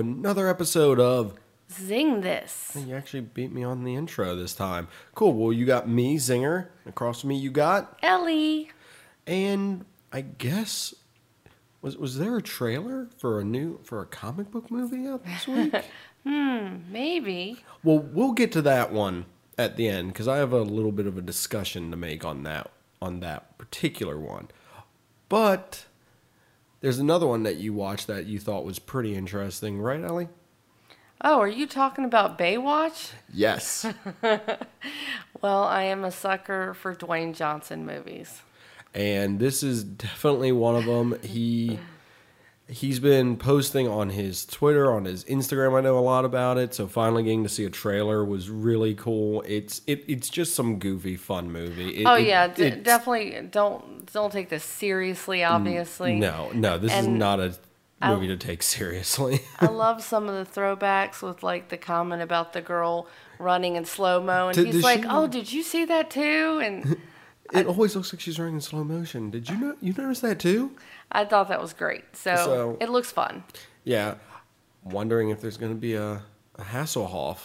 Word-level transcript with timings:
another 0.00 0.48
episode 0.48 0.98
of. 0.98 1.34
Zing 1.72 2.22
this. 2.22 2.76
You 2.76 2.96
actually 2.96 3.20
beat 3.20 3.52
me 3.52 3.62
on 3.62 3.84
the 3.84 3.94
intro 3.94 4.34
this 4.34 4.54
time. 4.54 4.88
Cool. 5.14 5.32
Well, 5.34 5.52
you 5.52 5.64
got 5.66 5.88
me, 5.88 6.16
Zinger. 6.16 6.66
Across 6.86 7.20
from 7.20 7.28
me, 7.28 7.36
you 7.36 7.50
got. 7.52 7.96
Ellie. 8.02 8.70
And 9.26 9.84
I 10.12 10.22
guess. 10.22 10.94
Was, 11.82 11.96
was 11.96 12.18
there 12.18 12.36
a 12.36 12.42
trailer 12.42 13.08
for 13.18 13.40
a 13.40 13.44
new 13.44 13.78
for 13.84 14.02
a 14.02 14.06
comic 14.06 14.50
book 14.50 14.70
movie 14.70 15.06
out 15.06 15.24
this 15.24 15.46
week? 15.48 15.74
Hmm, 16.24 16.78
maybe. 16.90 17.58
well, 17.84 17.98
we'll 18.00 18.32
get 18.32 18.52
to 18.52 18.62
that 18.62 18.92
one 18.92 19.24
at 19.56 19.76
the 19.76 19.88
end 19.88 20.08
because 20.12 20.28
I 20.28 20.36
have 20.38 20.52
a 20.52 20.60
little 20.62 20.92
bit 20.92 21.06
of 21.06 21.16
a 21.16 21.22
discussion 21.22 21.90
to 21.92 21.96
make 21.96 22.24
on 22.24 22.42
that 22.42 22.70
on 23.00 23.20
that 23.20 23.56
particular 23.56 24.18
one. 24.18 24.48
But 25.30 25.86
there's 26.80 26.98
another 26.98 27.26
one 27.26 27.42
that 27.44 27.56
you 27.56 27.72
watched 27.72 28.06
that 28.06 28.26
you 28.26 28.38
thought 28.38 28.64
was 28.64 28.78
pretty 28.78 29.14
interesting, 29.14 29.80
right, 29.80 30.02
Ellie? 30.02 30.28
Oh, 31.22 31.38
are 31.40 31.48
you 31.48 31.66
talking 31.66 32.04
about 32.06 32.38
Baywatch? 32.38 33.10
Yes. 33.32 33.86
Well, 35.42 35.64
I 35.64 35.84
am 35.84 36.04
a 36.04 36.10
sucker 36.10 36.74
for 36.74 36.94
Dwayne 36.94 37.34
Johnson 37.34 37.86
movies. 37.86 38.42
and 38.92 39.38
this 39.38 39.62
is 39.62 39.82
definitely 39.84 40.52
one 40.52 40.76
of 40.76 40.84
them. 40.84 41.18
He 41.22 41.78
he's 42.70 43.00
been 43.00 43.36
posting 43.36 43.88
on 43.88 44.10
his 44.10 44.46
Twitter, 44.46 44.92
on 44.92 45.04
his 45.04 45.24
Instagram. 45.24 45.76
I 45.76 45.80
know 45.80 45.98
a 45.98 46.00
lot 46.00 46.24
about 46.24 46.56
it. 46.56 46.72
So 46.74 46.86
finally 46.86 47.22
getting 47.24 47.42
to 47.42 47.48
see 47.48 47.64
a 47.64 47.70
trailer 47.70 48.24
was 48.24 48.48
really 48.48 48.94
cool. 48.94 49.42
It's 49.46 49.82
it, 49.86 50.04
it's 50.06 50.28
just 50.30 50.54
some 50.54 50.78
goofy 50.78 51.16
fun 51.16 51.50
movie. 51.50 51.96
It- 52.02 52.06
oh 52.06 52.14
it- 52.14 52.26
yeah, 52.26 52.46
d- 52.48 52.70
definitely 52.70 53.48
don't 53.50 54.10
don't 54.12 54.32
take 54.32 54.48
this 54.48 54.64
seriously. 54.64 55.44
Obviously, 55.44 56.16
No, 56.16 56.50
no, 56.54 56.78
this 56.78 56.92
is 56.92 57.06
not 57.08 57.40
a 57.40 57.54
movie 58.02 58.28
to 58.28 58.36
take 58.36 58.62
seriously. 58.62 59.40
I 59.60 59.66
love 59.66 60.02
some 60.02 60.28
of 60.28 60.34
the 60.54 60.60
throwbacks 60.60 61.22
with 61.22 61.42
like 61.42 61.68
the 61.68 61.76
comment 61.76 62.22
about 62.22 62.52
the 62.52 62.60
girl 62.62 63.06
running 63.38 63.76
in 63.76 63.84
slow 63.84 64.22
mo, 64.22 64.48
and 64.48 64.54
Did- 64.56 64.66
he's 64.74 64.82
like, 64.84 65.02
she- 65.02 65.08
"Oh, 65.08 65.26
did 65.26 65.52
you 65.52 65.62
see 65.62 65.84
that 65.86 66.10
too?" 66.10 66.60
And 66.64 66.96
it 67.52 67.66
always 67.66 67.96
looks 67.96 68.12
like 68.12 68.20
she's 68.20 68.38
running 68.38 68.54
in 68.56 68.60
slow 68.60 68.84
motion. 68.84 69.30
Did 69.30 69.48
you 69.48 69.56
know 69.58 69.76
you 69.80 69.92
notice 69.92 70.20
that 70.20 70.38
too? 70.38 70.70
I 71.12 71.24
thought 71.24 71.48
that 71.48 71.60
was 71.60 71.72
great. 71.72 72.04
So, 72.16 72.34
So- 72.36 72.76
it 72.80 72.88
looks 72.88 73.10
fun. 73.10 73.44
Yeah. 73.84 74.14
Wondering 74.84 75.30
if 75.30 75.40
there's 75.40 75.56
going 75.56 75.72
to 75.72 75.78
be 75.78 75.94
a, 75.94 76.22
a 76.56 76.62
Hasselhoff. 76.62 77.38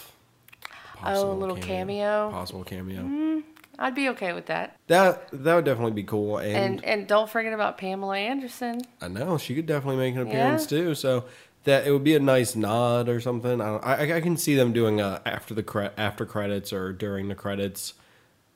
Oh, 1.03 1.31
a 1.31 1.33
little 1.33 1.57
cameo? 1.57 2.31
Possible 2.31 2.63
cameo. 2.63 3.01
Mm, 3.01 3.43
I'd 3.77 3.93
be 3.95 4.09
okay 4.09 4.31
with 4.33 4.45
that. 4.47 4.77
That 4.87 5.27
that 5.31 5.55
would 5.55 5.65
definitely 5.65 5.91
be 5.91 6.03
cool. 6.03 6.37
And, 6.37 6.55
And 6.55 6.85
and 6.85 7.07
don't 7.07 7.29
forget 7.29 7.53
about 7.53 7.77
Pamela 7.77 8.17
Anderson. 8.17 8.81
I 9.01 9.09
know 9.09 9.37
she 9.37 9.53
could 9.55 9.65
definitely 9.65 9.97
make 9.97 10.15
an 10.15 10.21
appearance 10.21 10.63
Yeah. 10.71 10.77
too. 10.79 10.95
So 10.95 11.25
that 11.65 11.85
it 11.85 11.91
would 11.91 12.03
be 12.05 12.15
a 12.15 12.19
nice 12.19 12.55
nod 12.55 13.09
or 13.09 13.19
something. 13.19 13.59
I 13.61 13.75
I, 13.77 14.15
I 14.15 14.21
can 14.21 14.37
see 14.37 14.55
them 14.55 14.71
doing 14.71 15.01
a 15.01 15.21
after 15.25 15.53
the 15.53 15.63
cre- 15.63 15.93
after 15.97 16.25
credits 16.25 16.71
or 16.71 16.93
during 16.93 17.27
the 17.27 17.35
credits, 17.35 17.93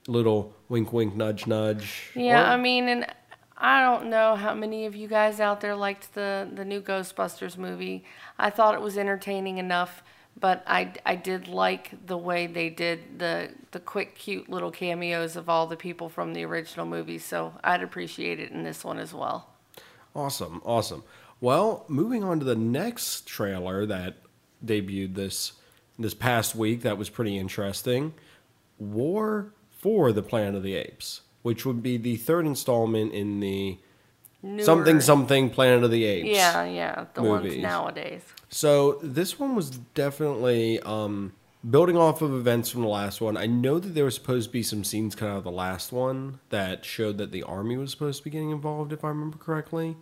little 0.07 0.53
wink 0.69 0.93
wink 0.93 1.15
nudge 1.15 1.45
nudge. 1.45 2.11
Yeah, 2.15 2.41
Or- 2.41 2.53
I 2.53 2.57
mean, 2.57 2.87
and 2.87 3.05
I 3.59 3.81
don't 3.81 4.09
know 4.09 4.35
how 4.35 4.53
many 4.53 4.85
of 4.85 4.95
you 4.95 5.07
guys 5.07 5.39
out 5.39 5.59
there 5.59 5.75
liked 5.75 6.13
the 6.13 6.49
the 6.53 6.63
new 6.63 6.81
Ghostbusters 6.81 7.57
movie. 7.57 8.05
I 8.37 8.49
thought 8.49 8.73
it 8.73 8.81
was 8.81 8.97
entertaining 8.97 9.57
enough, 9.57 10.01
but 10.39 10.63
I, 10.65 10.93
I 11.05 11.15
did 11.15 11.49
like 11.49 12.05
the 12.05 12.17
way 12.17 12.47
they 12.47 12.69
did 12.69 13.19
the 13.19 13.51
the 13.71 13.79
quick, 13.81 14.15
cute 14.15 14.49
little 14.49 14.71
cameos 14.71 15.35
of 15.35 15.49
all 15.49 15.67
the 15.67 15.75
people 15.75 16.07
from 16.07 16.33
the 16.33 16.45
original 16.45 16.85
movie. 16.85 17.17
So 17.17 17.53
I'd 17.63 17.83
appreciate 17.83 18.39
it 18.39 18.51
in 18.51 18.63
this 18.63 18.85
one 18.85 18.97
as 18.97 19.13
well. 19.13 19.49
Awesome, 20.15 20.61
awesome. 20.63 21.03
Well, 21.41 21.85
moving 21.87 22.23
on 22.23 22.39
to 22.39 22.45
the 22.45 22.55
next 22.55 23.27
trailer 23.27 23.85
that 23.85 24.17
debuted 24.65 25.15
this 25.15 25.53
this 25.97 26.13
past 26.13 26.55
week 26.55 26.83
that 26.83 26.97
was 26.97 27.09
pretty 27.09 27.37
interesting. 27.37 28.13
War 28.77 29.53
for 29.69 30.13
the 30.13 30.23
Planet 30.23 30.55
of 30.55 30.63
the 30.63 30.75
Apes, 30.75 31.21
which 31.41 31.65
would 31.65 31.81
be 31.81 31.97
the 31.97 32.17
third 32.17 32.45
installment 32.45 33.13
in 33.13 33.39
the 33.39 33.77
Newer- 34.41 34.63
something 34.63 35.01
something 35.01 35.49
Planet 35.49 35.83
of 35.83 35.91
the 35.91 36.05
Apes. 36.05 36.29
Yeah, 36.29 36.63
yeah, 36.63 37.05
the 37.13 37.21
movies. 37.21 37.51
ones 37.53 37.63
nowadays. 37.63 38.21
So 38.49 38.93
this 39.03 39.37
one 39.37 39.55
was 39.55 39.69
definitely 39.69 40.79
um, 40.81 41.33
building 41.69 41.97
off 41.97 42.21
of 42.21 42.33
events 42.33 42.69
from 42.69 42.81
the 42.81 42.87
last 42.87 43.19
one. 43.19 43.35
I 43.35 43.47
know 43.47 43.79
that 43.79 43.89
there 43.89 44.05
was 44.05 44.15
supposed 44.15 44.49
to 44.49 44.53
be 44.53 44.63
some 44.63 44.83
scenes 44.83 45.13
cut 45.15 45.27
out 45.27 45.37
of 45.39 45.43
the 45.43 45.51
last 45.51 45.91
one 45.91 46.39
that 46.49 46.85
showed 46.85 47.17
that 47.17 47.31
the 47.31 47.43
army 47.43 47.75
was 47.75 47.91
supposed 47.91 48.19
to 48.19 48.23
be 48.23 48.29
getting 48.29 48.51
involved, 48.51 48.93
if 48.93 49.03
I 49.03 49.09
remember 49.09 49.37
correctly. 49.37 49.97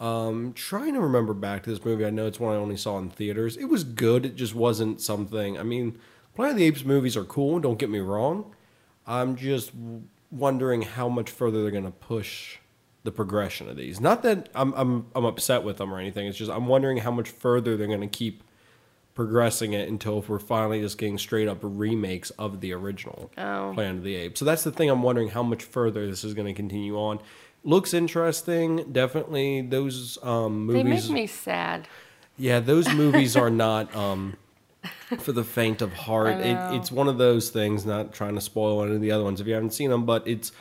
Um, 0.00 0.52
trying 0.54 0.94
to 0.94 1.00
remember 1.00 1.34
back 1.34 1.64
to 1.64 1.70
this 1.70 1.84
movie. 1.84 2.06
I 2.06 2.10
know 2.10 2.26
it's 2.26 2.40
one 2.40 2.54
I 2.54 2.58
only 2.58 2.76
saw 2.76 2.98
in 2.98 3.10
theaters. 3.10 3.56
It 3.56 3.66
was 3.66 3.84
good. 3.84 4.24
It 4.24 4.36
just 4.36 4.54
wasn't 4.54 5.00
something. 5.00 5.58
I 5.58 5.62
mean, 5.62 5.98
Planet 6.36 6.52
of 6.52 6.58
the 6.58 6.64
Apes 6.64 6.84
movies 6.84 7.16
are 7.16 7.24
cool. 7.24 7.58
Don't 7.58 7.78
get 7.78 7.90
me 7.90 7.98
wrong. 7.98 8.54
I'm 9.06 9.34
just 9.36 9.72
wondering 10.30 10.82
how 10.82 11.08
much 11.08 11.30
further 11.30 11.62
they're 11.62 11.70
going 11.70 11.84
to 11.84 11.90
push 11.90 12.58
the 13.04 13.12
progression 13.12 13.68
of 13.68 13.76
these. 13.76 14.00
Not 14.00 14.22
that 14.24 14.48
I'm 14.54 14.72
I'm 14.74 15.06
I'm 15.14 15.24
upset 15.24 15.62
with 15.62 15.78
them 15.78 15.92
or 15.92 15.98
anything. 15.98 16.26
It's 16.26 16.36
just 16.38 16.50
I'm 16.50 16.66
wondering 16.66 16.98
how 16.98 17.10
much 17.10 17.28
further 17.30 17.76
they're 17.76 17.86
going 17.86 18.00
to 18.00 18.06
keep 18.06 18.42
progressing 19.14 19.72
it 19.72 19.88
until 19.88 20.18
if 20.20 20.28
we're 20.28 20.38
finally 20.38 20.80
just 20.80 20.96
getting 20.96 21.18
straight 21.18 21.48
up 21.48 21.58
remakes 21.62 22.30
of 22.30 22.60
the 22.60 22.72
original 22.72 23.30
Oh. 23.36 23.72
Planet 23.74 23.96
of 23.98 24.02
the 24.04 24.14
Apes. 24.14 24.38
So 24.38 24.44
that's 24.44 24.62
the 24.62 24.70
thing. 24.70 24.90
I'm 24.90 25.02
wondering 25.02 25.28
how 25.30 25.42
much 25.42 25.64
further 25.64 26.06
this 26.06 26.22
is 26.22 26.34
going 26.34 26.46
to 26.46 26.52
continue 26.54 26.96
on. 26.96 27.18
Looks 27.64 27.92
interesting. 27.92 28.92
Definitely 28.92 29.62
those 29.62 30.18
um, 30.22 30.68
They 30.68 30.84
movies. 30.84 31.08
make 31.10 31.14
me 31.22 31.26
sad. 31.26 31.88
Yeah, 32.36 32.60
those 32.60 32.92
movies 32.94 33.36
are 33.36 33.50
not 33.50 33.92
um, 33.96 34.36
for 35.18 35.32
the 35.32 35.44
faint 35.44 35.82
of 35.82 35.92
heart. 36.06 36.38
It, 36.40 36.56
it's 36.76 36.90
one 36.92 37.08
of 37.08 37.18
those 37.18 37.50
things. 37.50 37.84
Not 37.86 38.12
trying 38.12 38.34
to 38.34 38.40
spoil 38.40 38.82
any 38.84 38.94
of 38.96 39.00
the 39.00 39.12
other 39.12 39.24
ones 39.24 39.40
if 39.40 39.46
you 39.46 39.54
haven't 39.54 39.72
seen 39.74 39.90
them, 39.90 40.04
but 40.06 40.26
it's 40.26 40.52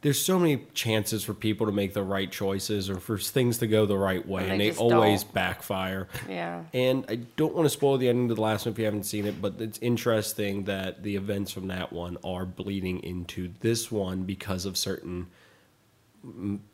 there's 0.00 0.20
so 0.20 0.38
many 0.38 0.64
chances 0.74 1.24
for 1.24 1.34
people 1.34 1.66
to 1.66 1.72
make 1.72 1.92
the 1.92 2.04
right 2.04 2.30
choices 2.30 2.88
or 2.88 3.00
for 3.00 3.18
things 3.18 3.58
to 3.58 3.66
go 3.66 3.84
the 3.84 3.98
right 3.98 4.24
way, 4.28 4.44
And 4.44 4.52
and 4.52 4.60
they 4.60 4.70
they, 4.70 4.76
always 4.76 5.24
don't. 5.24 5.34
backfire. 5.34 6.06
Yeah. 6.28 6.62
And 6.72 7.04
I 7.08 7.16
don't 7.36 7.52
want 7.52 7.64
to 7.66 7.70
spoil 7.70 7.98
the 7.98 8.08
ending 8.08 8.28
to 8.28 8.34
the 8.36 8.40
last 8.40 8.64
one 8.64 8.74
if 8.74 8.78
you 8.78 8.84
haven't 8.84 9.06
seen 9.06 9.26
it, 9.26 9.42
but 9.42 9.54
it's 9.60 9.76
interesting 9.80 10.64
that 10.66 11.02
the 11.02 11.16
events 11.16 11.50
from 11.50 11.66
that 11.66 11.92
one 11.92 12.16
are 12.22 12.46
bleeding 12.46 13.00
into 13.02 13.50
this 13.58 13.90
one 13.90 14.22
because 14.22 14.66
of 14.66 14.76
certain 14.76 15.26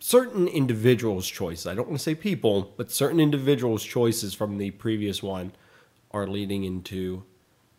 certain 0.00 0.49
individuals' 0.49 1.26
choices. 1.28 1.66
I 1.66 1.75
don't 1.75 1.88
want 1.88 1.99
to 1.99 2.03
say 2.03 2.15
people, 2.15 2.72
but 2.76 2.91
certain 2.91 3.21
individuals' 3.21 3.84
choices 3.84 4.34
from 4.34 4.59
the 4.59 4.71
previous 4.72 5.22
one 5.22 5.53
are 6.15 6.27
leading 6.27 6.65
into 6.65 7.25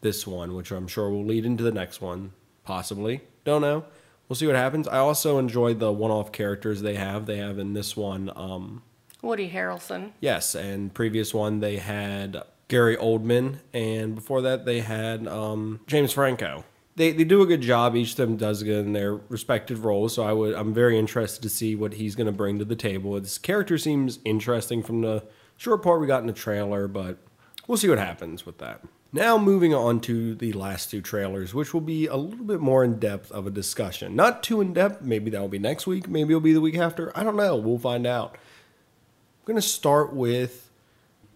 this 0.02 0.28
one, 0.28 0.54
which 0.54 0.72
I'm 0.72 0.88
sure 0.88 1.10
will 1.10 1.26
lead 1.26 1.46
into 1.46 1.64
the 1.64 1.72
next 1.72 2.02
one, 2.02 2.34
possibly. 2.64 3.22
Don't 3.46 3.62
know. 3.62 3.86
We'll 4.28 4.36
see 4.36 4.48
what 4.48 4.56
happens. 4.56 4.88
I 4.88 4.98
also 4.98 5.40
enjoyed 5.40 5.80
the 5.80 5.92
one-off 5.92 6.32
characters 6.32 6.82
they 6.82 6.96
have. 6.96 7.26
They 7.26 7.38
have 7.38 7.58
in 7.58 7.74
this 7.74 7.96
one. 7.96 8.32
Um, 8.36 8.84
Woody 9.22 9.50
Harrelson. 9.50 10.12
Yes, 10.20 10.54
and 10.54 10.94
previous 10.94 11.34
one 11.34 11.60
they 11.60 11.78
had 11.78 12.44
Gary 12.68 12.98
Oldman, 12.98 13.60
and 13.74 14.16
before 14.16 14.42
that 14.42 14.66
they 14.66 14.82
had 14.82 15.28
um, 15.28 15.80
James 15.88 16.12
Franco. 16.12 16.64
They 16.96 17.12
they 17.12 17.24
do 17.24 17.42
a 17.42 17.46
good 17.46 17.62
job. 17.62 17.96
Each 17.96 18.12
of 18.12 18.18
them 18.18 18.38
does 18.38 18.64
good 18.64 18.86
in 18.86 18.94
their 18.94 19.16
respective 19.16 19.86
roles. 19.86 20.14
So 20.14 20.24
I 20.24 20.34
would 20.34 20.56
I'm 20.56 20.74
very 20.74 20.98
interested 20.98 21.42
to 21.44 21.50
see 21.50 21.76
what 21.76 21.94
he's 21.94 22.16
going 22.16 22.28
to 22.28 22.32
bring 22.32 22.60
to 22.60 22.66
the 22.66 22.76
table. 22.76 23.16
His 23.16 23.38
character 23.38 23.78
seems 23.78 24.20
interesting 24.24 24.82
from 24.82 25.02
the 25.02 25.24
short 25.58 25.84
part 25.84 26.00
we 26.00 26.08
got 26.08 26.22
in 26.22 26.28
the 26.28 26.34
trailer, 26.34 26.88
but 26.88 27.18
we'll 27.68 27.78
see 27.78 27.90
what 27.90 28.00
happens 28.00 28.46
with 28.46 28.58
that. 28.60 28.82
Now 29.12 29.38
moving 29.38 29.74
on 29.74 30.02
to 30.02 30.36
the 30.36 30.52
last 30.54 30.92
two 30.92 31.02
trailers, 31.02 31.54
which 31.54 31.74
will 31.74 31.82
be 31.82 32.06
a 32.08 32.18
little 32.18 32.46
bit 32.46 32.60
more 32.60 32.84
in 32.84 33.00
depth 33.00 33.32
of 33.32 33.48
a 33.48 33.50
discussion. 33.50 34.16
Not 34.16 34.44
too 34.44 34.60
in 34.60 34.74
depth. 34.74 35.02
Maybe 35.02 35.32
that 35.32 35.40
will 35.40 35.48
be 35.48 35.60
next 35.60 35.88
week. 35.88 36.10
Maybe 36.10 36.34
it'll 36.34 36.42
be 36.42 36.54
the 36.54 36.60
week 36.62 36.78
after. 36.78 37.18
I 37.18 37.24
don't 37.24 37.38
know. 37.38 37.56
We'll 37.56 37.78
find 37.80 38.06
out. 38.06 38.34
I'm 38.34 39.46
going 39.46 39.56
to 39.56 39.62
start 39.62 40.14
with 40.14 40.70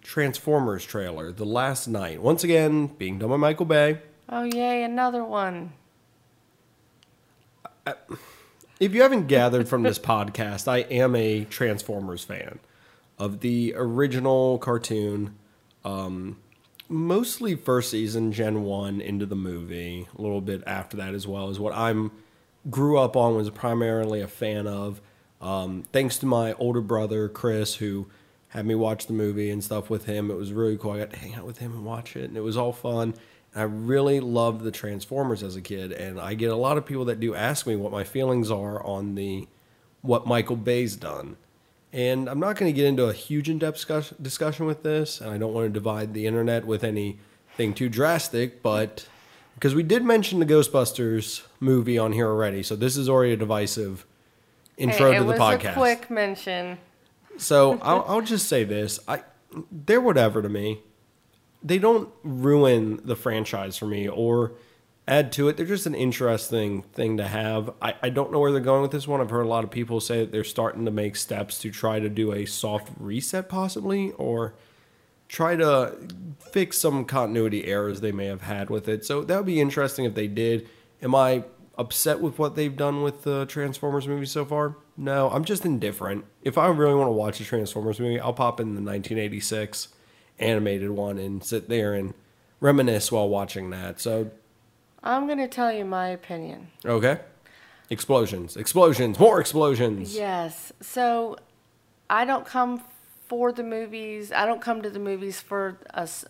Transformers 0.01 0.83
trailer, 0.83 1.31
The 1.31 1.45
Last 1.45 1.87
Knight. 1.87 2.21
Once 2.21 2.43
again, 2.43 2.87
being 2.87 3.19
done 3.19 3.29
by 3.29 3.37
Michael 3.37 3.65
Bay. 3.65 3.99
Oh 4.27 4.43
yay, 4.43 4.83
another 4.83 5.23
one. 5.23 5.73
If 8.79 8.93
you 8.93 9.01
haven't 9.01 9.27
gathered 9.27 9.67
from 9.67 9.83
this 9.83 9.99
podcast, 9.99 10.67
I 10.67 10.79
am 10.79 11.15
a 11.15 11.45
Transformers 11.45 12.23
fan 12.23 12.59
of 13.17 13.39
the 13.41 13.73
original 13.75 14.57
cartoon. 14.57 15.35
Um, 15.83 16.37
mostly 16.87 17.55
first 17.55 17.91
season, 17.91 18.31
Gen 18.31 18.63
1 18.63 19.01
into 19.01 19.25
the 19.25 19.35
movie. 19.35 20.07
A 20.17 20.21
little 20.21 20.41
bit 20.41 20.63
after 20.65 20.97
that 20.97 21.13
as 21.13 21.27
well 21.27 21.49
is 21.49 21.59
what 21.59 21.75
I'm 21.75 22.11
grew 22.69 22.97
up 22.97 23.15
on, 23.15 23.35
was 23.35 23.49
primarily 23.49 24.21
a 24.21 24.27
fan 24.27 24.67
of. 24.67 25.01
Um, 25.41 25.85
thanks 25.93 26.17
to 26.19 26.25
my 26.25 26.53
older 26.53 26.81
brother, 26.81 27.29
Chris, 27.29 27.75
who 27.75 28.07
had 28.49 28.65
me 28.65 28.75
watch 28.75 29.07
the 29.07 29.13
movie 29.13 29.49
and 29.49 29.63
stuff 29.63 29.89
with 29.89 30.05
him. 30.05 30.29
It 30.29 30.35
was 30.35 30.51
really 30.51 30.77
cool. 30.77 30.91
I 30.91 30.99
got 30.99 31.11
to 31.11 31.19
hang 31.19 31.35
out 31.35 31.45
with 31.45 31.59
him 31.59 31.71
and 31.71 31.85
watch 31.85 32.15
it, 32.15 32.25
and 32.25 32.37
it 32.37 32.41
was 32.41 32.57
all 32.57 32.73
fun. 32.73 33.13
And 33.53 33.61
I 33.61 33.63
really 33.63 34.19
loved 34.19 34.63
the 34.63 34.71
Transformers 34.71 35.43
as 35.43 35.55
a 35.55 35.61
kid, 35.61 35.91
and 35.91 36.19
I 36.19 36.33
get 36.33 36.51
a 36.51 36.55
lot 36.55 36.77
of 36.77 36.85
people 36.85 37.05
that 37.05 37.19
do 37.19 37.35
ask 37.35 37.65
me 37.65 37.75
what 37.75 37.91
my 37.91 38.03
feelings 38.03 38.51
are 38.51 38.83
on 38.83 39.15
the 39.15 39.47
what 40.01 40.25
Michael 40.25 40.55
Bay's 40.55 40.95
done. 40.95 41.37
And 41.91 42.29
I'm 42.29 42.39
not 42.39 42.55
going 42.55 42.71
to 42.71 42.75
get 42.75 42.85
into 42.85 43.05
a 43.05 43.13
huge 43.13 43.49
in-depth 43.49 44.13
discussion 44.21 44.65
with 44.67 44.83
this, 44.83 45.21
and 45.21 45.31
I 45.31 45.37
don't 45.37 45.53
want 45.53 45.65
to 45.67 45.73
divide 45.73 46.13
the 46.13 46.27
internet 46.27 46.65
with 46.65 46.83
anything 46.83 47.73
too 47.73 47.89
drastic, 47.89 48.61
but 48.61 49.07
because 49.55 49.73
we 49.73 49.81
did 49.83 50.03
mention 50.03 50.39
the 50.39 50.45
Ghostbusters 50.45 51.41
movie 51.59 51.97
on 51.97 52.11
here 52.13 52.27
already, 52.27 52.61
so 52.61 52.75
this 52.75 52.95
is 52.95 53.09
already 53.09 53.33
a 53.33 53.37
divisive 53.37 54.05
intro 54.77 55.11
Hey, 55.11 55.17
to 55.17 55.23
it 55.23 55.25
the 55.25 55.31
was 55.31 55.39
podcast. 55.39 55.71
a 55.71 55.73
quick 55.73 56.09
mention. 56.11 56.77
So 57.37 57.79
I'll, 57.81 58.05
I'll 58.07 58.21
just 58.21 58.47
say 58.47 58.63
this: 58.63 58.99
I 59.07 59.23
they're 59.71 59.99
whatever 60.01 60.41
to 60.43 60.49
me. 60.49 60.79
They 61.63 61.77
don't 61.79 62.09
ruin 62.23 63.01
the 63.03 63.15
franchise 63.15 63.77
for 63.77 63.85
me 63.87 64.07
or 64.07 64.53
add 65.09 65.31
to 65.33 65.47
it. 65.47 65.57
They're 65.57 65.65
just 65.65 65.87
an 65.87 65.95
interesting 65.95 66.83
thing 66.83 67.17
to 67.17 67.27
have. 67.27 67.71
I, 67.81 67.95
I 68.03 68.09
don't 68.09 68.31
know 68.31 68.39
where 68.39 68.51
they're 68.51 68.61
going 68.61 68.83
with 68.83 68.91
this 68.91 69.07
one. 69.07 69.19
I've 69.19 69.31
heard 69.31 69.45
a 69.45 69.49
lot 69.49 69.63
of 69.63 69.71
people 69.71 69.99
say 69.99 70.19
that 70.19 70.31
they're 70.31 70.43
starting 70.43 70.85
to 70.85 70.91
make 70.91 71.15
steps 71.15 71.57
to 71.59 71.71
try 71.71 71.99
to 71.99 72.09
do 72.09 72.31
a 72.31 72.45
soft 72.45 72.91
reset, 72.99 73.49
possibly, 73.49 74.11
or 74.13 74.53
try 75.27 75.55
to 75.55 75.95
fix 76.39 76.77
some 76.77 77.05
continuity 77.05 77.65
errors 77.65 78.01
they 78.01 78.11
may 78.11 78.27
have 78.27 78.41
had 78.41 78.69
with 78.69 78.87
it. 78.87 79.03
So 79.03 79.23
that 79.23 79.35
would 79.35 79.45
be 79.45 79.59
interesting 79.59 80.05
if 80.05 80.13
they 80.13 80.27
did. 80.27 80.69
Am 81.01 81.15
I 81.15 81.43
upset 81.77 82.19
with 82.19 82.37
what 82.37 82.55
they've 82.55 82.75
done 82.75 83.01
with 83.01 83.23
the 83.23 83.45
Transformers 83.47 84.07
movie 84.07 84.25
so 84.25 84.45
far? 84.45 84.75
No, 84.95 85.29
I'm 85.29 85.45
just 85.45 85.65
indifferent. 85.65 86.25
If 86.43 86.57
I 86.57 86.67
really 86.67 86.95
want 86.95 87.07
to 87.07 87.13
watch 87.13 87.39
a 87.39 87.45
Transformers 87.45 87.99
movie, 87.99 88.19
I'll 88.19 88.33
pop 88.33 88.59
in 88.59 88.75
the 88.75 88.81
1986 88.81 89.87
animated 90.37 90.91
one 90.91 91.17
and 91.17 91.43
sit 91.43 91.67
there 91.67 91.93
and 91.93 92.13
reminisce 92.59 93.11
while 93.11 93.27
watching 93.27 93.69
that. 93.71 93.99
So, 93.99 94.31
I'm 95.03 95.25
going 95.27 95.39
to 95.39 95.47
tell 95.47 95.71
you 95.71 95.85
my 95.85 96.07
opinion. 96.09 96.67
okay. 96.85 97.19
Explosions, 97.91 98.55
explosions, 98.55 99.17
more 99.17 99.39
explosions. 99.39 100.15
Yes. 100.15 100.71
So 100.79 101.37
I 102.07 102.23
don't 102.23 102.45
come 102.45 102.83
for 103.27 103.51
the 103.51 103.63
movies. 103.63 104.31
I 104.31 104.45
don't 104.45 104.61
come 104.61 104.83
to 104.83 104.91
the 104.91 104.99
movies 104.99 105.41
for 105.41 105.79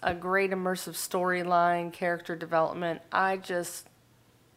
a 0.02 0.14
great 0.14 0.52
immersive 0.52 0.94
storyline, 0.94 1.92
character 1.92 2.36
development. 2.36 3.02
I 3.12 3.38
just 3.38 3.88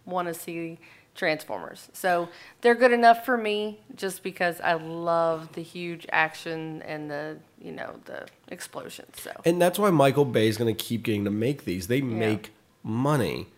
want 0.04 0.28
to 0.28 0.34
see 0.34 0.78
Transformers. 1.14 1.88
So 1.92 2.28
they're 2.62 2.74
good 2.74 2.92
enough 2.92 3.24
for 3.24 3.36
me 3.36 3.80
just 3.94 4.22
because 4.22 4.60
I 4.62 4.74
love 4.74 5.52
the 5.52 5.62
huge 5.62 6.06
action 6.10 6.82
and 6.82 7.10
the, 7.10 7.36
you 7.60 7.72
know, 7.72 8.00
the 8.06 8.26
explosions. 8.48 9.20
So 9.20 9.30
And 9.44 9.60
that's 9.60 9.78
why 9.78 9.90
Michael 9.90 10.24
Bay 10.24 10.48
is 10.48 10.56
going 10.56 10.74
to 10.74 10.84
keep 10.84 11.02
getting 11.02 11.24
to 11.24 11.30
make 11.30 11.64
these. 11.64 11.88
They 11.88 12.00
make 12.00 12.52
money. 12.82 13.48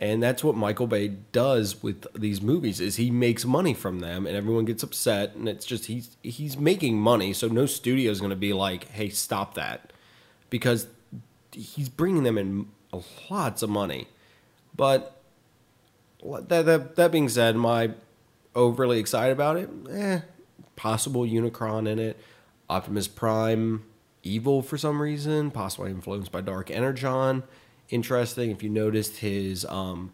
And 0.00 0.22
that's 0.22 0.42
what 0.42 0.56
Michael 0.56 0.86
Bay 0.86 1.08
does 1.08 1.82
with 1.82 2.06
these 2.18 2.40
movies 2.40 2.80
is 2.80 2.96
he 2.96 3.10
makes 3.10 3.44
money 3.44 3.74
from 3.74 4.00
them 4.00 4.26
and 4.26 4.34
everyone 4.34 4.64
gets 4.64 4.82
upset 4.82 5.34
and 5.34 5.46
it's 5.46 5.66
just 5.66 5.84
he's 5.84 6.16
he's 6.22 6.56
making 6.56 6.98
money 6.98 7.34
so 7.34 7.48
no 7.48 7.66
studio 7.66 8.10
is 8.10 8.18
going 8.18 8.30
to 8.30 8.36
be 8.36 8.54
like, 8.54 8.88
"Hey, 8.88 9.10
stop 9.10 9.54
that." 9.54 9.92
Because 10.48 10.86
he's 11.52 11.90
bringing 11.90 12.22
them 12.22 12.38
in 12.38 12.68
lots 13.28 13.62
of 13.62 13.68
money. 13.68 14.08
But 14.74 15.20
that 16.22 16.64
that 16.64 16.96
that 16.96 17.12
being 17.12 17.28
said, 17.28 17.54
am 17.54 17.66
I 17.66 17.90
overly 18.54 18.98
excited 18.98 19.32
about 19.32 19.58
it? 19.58 19.68
Eh, 19.90 20.20
possible 20.76 21.22
Unicron 21.22 21.86
in 21.86 21.98
it. 21.98 22.18
Optimus 22.70 23.06
Prime 23.06 23.84
evil 24.22 24.62
for 24.62 24.78
some 24.78 25.00
reason, 25.00 25.50
possibly 25.50 25.90
influenced 25.90 26.32
by 26.32 26.40
Dark 26.40 26.70
Energon. 26.70 27.42
Interesting. 27.90 28.50
If 28.50 28.62
you 28.62 28.68
noticed 28.68 29.18
his 29.18 29.64
um 29.66 30.12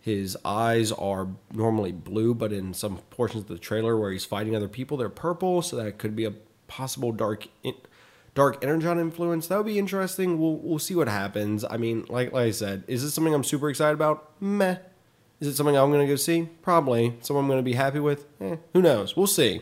his 0.00 0.36
eyes 0.44 0.92
are 0.92 1.28
normally 1.52 1.92
blue, 1.92 2.32
but 2.32 2.52
in 2.52 2.72
some 2.72 2.98
portions 3.10 3.42
of 3.42 3.48
the 3.48 3.58
trailer 3.58 3.96
where 3.96 4.10
he's 4.10 4.24
fighting 4.24 4.56
other 4.56 4.68
people, 4.68 4.96
they're 4.96 5.08
purple. 5.08 5.60
So 5.60 5.76
that 5.76 5.98
could 5.98 6.16
be 6.16 6.24
a 6.24 6.32
possible 6.68 7.12
dark 7.12 7.48
dark 8.34 8.64
energon 8.64 9.00
influence. 9.00 9.48
That 9.48 9.56
would 9.56 9.66
be 9.66 9.78
interesting. 9.78 10.38
We'll 10.40 10.56
we'll 10.56 10.78
see 10.78 10.94
what 10.94 11.08
happens. 11.08 11.64
I 11.64 11.76
mean, 11.76 12.06
like 12.08 12.32
like 12.32 12.46
I 12.46 12.50
said, 12.52 12.84
is 12.86 13.02
this 13.02 13.14
something 13.14 13.34
I'm 13.34 13.44
super 13.44 13.68
excited 13.68 13.94
about? 13.94 14.30
Meh. 14.40 14.76
Is 15.40 15.48
it 15.48 15.54
something 15.54 15.76
I'm 15.76 15.92
going 15.92 16.04
to 16.04 16.12
go 16.12 16.16
see? 16.16 16.48
Probably. 16.62 17.16
Someone 17.20 17.44
I'm 17.44 17.48
going 17.48 17.60
to 17.60 17.62
be 17.62 17.74
happy 17.74 18.00
with? 18.00 18.26
Eh, 18.40 18.56
who 18.72 18.82
knows? 18.82 19.16
We'll 19.16 19.28
see. 19.28 19.60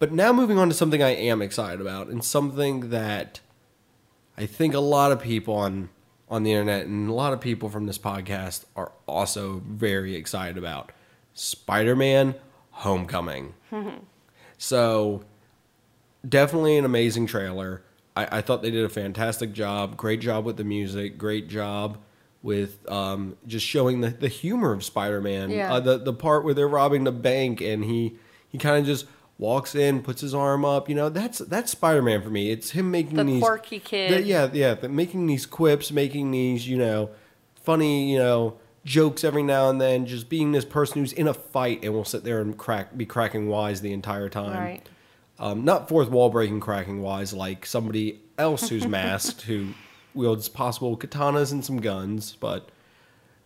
But 0.00 0.10
now 0.12 0.32
moving 0.32 0.58
on 0.58 0.68
to 0.68 0.74
something 0.74 1.02
I 1.02 1.10
am 1.10 1.40
excited 1.40 1.80
about, 1.80 2.08
and 2.08 2.24
something 2.24 2.90
that 2.90 3.40
I 4.36 4.46
think 4.46 4.74
a 4.74 4.80
lot 4.80 5.12
of 5.12 5.20
people 5.20 5.54
on 5.54 5.90
on 6.30 6.44
the 6.44 6.52
internet 6.52 6.86
and 6.86 7.10
a 7.10 7.12
lot 7.12 7.32
of 7.32 7.40
people 7.40 7.68
from 7.68 7.86
this 7.86 7.98
podcast 7.98 8.64
are 8.76 8.92
also 9.06 9.62
very 9.66 10.14
excited 10.14 10.56
about. 10.56 10.92
Spider-Man 11.34 12.36
Homecoming. 12.70 13.54
so 14.58 15.24
definitely 16.26 16.78
an 16.78 16.84
amazing 16.84 17.26
trailer. 17.26 17.82
I, 18.16 18.38
I 18.38 18.40
thought 18.40 18.62
they 18.62 18.70
did 18.70 18.84
a 18.84 18.88
fantastic 18.88 19.52
job. 19.52 19.96
Great 19.96 20.20
job 20.20 20.44
with 20.44 20.56
the 20.56 20.64
music. 20.64 21.18
Great 21.18 21.48
job 21.48 21.98
with 22.42 22.88
um, 22.90 23.36
just 23.46 23.66
showing 23.66 24.00
the, 24.00 24.10
the 24.10 24.28
humor 24.28 24.72
of 24.72 24.84
Spider-Man. 24.84 25.50
Yeah. 25.50 25.74
Uh, 25.74 25.80
the 25.80 25.98
the 25.98 26.12
part 26.14 26.44
where 26.44 26.54
they're 26.54 26.68
robbing 26.68 27.04
the 27.04 27.12
bank 27.12 27.60
and 27.60 27.84
he 27.84 28.16
he 28.48 28.58
kind 28.58 28.78
of 28.78 28.86
just 28.86 29.06
walks 29.40 29.74
in, 29.74 30.02
puts 30.02 30.20
his 30.20 30.34
arm 30.34 30.64
up. 30.64 30.88
You 30.88 30.94
know, 30.94 31.08
that's 31.08 31.38
that's 31.38 31.72
Spider-Man 31.72 32.22
for 32.22 32.30
me. 32.30 32.50
It's 32.50 32.70
him 32.70 32.90
making 32.90 33.16
the 33.16 33.24
these 33.24 33.42
quirky 33.42 33.80
kid. 33.80 34.12
the- 34.12 34.22
yeah, 34.22 34.48
yeah, 34.52 34.74
the, 34.74 34.88
making 34.88 35.26
these 35.26 35.46
quips, 35.46 35.90
making 35.90 36.30
these 36.30 36.68
you 36.68 36.78
know 36.78 37.10
funny 37.56 38.12
you 38.12 38.18
know 38.18 38.58
jokes 38.84 39.24
every 39.24 39.42
now 39.42 39.68
and 39.68 39.80
then, 39.80 40.06
just 40.06 40.28
being 40.28 40.52
this 40.52 40.64
person 40.64 41.00
who's 41.00 41.12
in 41.12 41.26
a 41.26 41.34
fight 41.34 41.82
and 41.82 41.92
will 41.92 42.04
sit 42.04 42.22
there 42.22 42.40
and 42.40 42.56
crack 42.56 42.96
be 42.96 43.06
cracking 43.06 43.48
wise 43.48 43.80
the 43.80 43.92
entire 43.92 44.28
time. 44.28 44.58
Right. 44.58 44.88
Um, 45.38 45.64
not 45.64 45.88
fourth 45.88 46.10
wall 46.10 46.28
breaking 46.28 46.60
cracking 46.60 47.00
wise 47.00 47.32
like 47.32 47.64
somebody 47.64 48.20
else 48.38 48.68
who's 48.68 48.86
masked 48.98 49.42
who 49.42 49.68
wields 50.12 50.48
possible 50.50 50.96
katanas 50.98 51.50
and 51.50 51.64
some 51.64 51.80
guns, 51.80 52.36
but 52.40 52.70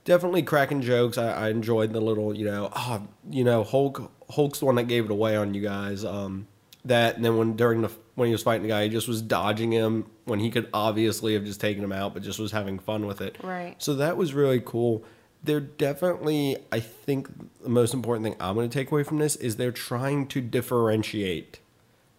definitely 0.04 0.42
cracking 0.42 0.82
jokes. 0.82 1.18
I, 1.18 1.46
I 1.46 1.48
enjoyed 1.50 1.92
the 1.92 2.00
little, 2.00 2.36
you 2.36 2.44
know, 2.44 2.70
oh, 2.74 3.06
you 3.30 3.44
know, 3.44 3.64
Hulk. 3.64 4.10
Hulk's 4.30 4.60
the 4.60 4.66
one 4.66 4.74
that 4.76 4.84
gave 4.84 5.04
it 5.04 5.10
away 5.10 5.36
on 5.36 5.54
you 5.54 5.62
guys. 5.62 6.04
Um, 6.04 6.46
that 6.84 7.16
and 7.16 7.24
then 7.24 7.36
when 7.36 7.56
during 7.56 7.82
the 7.82 7.90
when 8.14 8.26
he 8.28 8.32
was 8.32 8.42
fighting 8.42 8.62
the 8.62 8.68
guy, 8.68 8.84
he 8.84 8.88
just 8.88 9.08
was 9.08 9.22
dodging 9.22 9.72
him 9.72 10.06
when 10.24 10.38
he 10.38 10.50
could 10.50 10.68
obviously 10.72 11.34
have 11.34 11.44
just 11.44 11.60
taken 11.60 11.82
him 11.82 11.92
out, 11.92 12.14
but 12.14 12.22
just 12.22 12.38
was 12.38 12.52
having 12.52 12.78
fun 12.78 13.06
with 13.06 13.20
it. 13.20 13.36
Right. 13.42 13.74
So 13.78 13.94
that 13.94 14.16
was 14.16 14.34
really 14.34 14.60
cool. 14.64 15.04
They're 15.42 15.60
definitely, 15.60 16.56
I 16.72 16.80
think, 16.80 17.28
the 17.62 17.68
most 17.68 17.92
important 17.92 18.24
thing 18.24 18.36
I'm 18.40 18.54
going 18.54 18.68
to 18.68 18.72
take 18.72 18.90
away 18.90 19.02
from 19.02 19.18
this 19.18 19.36
is 19.36 19.56
they're 19.56 19.72
trying 19.72 20.26
to 20.28 20.40
differentiate, 20.40 21.58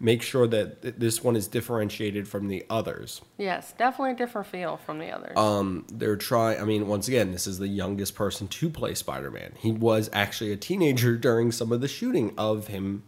make 0.06 0.22
sure 0.22 0.46
that 0.46 0.84
th- 0.84 0.96
this 1.00 1.24
one 1.24 1.36
is 1.36 1.48
differentiated 1.48 2.28
from 2.28 2.48
the 2.48 2.64
others. 2.70 3.22
Yes, 3.40 3.74
definitely 3.76 4.12
a 4.12 4.16
different 4.16 4.48
feel 4.48 4.78
from 4.78 5.00
the 5.00 5.10
others. 5.10 5.36
Um, 5.36 5.88
they're 5.92 6.16
trying. 6.16 6.62
I 6.62 6.64
mean, 6.64 6.88
once 6.88 7.08
again, 7.08 7.32
this 7.32 7.48
is 7.48 7.58
the 7.58 7.68
youngest 7.68 8.14
person 8.14 8.48
to 8.48 8.70
play 8.70 8.94
Spider-Man. 8.94 9.54
He 9.58 9.72
was 9.72 10.10
actually 10.14 10.52
a 10.52 10.58
teenager 10.58 11.18
during 11.28 11.52
some 11.52 11.72
of 11.72 11.82
the 11.82 11.88
shooting 11.88 12.34
of 12.38 12.68
him. 12.68 13.04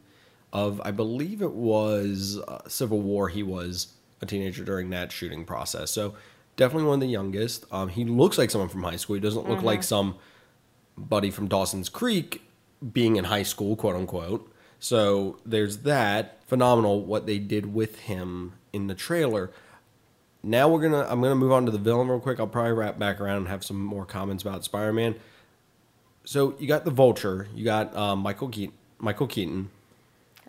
Of 0.52 0.82
I 0.84 0.92
believe 0.92 1.42
it 1.42 1.54
was 1.54 2.40
uh, 2.48 2.68
Civil 2.68 3.02
War. 3.02 3.30
He 3.30 3.44
was 3.44 3.94
a 4.22 4.26
teenager 4.26 4.64
during 4.64 4.90
that 4.90 5.12
shooting 5.12 5.46
process. 5.46 5.92
So 5.92 6.16
definitely 6.56 6.88
one 6.88 6.96
of 6.96 7.02
the 7.02 7.08
youngest. 7.08 7.66
Um, 7.72 7.90
he 7.90 8.06
looks 8.06 8.38
like 8.38 8.50
someone 8.50 8.70
from 8.70 8.82
high 8.82 8.96
school. 8.96 9.16
He 9.16 9.22
doesn't 9.22 9.48
look 9.48 9.62
like 9.62 9.84
some 9.84 10.16
buddy 10.98 11.30
from 11.30 11.48
Dawson's 11.48 11.90
Creek 11.90 12.42
being 12.92 13.18
in 13.18 13.26
high 13.26 13.44
school, 13.44 13.76
quote 13.76 13.96
unquote. 13.96 14.52
So 14.80 15.38
there's 15.46 15.80
that. 15.80 16.44
Phenomenal 16.48 17.02
what 17.04 17.26
they 17.26 17.40
did 17.40 17.74
with 17.74 18.00
him 18.02 18.54
in 18.72 18.88
the 18.88 18.96
trailer. 18.96 19.52
Now 20.44 20.70
we're 20.70 20.82
gonna 20.82 21.06
I'm 21.10 21.22
gonna 21.22 21.36
move 21.36 21.52
on 21.52 21.66
to 21.66 21.72
the 21.72 21.78
villain 21.78 22.08
real 22.08 22.20
quick. 22.20 22.40
I'll 22.40 22.48
probably 22.48 22.72
wrap 22.74 22.98
back 22.98 23.20
around 23.20 23.38
and 23.38 23.48
have 23.50 23.66
some 23.66 23.84
more 23.84 24.06
comments 24.06 24.44
about 24.44 24.64
Spider-Man. 24.64 25.16
So 26.24 26.56
you 26.60 26.68
got 26.68 26.86
the 26.86 26.92
Vulture, 26.92 27.48
you 27.56 27.64
got 27.66 27.96
um, 27.96 28.20
Michael 28.20 28.50
Keaton, 28.50 28.76
Michael 29.00 29.28
Keaton 29.28 29.70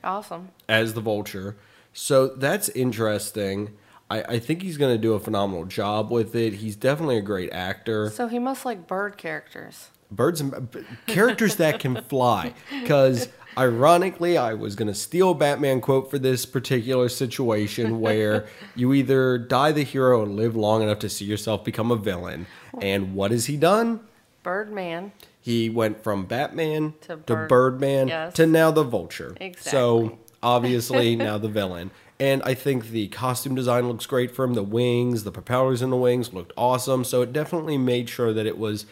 awesome. 0.05 0.51
as 0.69 0.95
the 0.95 1.01
Vulture. 1.01 1.57
So 1.93 2.29
that's 2.29 2.69
interesting. 2.71 3.77
I, 4.11 4.23
I 4.23 4.39
think 4.39 4.63
he's 4.63 4.77
going 4.77 4.95
to 4.95 5.01
do 5.01 5.15
a 5.15 5.21
phenomenal 5.21 5.65
job 5.67 6.11
with 6.11 6.35
it. 6.35 6.55
He's 6.55 6.77
definitely 6.77 7.19
a 7.19 7.23
great 7.23 7.53
actor. 7.53 8.11
So 8.11 8.27
he 8.29 8.39
must 8.39 8.65
like 8.65 8.87
bird 8.87 9.17
characters. 9.19 9.91
birds 10.11 10.41
and 10.41 10.69
characters 11.07 11.57
that 11.57 11.79
can 11.81 12.03
fly 12.03 12.55
because 12.71 13.29
ironically 13.59 14.39
i 14.39 14.55
was 14.55 14.77
going 14.77 14.87
to 14.87 14.95
steal 14.95 15.35
batman 15.35 15.81
quote 15.81 16.11
for 16.11 16.19
this 16.19 16.47
particular 16.47 17.09
situation 17.09 18.01
where 18.07 18.47
you 18.77 18.95
either 18.95 19.37
die 19.37 19.73
the 19.73 19.83
hero 19.83 20.23
and 20.23 20.37
live 20.37 20.55
long 20.55 20.83
enough 20.83 21.01
to 21.01 21.09
see 21.09 21.25
yourself 21.25 21.65
become 21.65 21.91
a 21.91 21.97
villain 21.97 22.47
and 22.81 23.15
what 23.15 23.31
has 23.31 23.47
he 23.47 23.57
done 23.57 24.01
Birdman. 24.45 25.13
he 25.41 25.69
went 25.69 26.03
from 26.03 26.25
batman 26.25 26.95
To 27.03 27.17
to, 27.27 27.47
birdman 27.49 28.09
yes. 28.09 28.35
to 28.35 28.47
now 28.47 28.71
the 28.71 28.85
vulture 28.85 29.37
so 29.59 30.19
obviously 30.43 31.17
now 31.17 31.37
the 31.37 31.49
villain 31.49 31.91
and 32.21 32.43
i 32.45 32.55
think 32.55 32.91
the 32.91 33.09
costume 33.09 33.57
design 33.57 33.89
looks 33.89 34.07
great 34.07 34.31
for 34.31 34.45
him 34.45 34.55
the 34.55 34.63
wings 34.63 35.25
the 35.25 35.33
propellers 35.33 35.83
in 35.83 35.91
the 35.91 35.97
wings 35.97 36.33
looked 36.33 36.53
awesome 36.57 37.03
so 37.03 37.23
it 37.23 37.33
definitely 37.33 37.77
made 37.77 38.09
sure 38.09 38.33
that 38.33 38.47
it 38.47 38.57
was 38.57 38.87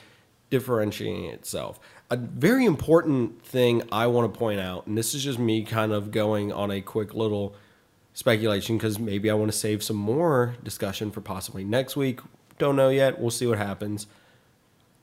differentiating 0.51 1.25
itself. 1.25 1.81
A 2.09 2.17
very 2.17 2.65
important 2.65 3.45
thing 3.45 3.83
I 3.91 4.07
want 4.07 4.33
to 4.33 4.39
point 4.39 4.61
out, 4.61 4.87
and 4.87 4.97
this 4.97 5.15
is 5.15 5.25
just 5.25 5.39
me 5.39 5.65
kind 5.65 5.93
of 5.93 6.13
going 6.13 6.53
on 6.53 6.71
a 6.71 6.81
quick 6.81 7.15
little 7.15 7.55
speculation 8.15 8.79
because 8.79 8.99
maybe 8.99 9.29
I 9.29 9.35
want 9.35 9.51
to 9.51 9.59
save 9.59 9.83
some 9.83 9.97
more 9.97 10.57
discussion 10.63 11.11
for 11.11 11.21
possibly 11.21 11.65
next 11.65 11.97
week. 11.97 12.21
Don't 12.59 12.77
know 12.77 12.89
yet. 12.89 13.21
We'll 13.21 13.31
see 13.31 13.47
what 13.47 13.59
happens. 13.59 14.07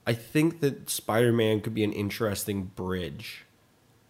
I 0.08 0.14
think 0.14 0.62
that 0.62 0.90
Spider 0.90 1.32
Man 1.32 1.62
could 1.62 1.74
be 1.74 1.84
an 1.84 1.94
interesting 1.94 2.72
bridge 2.76 3.46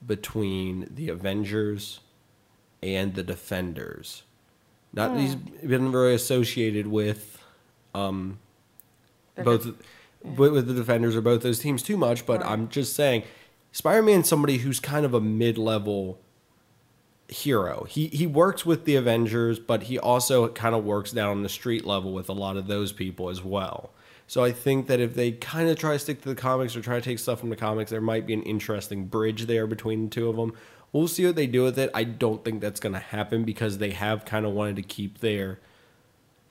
between 0.06 0.88
the 0.94 1.10
Avengers 1.10 2.00
and 2.82 3.16
the 3.16 3.24
Defenders. 3.24 4.24
Not 4.94 5.14
that 5.14 5.20
he's 5.20 5.36
been 5.36 5.92
very 5.92 6.14
associated 6.14 6.88
with 6.88 7.40
um, 7.96 8.40
both 9.44 9.68
with, 10.24 10.54
with 10.54 10.68
the 10.68 10.74
Defenders 10.74 11.16
or 11.16 11.22
both 11.22 11.42
those 11.42 11.60
teams 11.60 11.84
too 11.84 11.98
much, 11.98 12.26
but 12.26 12.44
I'm 12.46 12.70
just 12.70 12.96
saying 12.96 13.24
Spider 13.72 14.02
Man's 14.02 14.30
somebody 14.30 14.60
who's 14.60 14.80
kind 14.80 15.06
of 15.06 15.14
a 15.14 15.22
mid 15.22 15.58
level 15.58 16.20
hero. 17.28 17.86
He 17.90 18.08
he 18.08 18.28
works 18.28 18.66
with 18.66 18.86
the 18.86 18.96
Avengers, 18.96 19.60
but 19.60 19.84
he 19.84 19.98
also 19.98 20.48
kind 20.50 20.76
of 20.76 20.84
works 20.84 21.12
down 21.12 21.32
on 21.32 21.44
the 21.44 21.50
street 21.50 21.86
level 21.86 22.14
with 22.14 22.30
a 22.30 22.34
lot 22.34 22.58
of 22.58 22.68
those 22.68 22.92
people 22.92 23.30
as 23.30 23.44
well. 23.44 23.92
So 24.28 24.44
I 24.44 24.52
think 24.52 24.88
that 24.88 25.00
if 25.00 25.16
they 25.16 25.32
kind 25.34 25.70
of 25.70 25.78
try 25.78 25.94
to 25.94 26.00
stick 26.00 26.22
to 26.22 26.30
the 26.30 26.36
comics 26.36 26.76
or 26.76 26.82
try 26.82 26.96
to 26.96 27.02
take 27.02 27.20
stuff 27.20 27.40
from 27.40 27.50
the 27.50 27.56
comics, 27.56 27.92
there 27.92 28.02
might 28.02 28.26
be 28.26 28.34
an 28.34 28.44
interesting 28.44 29.06
bridge 29.06 29.48
there 29.48 29.68
between 29.68 30.06
the 30.06 30.10
two 30.10 30.30
of 30.30 30.38
them. 30.38 30.54
We'll 30.92 31.08
see 31.08 31.26
what 31.26 31.36
they 31.36 31.48
do 31.48 31.64
with 31.64 31.78
it. 31.78 31.90
I 31.94 32.04
don't 32.04 32.46
think 32.46 32.62
that's 32.62 32.80
going 32.80 32.94
to 32.94 33.00
happen 33.00 33.44
because 33.44 33.80
they 33.80 33.92
have 33.92 34.26
kind 34.26 34.46
of 34.46 34.54
wanted 34.54 34.76
to 34.78 34.84
keep 34.84 35.20
their 35.20 35.60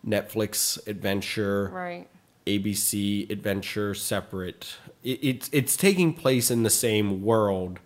Netflix 0.06 0.84
adventure 0.86 1.70
Right. 1.72 2.08
ABC 2.46 3.30
adventure 3.30 3.94
separate. 3.94 4.76
It, 5.02 5.18
it's 5.22 5.50
it's 5.52 5.76
taking 5.76 6.14
place 6.14 6.50
in 6.50 6.62
the 6.62 6.70
same 6.70 7.22
world, 7.22 7.78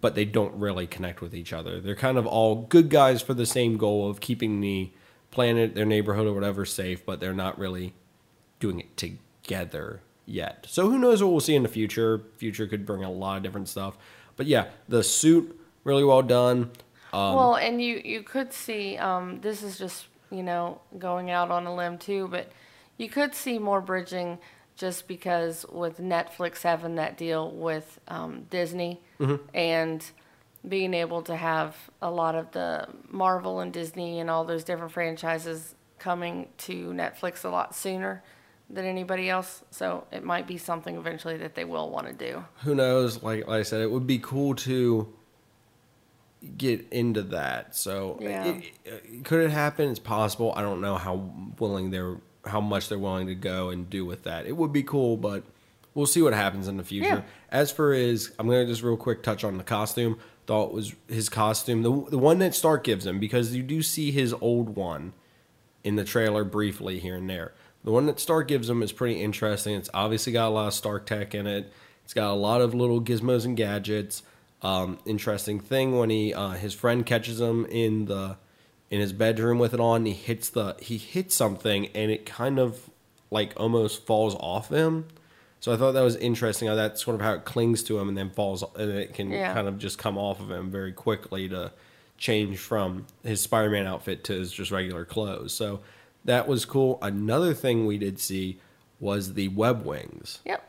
but 0.00 0.14
they 0.14 0.24
don't 0.24 0.54
really 0.54 0.86
connect 0.86 1.20
with 1.20 1.34
each 1.34 1.52
other. 1.52 1.80
They're 1.80 1.94
kind 1.94 2.18
of 2.18 2.26
all 2.26 2.66
good 2.68 2.88
guys 2.90 3.22
for 3.22 3.34
the 3.34 3.46
same 3.46 3.76
goal 3.76 4.08
of 4.08 4.20
keeping 4.20 4.60
the 4.60 4.90
planet, 5.30 5.74
their 5.74 5.84
neighborhood, 5.84 6.26
or 6.26 6.32
whatever 6.32 6.64
safe, 6.64 7.04
but 7.04 7.20
they're 7.20 7.34
not 7.34 7.58
really 7.58 7.94
doing 8.58 8.80
it 8.80 8.96
together 8.96 10.00
yet. 10.26 10.66
So 10.68 10.88
who 10.88 10.98
knows 10.98 11.22
what 11.22 11.30
we'll 11.30 11.40
see 11.40 11.54
in 11.54 11.62
the 11.62 11.68
future? 11.68 12.22
Future 12.36 12.66
could 12.66 12.86
bring 12.86 13.04
a 13.04 13.10
lot 13.10 13.36
of 13.36 13.42
different 13.42 13.68
stuff. 13.68 13.96
But 14.36 14.46
yeah, 14.46 14.66
the 14.88 15.02
suit 15.02 15.58
really 15.84 16.04
well 16.04 16.22
done. 16.22 16.70
Um, 17.12 17.34
well, 17.34 17.56
and 17.56 17.82
you 17.82 18.00
you 18.04 18.22
could 18.22 18.52
see 18.52 18.96
um, 18.96 19.40
this 19.40 19.62
is 19.62 19.78
just 19.78 20.06
you 20.30 20.42
know 20.42 20.80
going 20.98 21.30
out 21.30 21.50
on 21.50 21.66
a 21.66 21.74
limb 21.74 21.98
too, 21.98 22.28
but 22.28 22.50
you 23.00 23.08
could 23.08 23.34
see 23.34 23.58
more 23.58 23.80
bridging 23.80 24.38
just 24.76 25.08
because 25.08 25.64
with 25.70 25.98
Netflix 25.98 26.62
having 26.62 26.94
that 26.96 27.16
deal 27.16 27.50
with 27.50 27.98
um, 28.08 28.46
Disney 28.50 29.00
Mm-hmm. 29.18 29.36
and 29.54 30.10
being 30.66 30.92
able 30.94 31.22
to 31.22 31.36
have 31.36 31.74
a 32.02 32.10
lot 32.10 32.34
of 32.34 32.50
the 32.52 32.86
Marvel 33.08 33.60
and 33.60 33.72
Disney 33.72 34.20
and 34.20 34.28
all 34.30 34.44
those 34.44 34.64
different 34.64 34.92
franchises 34.92 35.74
coming 35.98 36.48
to 36.58 36.90
Netflix 36.92 37.44
a 37.44 37.48
lot 37.48 37.74
sooner 37.74 38.22
than 38.68 38.84
anybody 38.84 39.28
else. 39.30 39.62
So 39.70 40.06
it 40.12 40.22
might 40.24 40.46
be 40.46 40.56
something 40.58 40.96
eventually 40.96 41.36
that 41.38 41.54
they 41.54 41.64
will 41.64 41.88
want 41.90 42.06
to 42.08 42.12
do. 42.12 42.44
who 42.64 42.74
knows? 42.74 43.22
Like, 43.22 43.46
like 43.46 43.60
I 43.60 43.62
said, 43.62 43.80
it 43.80 43.90
would 43.90 44.06
be 44.06 44.18
cool 44.18 44.54
to 44.56 45.12
get 46.56 46.86
into 46.90 47.22
that. 47.22 47.74
So, 47.76 48.18
Yeah. 48.20 48.44
it- 48.46 48.64
it- 48.84 49.24
could 49.24 49.40
it 49.44 49.50
happen? 49.50 49.90
It's 49.90 49.98
possible. 49.98 50.52
I 50.56 50.62
don't 50.62 50.80
know 50.80 50.96
how 50.96 51.30
willing 51.58 51.90
they're, 51.90 52.16
how 52.50 52.60
much 52.60 52.88
they're 52.88 52.98
willing 52.98 53.26
to 53.28 53.34
go 53.34 53.70
and 53.70 53.88
do 53.88 54.04
with 54.04 54.24
that. 54.24 54.46
It 54.46 54.56
would 54.56 54.72
be 54.72 54.82
cool, 54.82 55.16
but 55.16 55.44
we'll 55.94 56.06
see 56.06 56.22
what 56.22 56.32
happens 56.32 56.68
in 56.68 56.76
the 56.76 56.84
future. 56.84 57.08
Yeah. 57.08 57.22
As 57.50 57.70
for 57.70 57.92
his, 57.92 58.32
I'm 58.38 58.46
gonna 58.46 58.66
just 58.66 58.82
real 58.82 58.96
quick 58.96 59.22
touch 59.22 59.44
on 59.44 59.58
the 59.58 59.64
costume. 59.64 60.18
Thought 60.46 60.72
was 60.72 60.94
his 61.08 61.28
costume, 61.28 61.82
the 61.82 62.10
the 62.10 62.18
one 62.18 62.38
that 62.40 62.54
Stark 62.54 62.84
gives 62.84 63.06
him, 63.06 63.18
because 63.20 63.54
you 63.54 63.62
do 63.62 63.82
see 63.82 64.10
his 64.10 64.34
old 64.34 64.74
one 64.76 65.12
in 65.84 65.96
the 65.96 66.04
trailer 66.04 66.44
briefly 66.44 66.98
here 66.98 67.16
and 67.16 67.30
there. 67.30 67.52
The 67.84 67.92
one 67.92 68.06
that 68.06 68.20
Stark 68.20 68.48
gives 68.48 68.68
him 68.68 68.82
is 68.82 68.92
pretty 68.92 69.22
interesting. 69.22 69.74
It's 69.74 69.88
obviously 69.94 70.32
got 70.32 70.48
a 70.48 70.50
lot 70.50 70.66
of 70.66 70.74
Stark 70.74 71.06
tech 71.06 71.34
in 71.34 71.46
it. 71.46 71.72
It's 72.04 72.12
got 72.12 72.30
a 72.30 72.34
lot 72.34 72.60
of 72.60 72.74
little 72.74 73.00
gizmos 73.00 73.44
and 73.44 73.56
gadgets. 73.56 74.22
Um, 74.62 74.98
interesting 75.06 75.60
thing 75.60 75.96
when 75.96 76.10
he 76.10 76.34
uh, 76.34 76.50
his 76.50 76.74
friend 76.74 77.06
catches 77.06 77.40
him 77.40 77.64
in 77.66 78.06
the 78.06 78.36
in 78.90 79.00
his 79.00 79.12
bedroom 79.12 79.58
with 79.58 79.72
it 79.72 79.80
on. 79.80 80.04
He 80.06 80.12
hits 80.12 80.48
the 80.50 80.76
he 80.80 80.96
hits 80.98 81.34
something 81.34 81.86
and 81.94 82.10
it 82.10 82.26
kind 82.26 82.58
of 82.58 82.90
like 83.30 83.52
almost 83.56 84.04
falls 84.06 84.34
off 84.36 84.68
him. 84.70 85.06
So 85.60 85.72
I 85.72 85.76
thought 85.76 85.92
that 85.92 86.00
was 86.02 86.16
interesting 86.16 86.68
how 86.68 86.74
that's 86.74 87.04
sort 87.04 87.14
of 87.16 87.20
how 87.20 87.34
it 87.34 87.44
clings 87.44 87.82
to 87.84 87.98
him 87.98 88.08
and 88.08 88.16
then 88.16 88.30
falls 88.30 88.64
and 88.76 88.90
it 88.90 89.14
can 89.14 89.30
Yeah. 89.30 89.52
kind 89.54 89.68
of 89.68 89.78
just 89.78 89.98
come 89.98 90.16
off 90.18 90.40
of 90.40 90.50
him 90.50 90.70
very 90.70 90.92
quickly 90.92 91.48
to 91.50 91.72
change 92.18 92.58
from 92.58 93.06
his 93.22 93.40
Spider-Man 93.42 93.86
outfit 93.86 94.24
to 94.24 94.32
his 94.34 94.52
just 94.52 94.70
regular 94.70 95.04
clothes. 95.04 95.52
So 95.52 95.80
that 96.24 96.48
was 96.48 96.64
cool. 96.64 96.98
Another 97.02 97.54
thing 97.54 97.86
we 97.86 97.96
did 97.98 98.18
see 98.18 98.58
was 98.98 99.34
the 99.34 99.48
web 99.48 99.84
wings, 99.86 100.40
Yep. 100.44 100.66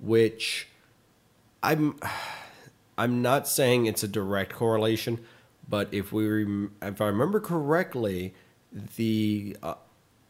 which 0.00 0.66
I'm 1.62 1.94
I'm 2.98 3.22
not 3.22 3.48
saying 3.48 3.86
it's 3.86 4.02
a 4.02 4.08
direct 4.08 4.52
correlation, 4.52 5.20
but 5.68 5.88
if 5.92 6.12
we 6.12 6.26
rem- 6.28 6.72
if 6.82 7.00
I 7.00 7.06
remember 7.06 7.40
correctly, 7.40 8.34
the 8.96 9.56
uh, 9.62 9.74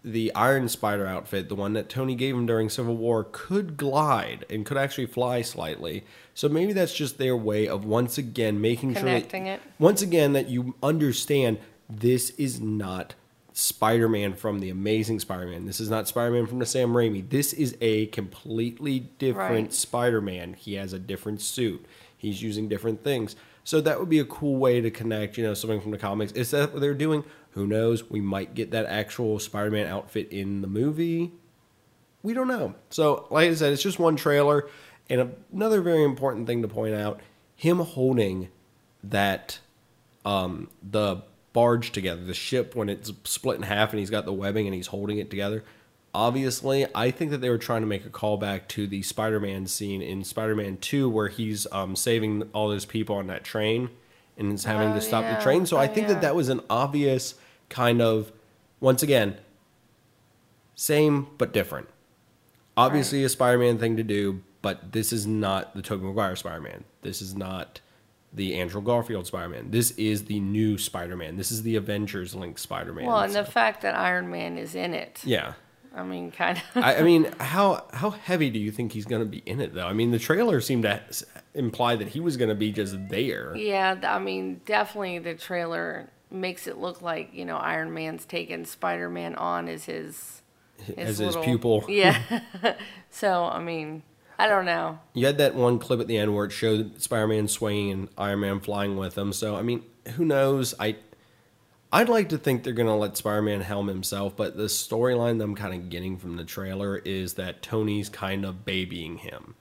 the 0.04 0.34
Iron 0.34 0.68
Spider 0.68 1.06
outfit, 1.06 1.48
the 1.48 1.54
one 1.54 1.74
that 1.74 1.88
Tony 1.88 2.14
gave 2.16 2.34
him 2.34 2.44
during 2.46 2.68
Civil 2.68 2.96
War, 2.96 3.26
could 3.30 3.76
glide 3.76 4.44
and 4.50 4.66
could 4.66 4.76
actually 4.76 5.06
fly 5.06 5.42
slightly. 5.42 6.04
So 6.34 6.48
maybe 6.48 6.72
that's 6.72 6.94
just 6.94 7.18
their 7.18 7.36
way 7.36 7.68
of 7.68 7.84
once 7.84 8.18
again 8.18 8.60
making 8.60 8.94
Connecting 8.94 9.44
sure 9.44 9.54
it. 9.54 9.60
once 9.78 10.02
again 10.02 10.32
that 10.32 10.48
you 10.48 10.74
understand 10.82 11.58
this 11.88 12.30
is 12.30 12.60
not 12.60 13.14
Spider-Man 13.52 14.34
from 14.34 14.58
the 14.60 14.70
Amazing 14.70 15.20
Spider-Man. 15.20 15.66
This 15.66 15.78
is 15.78 15.90
not 15.90 16.08
Spider-Man 16.08 16.46
from 16.46 16.58
the 16.58 16.66
Sam 16.66 16.94
Raimi. 16.94 17.28
This 17.28 17.52
is 17.52 17.76
a 17.80 18.06
completely 18.06 19.00
different 19.18 19.66
Right. 19.66 19.72
Spider-Man. 19.72 20.54
He 20.54 20.74
has 20.74 20.92
a 20.92 20.98
different 20.98 21.40
suit. 21.42 21.84
He's 22.16 22.42
using 22.42 22.66
different 22.68 23.04
things. 23.04 23.36
So 23.64 23.80
that 23.80 24.00
would 24.00 24.08
be 24.08 24.18
a 24.18 24.24
cool 24.24 24.56
way 24.56 24.80
to 24.80 24.90
connect, 24.90 25.38
you 25.38 25.44
know, 25.44 25.54
something 25.54 25.80
from 25.80 25.92
the 25.92 25.98
comics. 25.98 26.32
Is 26.32 26.50
that 26.50 26.72
what 26.72 26.80
they're 26.80 26.94
doing? 26.94 27.24
Who 27.52 27.66
knows? 27.66 28.10
We 28.10 28.20
might 28.20 28.54
get 28.54 28.70
that 28.72 28.86
actual 28.86 29.38
Spider-Man 29.38 29.86
outfit 29.86 30.28
in 30.30 30.62
the 30.62 30.66
movie. 30.66 31.32
We 32.22 32.34
don't 32.34 32.48
know. 32.48 32.74
So, 32.90 33.26
like 33.30 33.50
I 33.50 33.54
said, 33.54 33.72
it's 33.72 33.82
just 33.82 33.98
one 33.98 34.16
trailer. 34.16 34.68
And 35.08 35.34
another 35.52 35.80
very 35.80 36.04
important 36.04 36.46
thing 36.46 36.62
to 36.62 36.68
point 36.68 36.94
out, 36.94 37.20
him 37.54 37.78
holding 37.78 38.48
that 39.04 39.58
um, 40.24 40.70
the 40.82 41.22
barge 41.52 41.92
together, 41.92 42.24
the 42.24 42.34
ship 42.34 42.74
when 42.74 42.88
it's 42.88 43.12
split 43.24 43.56
in 43.56 43.62
half 43.62 43.90
and 43.90 43.98
he's 43.98 44.10
got 44.10 44.24
the 44.24 44.32
webbing 44.32 44.66
and 44.66 44.74
he's 44.74 44.86
holding 44.88 45.18
it 45.18 45.30
together. 45.30 45.64
Obviously, 46.14 46.86
I 46.94 47.10
think 47.10 47.30
that 47.30 47.38
they 47.40 47.48
were 47.48 47.56
trying 47.58 47.80
to 47.80 47.86
make 47.86 48.04
a 48.04 48.10
callback 48.10 48.68
to 48.68 48.86
the 48.86 49.00
Spider-Man 49.02 49.66
scene 49.66 50.02
in 50.02 50.24
Spider-Man 50.24 50.76
2 50.78 51.08
where 51.08 51.28
he's 51.28 51.66
um, 51.72 51.96
saving 51.96 52.42
all 52.52 52.68
those 52.68 52.84
people 52.84 53.16
on 53.16 53.28
that 53.28 53.44
train 53.44 53.88
and 54.36 54.52
is 54.52 54.64
having 54.64 54.90
Oh, 54.90 54.94
to 54.94 55.00
stop 55.00 55.22
yeah. 55.24 55.36
the 55.36 55.42
train. 55.42 55.64
So 55.64 55.78
I 55.78 55.88
Oh, 55.88 55.94
think 55.94 56.08
yeah. 56.08 56.14
that 56.14 56.22
that 56.22 56.34
was 56.36 56.48
an 56.50 56.60
obvious 56.68 57.34
kind 57.70 58.02
of 58.02 58.30
once 58.80 59.02
again 59.02 59.36
same 60.74 61.28
but 61.38 61.52
different. 61.52 61.88
Obviously, 62.76 63.22
a 63.24 63.28
Spider-Man 63.28 63.78
thing 63.78 63.96
to 63.98 64.02
do, 64.02 64.42
but 64.62 64.92
this 64.92 65.12
is 65.12 65.26
not 65.26 65.74
the 65.74 65.82
Tobey 65.82 66.04
Maguire 66.04 66.36
Spider-Man. 66.36 66.84
This 67.02 67.20
is 67.20 67.34
not 67.36 67.80
the 68.32 68.58
Andrew 68.58 68.80
Garfield 68.80 69.26
Spider-Man. 69.26 69.70
This 69.70 69.90
is 69.92 70.24
the 70.24 70.40
new 70.40 70.78
Spider-Man. 70.78 71.36
This 71.36 71.52
is 71.52 71.62
the 71.62 71.76
Avengers 71.76 72.34
link 72.34 72.58
Spider-Man. 72.58 73.04
Well, 73.06 73.20
and 73.20 73.34
the 73.34 73.44
fact 73.44 73.82
that 73.82 73.94
Iron 73.94 74.30
Man 74.30 74.56
is 74.58 74.74
in 74.74 74.94
it. 74.94 75.20
yeah. 75.24 75.54
I 75.94 76.02
mean, 76.04 76.30
kind 76.30 76.58
of. 76.58 76.82
I, 76.82 76.96
I 76.96 77.02
mean, 77.10 77.30
how 77.38 77.84
how 77.92 78.10
heavy 78.10 78.50
do 78.50 78.58
you 78.58 78.70
think 78.70 78.92
he's 78.92 79.04
going 79.04 79.22
to 79.22 79.28
be 79.28 79.42
in 79.46 79.60
it 79.60 79.74
though? 79.74 79.86
I 79.86 79.92
mean, 79.92 80.10
the 80.10 80.18
trailer 80.18 80.60
seemed 80.60 80.84
to 80.84 81.00
imply 81.54 81.96
that 81.96 82.08
he 82.08 82.20
was 82.20 82.36
going 82.36 82.48
to 82.48 82.54
be 82.54 82.72
just 82.72 83.08
there. 83.08 83.54
yeah, 83.56 83.96
I 84.02 84.18
mean, 84.18 84.60
definitely 84.64 85.18
the 85.18 85.34
trailer 85.34 86.08
makes 86.30 86.66
it 86.66 86.78
look 86.78 87.02
like 87.02 87.34
you 87.34 87.44
know 87.44 87.56
Iron 87.56 87.92
Man's 87.92 88.24
taking 88.24 88.64
Spider 88.64 89.08
Man 89.08 89.34
on 89.34 89.68
as 89.68 89.84
his, 89.84 90.42
as 90.96 91.18
his 91.18 91.36
pupil. 91.36 91.84
Yeah. 91.88 92.20
so 93.10 93.44
I 93.44 93.60
mean, 93.60 94.02
I 94.38 94.46
don't 94.48 94.64
know. 94.64 94.98
You 95.14 95.26
had 95.26 95.38
that 95.38 95.54
one 95.54 95.78
clip 95.78 96.00
at 96.00 96.08
the 96.08 96.16
end 96.16 96.34
where 96.34 96.46
it 96.46 96.52
showed 96.52 97.00
Spider-Man 97.00 97.48
swinging 97.48 97.90
and 97.92 98.08
Iron 98.16 98.40
Man 98.40 98.60
flying 98.60 98.96
with 98.96 99.16
him. 99.16 99.32
So 99.32 99.56
I 99.56 99.62
mean, 99.62 99.84
who 100.16 100.24
knows? 100.24 100.74
I 100.80 100.96
I'd 101.92 102.08
like 102.08 102.30
to 102.30 102.38
think 102.38 102.62
they're 102.64 102.72
gonna 102.72 102.96
let 102.96 103.16
Spider-Man 103.16 103.60
helm 103.60 103.88
himself, 103.88 104.34
but 104.34 104.56
the 104.56 104.64
storyline 104.64 105.38
that 105.38 105.44
I'm 105.44 105.54
kind 105.54 105.74
of 105.74 105.90
getting 105.90 106.16
from 106.16 106.36
the 106.36 106.44
trailer 106.44 106.96
is 106.96 107.34
that 107.34 107.60
Tony's 107.62 108.08
kind 108.08 108.44
of 108.46 108.64
babying 108.64 109.18
him. 109.18 109.54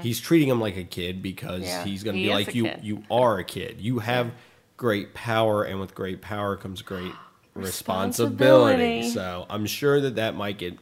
He's 0.00 0.20
treating 0.20 0.48
him 0.48 0.58
like 0.58 0.78
a 0.78 0.84
kid 0.84 1.20
because 1.22 1.60
Mm-hmm. 1.60 1.64
Yeah, 1.64 1.84
he's 1.84 2.02
gonna 2.02 2.16
he 2.16 2.24
be 2.28 2.32
like 2.32 2.54
you. 2.54 2.64
kid. 2.64 2.80
You 2.82 3.02
are 3.10 3.38
a 3.38 3.44
kid. 3.44 3.76
You 3.78 3.98
have 3.98 4.32
great 4.78 5.12
power, 5.12 5.64
and 5.64 5.78
with 5.78 5.94
great 5.94 6.22
power 6.22 6.56
comes 6.56 6.80
great 6.80 7.12
responsibility. 7.54 8.82
Responsibility. 9.02 9.10
So 9.10 9.46
I'm 9.50 9.66
sure 9.66 10.00
that 10.00 10.14
that 10.16 10.34
might 10.34 10.56
get 10.58 10.78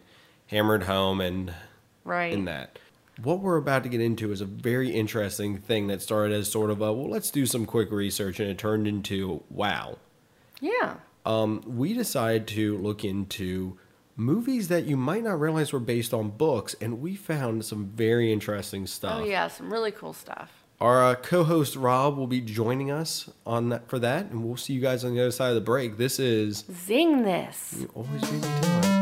hammered 0.47 0.85
home 0.85 1.21
and 1.21 1.53
Right. 2.05 2.33
in 2.33 2.45
that. 2.45 2.79
what 3.23 3.41
we're 3.41 3.57
about 3.57 3.83
to 3.85 3.89
get 3.89 4.01
into 4.01 4.31
is 4.33 4.41
a 4.41 4.45
very 4.47 4.91
interesting 4.91 5.57
thing 5.59 5.87
that 5.87 6.03
started 6.03 6.33
as 6.35 6.51
sort 6.51 6.71
of 6.71 6.81
a 6.83 6.93
well, 6.93 7.09
let's 7.09 7.31
do 7.31 7.47
some 7.47 7.65
quick 7.67 7.91
research, 7.91 8.39
and 8.39 8.49
it 8.49 8.59
turned 8.59 8.87
into 8.87 9.43
wow. 9.51 9.97
Yeah. 10.61 10.97
Um, 11.27 11.63
we 11.67 11.95
decided 11.95 12.47
to 12.49 12.77
look 12.79 13.05
into 13.05 13.79
movies 14.17 14.69
that 14.69 14.85
you 14.85 14.97
might 14.97 15.25
not 15.25 15.41
realize 15.41 15.73
were 15.73 15.81
based 15.81 16.13
on 16.15 16.31
books, 16.31 16.75
and 16.81 17.01
we 17.01 17.15
found 17.15 17.65
some 17.65 17.87
very 17.87 18.33
interesting 18.33 18.87
stuff. 18.87 19.21
Oh 19.21 19.25
yeah, 19.25 19.49
some 19.49 19.73
really 19.73 19.91
cool 19.91 20.13
stuff. 20.13 20.51
Our 20.81 21.03
uh, 21.05 21.15
co-host 21.15 21.77
Rob 21.77 22.17
will 22.19 22.27
be 22.27 22.41
joining 22.41 22.91
us 22.91 23.31
on 23.47 23.71
that 23.71 23.89
for 23.89 23.99
that, 24.01 24.27
and 24.27 24.45
we'll 24.45 24.57
see 24.57 24.73
you 24.75 24.81
guys 24.81 25.05
on 25.05 25.15
the 25.15 25.21
other 25.21 25.31
side 25.31 25.49
of 25.49 25.55
the 25.55 25.61
break. 25.61 25.97
This 25.97 26.19
is 26.19 26.65
Zing 26.85 27.23
this. 27.23 27.77
you 27.79 27.91
always 27.95 28.21
beat 28.23 28.33
me 28.33 28.41
to 28.41 28.79
it. 28.89 28.94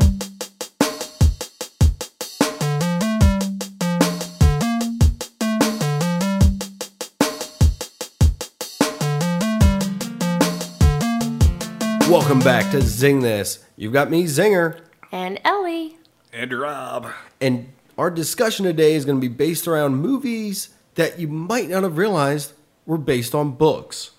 Welcome 12.32 12.46
back 12.46 12.70
to 12.70 12.80
Zing 12.80 13.20
This. 13.20 13.62
You've 13.76 13.92
got 13.92 14.10
me, 14.10 14.24
Zinger, 14.24 14.80
And 15.12 15.38
Ellie. 15.44 15.98
And 16.32 16.50
Rob. 16.50 17.08
and 17.42 17.70
our 17.98 18.10
discussion 18.10 18.64
today 18.64 18.94
is 18.94 19.04
going 19.04 19.18
to 19.18 19.20
be 19.20 19.28
based 19.28 19.68
around 19.68 19.96
movies 19.96 20.70
that 20.94 21.18
you 21.18 21.28
might 21.28 21.68
not 21.68 21.82
have 21.82 21.98
realized 21.98 22.54
were 22.86 22.96
based 22.96 23.34
on 23.34 23.50
books. 23.50 24.12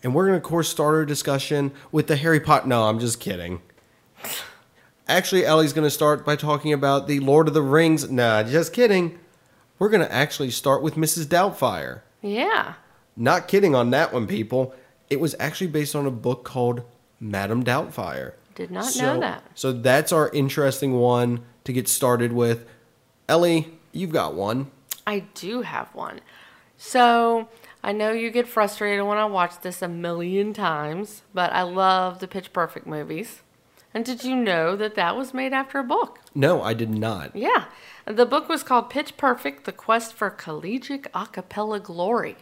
And 0.00 0.14
we're 0.14 0.26
going 0.28 0.40
to, 0.40 0.44
of 0.44 0.48
course, 0.48 0.68
start 0.68 0.94
our 0.94 1.04
discussion 1.04 1.72
with 1.90 2.06
the 2.06 2.14
Harry 2.14 2.38
Potter. 2.38 2.68
No, 2.68 2.84
I'm 2.84 3.00
just 3.00 3.18
kidding. 3.18 3.62
Actually, 5.08 5.44
Ellie's 5.44 5.72
going 5.72 5.84
to 5.84 5.90
start 5.90 6.24
by 6.24 6.36
talking 6.36 6.72
about 6.72 7.08
the 7.08 7.18
Lord 7.18 7.48
of 7.48 7.54
the 7.54 7.62
Rings. 7.62 8.08
Nah, 8.08 8.44
just 8.44 8.72
kidding. 8.72 9.18
We're 9.80 9.90
going 9.90 10.06
to 10.06 10.14
actually 10.14 10.52
start 10.52 10.84
with 10.84 10.94
Mrs. 10.94 11.26
Doubtfire. 11.26 12.02
Yeah. 12.22 12.74
Not 13.16 13.48
kidding 13.48 13.74
on 13.74 13.90
that 13.90 14.12
one, 14.12 14.28
people. 14.28 14.72
It 15.08 15.18
was 15.18 15.34
actually 15.40 15.66
based 15.66 15.96
on 15.96 16.06
a 16.06 16.12
book 16.12 16.44
called 16.44 16.84
Madame 17.20 17.62
Doubtfire. 17.62 18.32
Did 18.54 18.70
not 18.70 18.86
So- 18.86 19.14
know 19.14 19.20
that. 19.20 19.42
So 19.54 19.72
that's 19.72 20.12
our 20.12 20.28
interesting 20.30 20.94
one 20.94 21.40
to 21.64 21.72
get 21.72 21.88
started 21.88 22.32
with. 22.32 22.66
Ellie, 23.28 23.78
you've 23.92 24.12
got 24.12 24.34
one. 24.34 24.70
I 25.06 25.20
do 25.34 25.62
have 25.62 25.94
one. 25.94 26.20
So 26.76 27.48
I 27.84 27.92
know 27.92 28.10
you 28.12 28.30
get 28.30 28.48
frustrated 28.48 29.04
when 29.04 29.18
I 29.18 29.26
watch 29.26 29.60
this 29.60 29.82
a 29.82 29.88
million 29.88 30.52
times, 30.52 31.22
but 31.34 31.52
I 31.52 31.62
love 31.62 32.18
the 32.20 32.28
Pitch 32.28 32.52
Perfect 32.52 32.86
movies. 32.86 33.42
And 33.92 34.04
did 34.04 34.22
you 34.24 34.36
know 34.36 34.76
that 34.76 34.94
that 34.94 35.16
was 35.16 35.34
made 35.34 35.52
after 35.52 35.78
a 35.78 35.84
book? 35.84 36.20
No, 36.34 36.62
I 36.62 36.74
did 36.74 36.90
not. 36.90 37.34
Yeah. 37.34 37.64
The 38.06 38.24
book 38.26 38.48
was 38.48 38.62
called 38.62 38.88
Pitch 38.88 39.16
Perfect 39.16 39.64
The 39.64 39.72
Quest 39.72 40.14
for 40.14 40.30
Collegiate 40.30 41.06
A 41.12 41.26
Cappella 41.26 41.80
Glory. 41.80 42.36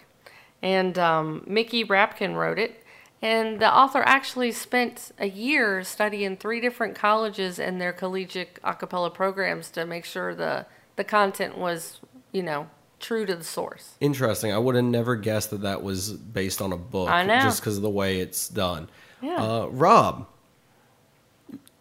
And 0.62 0.98
um, 0.98 1.42
Mickey 1.46 1.84
Rapkin 1.84 2.34
wrote 2.34 2.58
it. 2.58 2.84
And 3.20 3.60
the 3.60 3.72
author 3.74 4.02
actually 4.06 4.52
spent 4.52 5.10
a 5.18 5.28
year 5.28 5.82
studying 5.82 6.36
three 6.36 6.60
different 6.60 6.94
colleges 6.94 7.58
and 7.58 7.80
their 7.80 7.92
collegiate 7.92 8.58
a 8.62 8.74
cappella 8.74 9.10
programs 9.10 9.70
to 9.72 9.84
make 9.86 10.04
sure 10.04 10.34
the, 10.34 10.66
the 10.96 11.04
content 11.04 11.58
was, 11.58 12.00
you 12.30 12.42
know, 12.42 12.68
true 13.00 13.26
to 13.26 13.34
the 13.34 13.44
source. 13.44 13.94
Interesting. 14.00 14.52
I 14.52 14.58
would 14.58 14.76
have 14.76 14.84
never 14.84 15.16
guessed 15.16 15.50
that 15.50 15.62
that 15.62 15.82
was 15.82 16.12
based 16.12 16.62
on 16.62 16.72
a 16.72 16.76
book. 16.76 17.08
I 17.08 17.24
know. 17.24 17.40
Just 17.40 17.60
because 17.60 17.76
of 17.76 17.82
the 17.82 17.90
way 17.90 18.20
it's 18.20 18.48
done. 18.48 18.88
Yeah. 19.20 19.36
Uh, 19.36 19.66
Rob, 19.66 20.28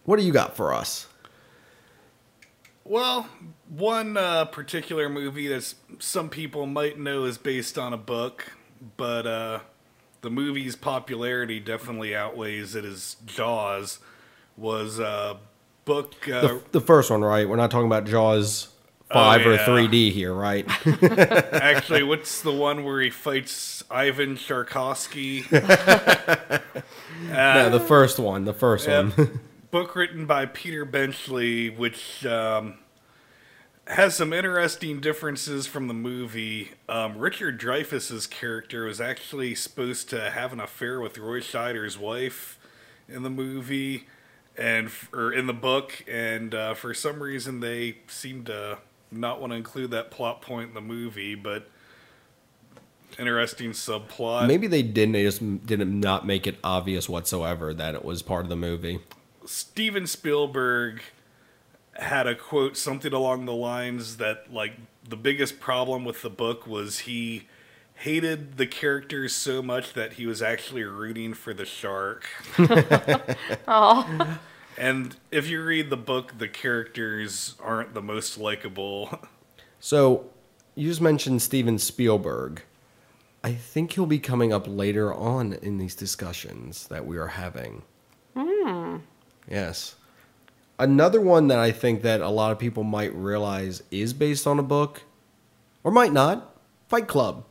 what 0.06 0.18
do 0.18 0.26
you 0.26 0.34
got 0.34 0.56
for 0.56 0.74
us? 0.74 1.08
Well, 2.84 3.28
one 3.70 4.16
uh, 4.16 4.46
particular 4.46 5.10
movie 5.10 5.48
that 5.50 5.74
some 6.00 6.30
people 6.30 6.66
might 6.66 6.98
know 6.98 7.26
is 7.26 7.38
based 7.38 7.78
on 7.78 7.94
a 7.94 7.98
book, 7.98 8.54
but 8.96 9.28
uh, 9.28 9.60
the 10.22 10.30
movie's 10.30 10.76
popularity 10.76 11.60
definitely 11.60 12.16
outweighs 12.16 12.76
it 12.76 12.86
as 12.86 13.18
Jaws 13.26 14.00
was 14.56 15.00
a 15.00 15.38
book. 15.86 16.28
Uh, 16.28 16.42
The, 16.42 16.64
the 16.74 16.82
first 16.82 17.12
one, 17.12 17.24
right? 17.24 17.48
We're 17.48 17.56
not 17.56 17.72
talking 17.72 17.88
about 17.88 18.06
Jaws 18.06 18.70
5 19.12 19.46
or 19.46 19.54
yeah. 19.54 19.66
3D 19.66 20.12
here, 20.12 20.34
right? 20.34 20.66
actually, 21.54 22.04
what's 22.04 22.42
the 22.42 22.52
one 22.52 22.84
where 22.84 23.00
he 23.00 23.10
fights 23.10 23.84
Ivan 23.90 24.36
Sharkovsky? 24.36 25.50
no, 27.30 27.70
the 27.70 27.80
first 27.80 28.20
one. 28.20 28.46
The 28.46 28.54
first 28.54 28.88
one. 28.88 29.40
book 29.72 29.96
written 29.96 30.26
by 30.26 30.46
Peter 30.46 30.84
Benchley, 30.86 31.70
which 31.70 32.26
um, 32.26 32.80
has 33.88 34.16
some 34.16 34.34
interesting 34.34 35.00
differences 35.00 35.66
from 35.66 35.88
the 35.88 35.94
movie. 35.94 36.72
Um, 36.90 37.18
Richard 37.18 37.60
Dreyfuss's 37.60 38.28
character 38.28 38.86
was 38.86 39.00
actually 39.00 39.56
supposed 39.56 40.10
to 40.10 40.30
have 40.32 40.52
an 40.54 40.60
affair 40.60 41.00
with 41.00 41.18
Roy 41.18 41.40
Scheider's 41.40 41.98
wife 41.98 42.60
in 43.08 43.24
the 43.24 43.30
movie, 43.30 44.08
and 44.58 44.88
f- 44.88 45.10
or 45.14 45.32
in 45.32 45.48
the 45.48 45.54
book, 45.54 46.04
and 46.08 46.54
uh, 46.54 46.74
for 46.74 46.94
some 46.94 47.24
reason 47.24 47.62
they 47.62 47.98
seem 48.08 48.44
to 48.46 48.80
not 49.12 49.40
want 49.40 49.52
to 49.52 49.58
include 49.58 49.92
that 49.92 50.12
plot 50.12 50.42
point 50.42 50.70
in 50.70 50.76
the 50.76 50.82
movie, 50.82 51.36
but. 51.36 51.70
Interesting 53.18 53.72
subplot. 53.72 54.48
Maybe 54.48 54.68
they 54.68 54.84
didn't. 54.84 55.14
They 55.14 55.24
just 55.24 55.66
didn't 55.66 56.00
not 56.00 56.28
make 56.28 56.46
it 56.46 56.58
obvious 56.64 57.10
whatsoever 57.10 57.74
that 57.74 57.96
it 57.96 58.06
was 58.06 58.22
part 58.22 58.44
of 58.44 58.50
the 58.50 58.56
movie. 58.56 59.00
Steven 59.46 60.06
Spielberg 60.06 61.02
had 61.98 62.28
a 62.28 62.36
quote 62.36 62.78
something 62.78 63.14
along 63.14 63.46
the 63.46 63.54
lines 63.54 64.18
that 64.18 64.54
like 64.54 64.74
the 65.08 65.16
biggest 65.16 65.60
problem 65.60 66.06
with 66.06 66.22
the 66.22 66.30
book 66.30 66.68
was 66.68 67.00
he 67.00 67.48
hated 67.96 68.58
the 68.58 68.68
characters 68.68 69.34
so 69.34 69.62
much 69.62 69.94
that 69.94 70.14
he 70.14 70.26
was 70.28 70.42
actually 70.42 70.84
rooting 70.84 71.34
for 71.34 71.54
the 71.54 71.66
shark. 71.66 72.26
Oh, 73.68 74.40
And 74.78 75.16
if 75.32 75.48
you 75.50 75.64
read 75.64 75.90
the 75.90 75.98
book, 75.98 76.38
the 76.38 76.48
characters 76.48 77.56
aren't 77.60 77.96
the 77.96 78.02
most 78.02 78.38
likable. 78.38 79.20
So, 79.80 80.30
you 80.76 80.88
just 80.88 81.02
mentioned 81.02 81.42
Steven 81.42 81.80
Spielberg. 81.80 82.62
I 83.44 83.54
think 83.54 83.94
he'll 83.94 84.06
be 84.06 84.20
coming 84.20 84.54
up 84.54 84.66
later 84.68 85.12
on 85.14 85.54
in 85.54 85.78
these 85.80 85.96
discussions 85.96 86.88
that 86.88 87.06
we 87.08 87.18
are 87.18 87.28
having. 87.28 87.82
Hmm. 88.36 88.98
Yes. 89.50 89.96
Another 90.80 91.20
one 91.20 91.48
that 91.48 91.60
I 91.60 91.72
think 91.72 92.04
that 92.04 92.22
a 92.22 92.30
lot 92.30 92.52
of 92.52 92.60
people 92.60 92.84
might 92.84 93.14
realize 93.16 93.82
is 93.90 94.14
based 94.14 94.46
on 94.46 94.60
a 94.60 94.64
book, 94.64 95.04
or 95.84 95.92
might 95.92 96.14
not. 96.14 96.56
Fight 96.88 97.08
Club. 97.08 97.46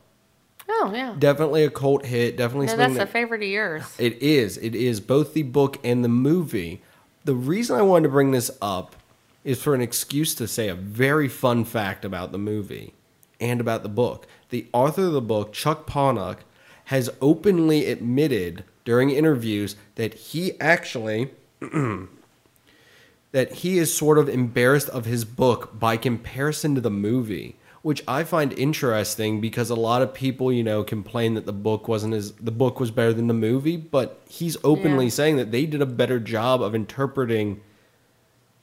oh 0.69 0.91
yeah. 0.93 1.15
Definitely 1.19 1.63
a 1.63 1.69
cult 1.69 2.05
hit. 2.05 2.37
Definitely 2.37 2.67
No, 2.67 2.77
that's 2.77 2.95
a 2.97 3.05
favorite 3.05 3.43
of 3.43 3.49
yours. 3.49 3.83
It 3.99 4.21
is. 4.21 4.57
It 4.57 4.75
is 4.75 4.99
both 4.99 5.33
the 5.33 5.43
book 5.43 5.77
and 5.83 6.03
the 6.03 6.09
movie. 6.09 6.81
The 7.25 7.35
reason 7.35 7.77
I 7.77 7.81
wanted 7.81 8.03
to 8.03 8.09
bring 8.09 8.31
this 8.31 8.49
up 8.61 8.95
is 9.43 9.61
for 9.61 9.75
an 9.75 9.81
excuse 9.81 10.33
to 10.35 10.47
say 10.47 10.69
a 10.69 10.75
very 10.75 11.27
fun 11.27 11.65
fact 11.65 12.03
about 12.05 12.31
the 12.31 12.37
movie 12.37 12.93
and 13.39 13.61
about 13.61 13.83
the 13.83 13.89
book. 13.89 14.27
The 14.49 14.67
author 14.73 15.05
of 15.05 15.13
the 15.13 15.21
book, 15.21 15.53
Chuck 15.53 15.85
Palahniuk, 15.85 16.37
has 16.85 17.09
openly 17.21 17.85
admitted 17.87 18.63
during 18.85 19.09
interviews 19.09 19.75
that 19.95 20.13
he 20.13 20.59
actually 20.59 21.31
that 23.37 23.53
he 23.61 23.77
is 23.77 23.95
sort 23.95 24.17
of 24.17 24.27
embarrassed 24.27 24.89
of 24.89 25.05
his 25.05 25.23
book 25.23 25.77
by 25.79 25.95
comparison 25.95 26.73
to 26.73 26.81
the 26.81 26.89
movie, 26.89 27.55
which 27.83 28.01
I 28.07 28.23
find 28.23 28.51
interesting 28.53 29.39
because 29.39 29.69
a 29.69 29.75
lot 29.75 30.01
of 30.01 30.11
people, 30.11 30.51
you 30.51 30.63
know, 30.63 30.83
complain 30.83 31.35
that 31.35 31.45
the 31.45 31.53
book 31.53 31.87
wasn't 31.87 32.15
as 32.15 32.31
the 32.31 32.49
book 32.51 32.79
was 32.79 32.89
better 32.89 33.13
than 33.13 33.27
the 33.27 33.35
movie, 33.35 33.77
but 33.77 34.19
he's 34.27 34.57
openly 34.63 35.05
Yeah. 35.05 35.11
saying 35.11 35.35
that 35.37 35.51
they 35.51 35.67
did 35.67 35.83
a 35.83 35.85
better 35.85 36.19
job 36.19 36.63
of 36.63 36.73
interpreting 36.73 37.61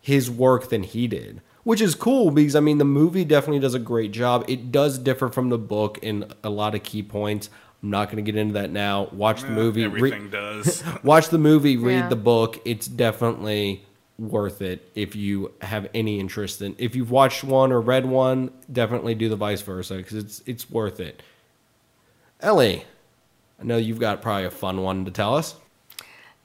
his 0.01 0.29
work 0.29 0.71
than 0.71 0.83
he 0.83 1.07
did. 1.07 1.41
Which 1.63 1.81
is 1.81 1.95
cool 1.95 2.33
because 2.33 2.57
I 2.57 2.61
mean 2.61 2.79
the 2.79 2.85
movie 2.85 3.25
definitely 3.25 3.61
does 3.61 3.75
a 3.75 3.79
great 3.79 4.11
job. 4.11 4.45
It 4.49 4.73
does 4.73 4.99
differ 4.99 5.29
from 5.29 5.51
the 5.51 5.57
book 5.59 5.99
in 6.03 6.27
a 6.43 6.51
lot 6.51 6.75
of 6.75 6.83
key 6.83 7.03
points. 7.05 7.49
I'm 7.81 7.91
not 7.91 8.11
going 8.11 8.23
to 8.25 8.29
get 8.33 8.37
into 8.39 8.55
that 8.55 8.71
now. 8.71 9.09
Watch 9.13 9.43
the 9.43 9.51
movie. 9.51 9.83
re- 9.87 10.11
Everything 10.11 10.31
does. 10.31 10.83
watch 11.05 11.29
the 11.29 11.39
movie, 11.39 11.77
read 11.77 11.95
Yeah. 11.95 12.09
the 12.09 12.17
book. 12.17 12.59
It's 12.65 12.87
definitely 12.89 13.85
worth 14.19 14.63
it 14.63 14.91
if 14.95 15.17
you 15.17 15.53
have 15.61 15.89
any 15.95 16.21
interest 16.21 16.63
in. 16.63 16.75
If 16.79 16.95
you've 16.95 17.11
watched 17.11 17.45
one 17.45 17.73
or 17.73 17.81
read 17.81 18.07
one, 18.07 18.53
definitely 18.71 19.15
do 19.15 19.29
the 19.29 19.37
vice 19.37 19.63
versa 19.63 19.97
because 19.97 20.17
it's 20.17 20.43
it's 20.47 20.71
worth 20.71 21.01
it. 21.01 21.23
Ellie, 22.41 22.85
I 23.61 23.65
know 23.65 23.77
you've 23.77 24.01
got 24.01 24.23
probably 24.23 24.45
a 24.45 24.51
fun 24.51 24.83
one 24.83 25.05
to 25.05 25.11
tell 25.11 25.35
us. 25.35 25.57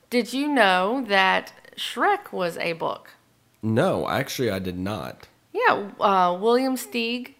Did 0.10 0.34
you 0.34 0.48
know 0.48 1.06
that 1.08 1.52
Shrek 1.76 2.32
was 2.32 2.58
a 2.58 2.74
book? 2.74 3.12
No, 3.62 4.08
actually, 4.08 4.50
I 4.50 4.60
did 4.60 4.78
not. 4.78 5.28
Yeah, 5.54 5.90
uh, 6.00 6.38
William 6.40 6.76
Steig 6.76 7.34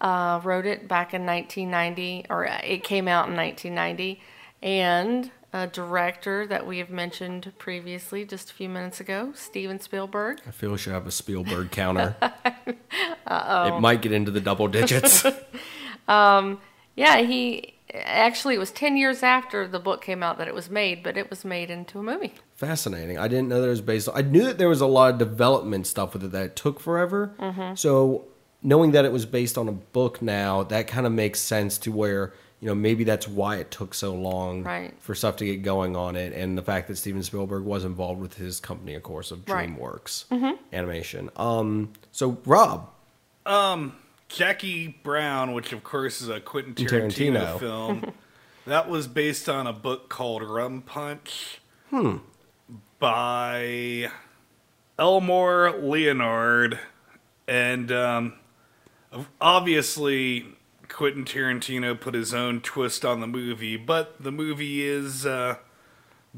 uh, 0.00 0.40
wrote 0.44 0.66
it 0.66 0.86
back 0.86 1.14
in 1.14 1.24
1990, 1.24 2.26
or 2.28 2.44
it 2.44 2.84
came 2.84 3.08
out 3.08 3.28
in 3.28 3.36
1990, 3.36 4.20
and 4.64 5.30
a 5.52 5.68
director 5.68 6.48
that 6.48 6.66
we 6.66 6.78
have 6.78 6.90
mentioned 6.90 7.52
previously 7.58 8.24
just 8.24 8.50
a 8.50 8.54
few 8.54 8.68
minutes 8.68 8.98
ago, 8.98 9.30
Steven 9.36 9.78
Spielberg. 9.78 10.40
I 10.48 10.50
feel 10.50 10.72
we 10.72 10.78
should 10.78 10.94
have 10.94 11.06
a 11.06 11.12
Spielberg 11.12 11.70
counter. 11.70 12.16
It 13.26 13.80
might 13.80 14.02
get 14.02 14.12
into 14.12 14.30
the 14.30 14.40
double 14.40 14.68
digits. 14.68 15.24
Yeah, 16.96 17.18
he 17.22 17.74
actually 17.92 18.54
it 18.54 18.58
was 18.58 18.70
10 18.70 18.96
years 18.96 19.22
after 19.22 19.66
the 19.66 19.80
book 19.80 20.00
came 20.02 20.22
out 20.22 20.38
that 20.38 20.46
it 20.46 20.54
was 20.54 20.70
made, 20.70 21.02
but 21.02 21.16
it 21.16 21.28
was 21.28 21.44
made 21.44 21.70
into 21.70 21.98
a 21.98 22.02
movie. 22.02 22.34
Fascinating. 22.54 23.18
I 23.18 23.26
didn't 23.26 23.48
know 23.48 23.60
that 23.60 23.66
it 23.66 23.70
was 23.70 23.80
based 23.80 24.08
on. 24.08 24.16
I 24.16 24.22
knew 24.22 24.44
that 24.44 24.58
there 24.58 24.68
was 24.68 24.80
a 24.80 24.86
lot 24.86 25.12
of 25.12 25.18
development 25.18 25.88
stuff 25.88 26.12
with 26.12 26.22
it 26.24 26.30
that 26.32 26.54
took 26.54 26.78
forever. 26.78 27.34
Mm-hmm. 27.38 27.74
So 27.74 28.26
knowing 28.62 28.92
that 28.92 29.04
it 29.04 29.12
was 29.12 29.26
based 29.26 29.58
on 29.58 29.68
a 29.68 29.72
book 29.72 30.22
now, 30.22 30.62
that 30.62 30.86
kind 30.86 31.04
of 31.06 31.12
makes 31.12 31.40
sense 31.40 31.78
to 31.78 31.90
where 31.90 32.32
you 32.64 32.70
know 32.70 32.74
maybe 32.74 33.04
that's 33.04 33.28
why 33.28 33.56
it 33.56 33.70
took 33.70 33.92
so 33.92 34.14
long 34.14 34.62
Right. 34.62 34.94
for 34.98 35.14
stuff 35.14 35.36
to 35.36 35.44
get 35.44 35.62
going 35.62 35.96
on 35.96 36.16
it, 36.16 36.32
and 36.32 36.56
the 36.56 36.62
fact 36.62 36.88
that 36.88 36.96
Steven 36.96 37.22
Spielberg 37.22 37.62
was 37.64 37.84
involved 37.84 38.22
with 38.22 38.38
his 38.38 38.58
company, 38.58 38.94
of 38.94 39.02
course, 39.02 39.30
of 39.30 39.46
Right. 39.46 39.68
Mm-hmm. 39.68 39.82
DreamWorks 39.84 40.56
Animation. 40.72 41.28
Um. 41.36 41.92
So 42.10 42.38
Rob, 42.46 42.88
um 43.44 43.96
Jackie 44.28 44.98
Brown, 45.02 45.52
which 45.52 45.72
of 45.74 45.84
course 45.84 46.22
is 46.22 46.30
a 46.30 46.40
Quentin 46.40 46.74
Tarantino, 46.74 47.36
Tarantino. 47.36 47.58
film, 47.58 48.12
that 48.66 48.88
was 48.88 49.06
based 49.08 49.46
on 49.50 49.66
a 49.66 49.72
book 49.74 50.08
called 50.08 50.42
Rum 50.42 50.80
Punch 50.80 51.60
by 52.98 54.10
Elmore 54.98 55.70
Leonard. 55.72 56.78
And 57.46 57.92
um, 57.92 58.32
obviously, 59.40 60.46
Quentin 60.88 61.24
Tarantino 61.24 61.98
put 61.98 62.14
his 62.14 62.34
own 62.34 62.60
twist 62.60 63.04
on 63.04 63.20
the 63.20 63.26
movie, 63.26 63.76
but 63.76 64.22
the 64.22 64.32
movie 64.32 64.82
is 64.82 65.26
uh, 65.26 65.56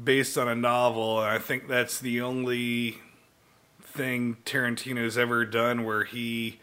based 0.01 0.37
on 0.37 0.47
a 0.47 0.55
novel, 0.55 1.21
and 1.21 1.29
I 1.29 1.39
think 1.39 1.67
that's 1.67 1.99
the 1.99 2.21
only 2.21 2.97
thing 3.81 4.37
Tarantino's 4.45 5.17
ever 5.17 5.45
done 5.45 5.83
where 5.83 6.03
he 6.03 6.59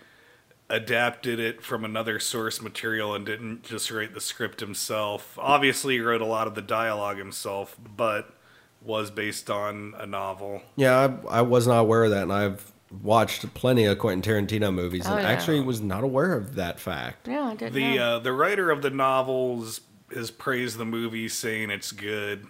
adapted 0.70 1.38
it 1.38 1.62
from 1.62 1.84
another 1.84 2.18
source 2.18 2.62
material 2.62 3.14
and 3.14 3.26
didn't 3.26 3.62
just 3.62 3.90
write 3.90 4.14
the 4.14 4.20
script 4.20 4.60
himself. 4.60 5.38
Obviously, 5.40 5.94
he 5.94 6.00
wrote 6.00 6.20
a 6.22 6.26
lot 6.26 6.46
of 6.46 6.54
the 6.54 6.62
dialogue 6.62 7.18
himself, 7.18 7.76
but 7.96 8.34
was 8.82 9.10
based 9.10 9.50
on 9.50 9.94
a 9.98 10.06
novel. 10.06 10.62
yeah, 10.76 11.16
I, 11.28 11.38
I 11.38 11.42
was 11.42 11.66
not 11.66 11.80
aware 11.80 12.04
of 12.04 12.10
that, 12.10 12.24
and 12.24 12.32
I've 12.32 12.73
watched 13.02 13.52
plenty 13.54 13.84
of 13.84 13.98
Quentin 13.98 14.22
Tarantino 14.22 14.72
movies, 14.72 15.06
Oh, 15.06 15.12
and 15.14 15.22
yeah. 15.22 15.28
actually 15.28 15.60
was 15.60 15.80
not 15.80 16.04
aware 16.04 16.34
of 16.34 16.54
that 16.54 16.78
fact. 16.80 17.26
Yeah, 17.28 17.44
I 17.44 17.54
didn't 17.54 17.74
The 17.74 17.96
know. 17.96 18.02
uh, 18.16 18.18
the 18.20 18.32
writer 18.32 18.70
of 18.70 18.82
the 18.82 18.90
novels 18.90 19.80
has 20.14 20.30
praised 20.30 20.78
the 20.78 20.84
movie, 20.84 21.28
saying 21.28 21.70
it's 21.70 21.92
good. 21.92 22.46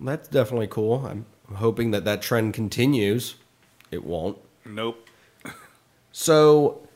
That's 0.00 0.28
definitely 0.28 0.66
cool. 0.68 1.04
I'm 1.06 1.26
hoping 1.56 1.90
that 1.92 2.04
that 2.04 2.22
trend 2.22 2.54
continues. 2.54 3.36
It 3.90 4.04
won't. 4.04 4.38
Nope. 4.64 5.08
So, 6.12 6.86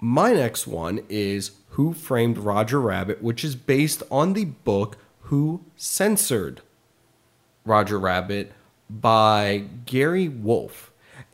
my 0.00 0.32
next 0.32 0.66
one 0.66 1.00
is 1.08 1.52
Who 1.70 1.94
Framed 1.94 2.38
Roger 2.38 2.80
Rabbit, 2.80 3.22
which 3.22 3.44
is 3.44 3.56
based 3.56 4.02
on 4.10 4.34
the 4.34 4.44
book 4.44 4.98
Who 5.22 5.64
Censored 5.76 6.60
Roger 7.64 7.98
Rabbit 7.98 8.52
by 8.90 9.64
Gary 9.86 10.28
Wolf. 10.28 10.85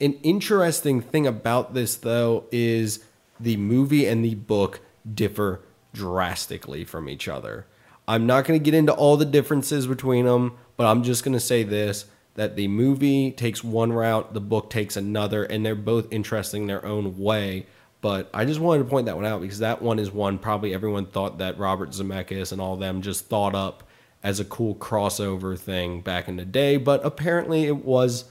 An 0.03 0.15
interesting 0.25 1.01
thing 1.01 1.29
about 1.29 1.75
this, 1.75 1.95
though, 1.95 2.47
is 2.51 3.05
the 3.39 3.57
movie 3.57 4.05
and 4.05 4.25
the 4.25 4.35
book 4.35 4.81
differ 5.15 5.61
drastically 5.95 6.85
from 6.85 7.09
each 7.09 7.29
other. 7.29 7.67
I'm 8.09 8.27
not 8.27 8.45
going 8.45 8.59
to 8.59 8.65
get 8.65 8.75
into 8.75 8.93
all 8.93 9.17
the 9.17 9.25
differences 9.25 9.87
between 9.87 10.25
them, 10.25 10.59
but 10.77 10.87
I'm 10.87 11.05
just 11.05 11.23
going 11.23 11.35
to 11.35 11.41
say 11.41 11.63
this 11.63 12.07
that 12.35 12.57
the 12.57 12.67
movie 12.67 13.31
takes 13.31 13.63
one 13.63 13.93
route, 13.93 14.35
the 14.35 14.41
book 14.41 14.71
takes 14.71 14.97
another, 14.97 15.45
and 15.45 15.65
they're 15.65 15.75
both 15.77 16.11
interesting 16.11 16.63
in 16.63 16.69
their 16.69 16.85
own 16.85 17.19
way. 17.19 17.67
But 18.01 18.29
I 18.35 18.45
just 18.45 18.59
wanted 18.59 18.83
to 18.83 18.89
point 18.89 19.07
that 19.07 19.15
one 19.15 19.27
out 19.27 19.41
because 19.41 19.61
that 19.61 19.83
one 19.83 20.01
is 20.01 20.11
one 20.11 20.39
probably 20.39 20.75
everyone 20.75 21.07
thought 21.07 21.39
that 21.39 21.59
Robert 21.59 21.91
Zemeckis 21.91 22.51
and 22.51 22.61
all 22.61 22.77
them 22.77 23.03
just 23.03 23.27
thought 23.27 23.55
up 23.55 23.85
as 24.21 24.41
a 24.41 24.45
cool 24.45 24.75
crossover 24.75 25.57
thing 25.57 26.01
back 26.01 26.27
in 26.27 26.35
the 26.35 26.45
day, 26.45 26.77
but 26.77 27.05
apparently 27.05 27.67
it 27.67 27.85
was 27.85 28.25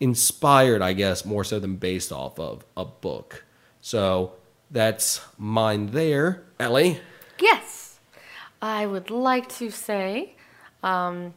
inspired, 0.00 0.82
I 0.82 0.92
guess, 0.92 1.24
more 1.24 1.44
so 1.44 1.58
than 1.58 1.76
based 1.76 2.12
off 2.12 2.38
of 2.38 2.64
a 2.76 2.84
book. 2.84 3.44
So 3.80 4.32
that's 4.70 5.20
mine 5.36 5.90
there. 5.92 6.44
Ellie? 6.58 7.00
Yes. 7.40 7.98
I 8.60 8.86
would 8.86 9.10
like 9.10 9.48
to 9.56 9.70
say, 9.70 10.34
um, 10.82 11.34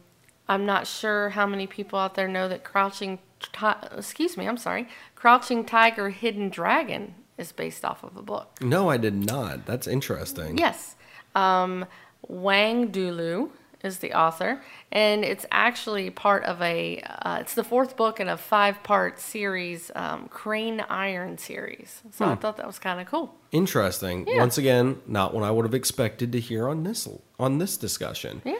I'm 0.48 0.66
not 0.66 0.86
sure 0.86 1.30
how 1.30 1.46
many 1.46 1.66
people 1.66 1.98
out 1.98 2.14
there 2.14 2.28
know 2.28 2.48
that 2.48 2.64
Crouching, 2.64 3.18
Ti- 3.40 3.96
excuse 3.96 4.36
me, 4.36 4.46
I'm 4.46 4.56
sorry, 4.56 4.88
Crouching 5.14 5.64
Tiger, 5.64 6.10
Hidden 6.10 6.48
Dragon 6.50 7.14
is 7.38 7.52
based 7.52 7.84
off 7.84 8.02
of 8.02 8.16
a 8.16 8.22
book. 8.22 8.58
No, 8.60 8.90
I 8.90 8.96
did 8.96 9.14
not. 9.14 9.66
That's 9.66 9.86
interesting. 9.86 10.58
Yes. 10.58 10.96
Um, 11.34 11.86
Wang 12.28 12.90
Dulu 12.92 13.50
is 13.84 13.98
the 13.98 14.12
author, 14.12 14.62
and 14.90 15.24
it's 15.24 15.46
actually 15.50 16.10
part 16.10 16.44
of 16.44 16.60
a. 16.62 17.00
Uh, 17.00 17.38
it's 17.40 17.54
the 17.54 17.64
fourth 17.64 17.96
book 17.96 18.20
in 18.20 18.28
a 18.28 18.36
five-part 18.36 19.20
series, 19.20 19.90
um, 19.94 20.28
Crane 20.28 20.80
Iron 20.88 21.38
series. 21.38 22.02
So 22.12 22.26
I 22.26 22.34
thought 22.34 22.56
that 22.58 22.66
was 22.66 22.78
kind 22.78 23.00
of 23.00 23.06
cool. 23.06 23.34
Interesting. 23.50 24.26
Yeah. 24.26 24.38
Once 24.38 24.58
again, 24.58 25.00
not 25.06 25.34
what 25.34 25.44
I 25.44 25.50
would 25.50 25.64
have 25.64 25.74
expected 25.74 26.32
to 26.32 26.40
hear 26.40 26.68
on 26.68 26.84
this 26.84 27.08
on 27.38 27.58
this 27.58 27.76
discussion. 27.76 28.42
Yeah. 28.44 28.56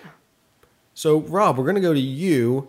So, 0.94 1.20
Rob, 1.20 1.56
we're 1.56 1.64
going 1.64 1.76
to 1.76 1.80
go 1.80 1.94
to 1.94 2.00
you, 2.00 2.68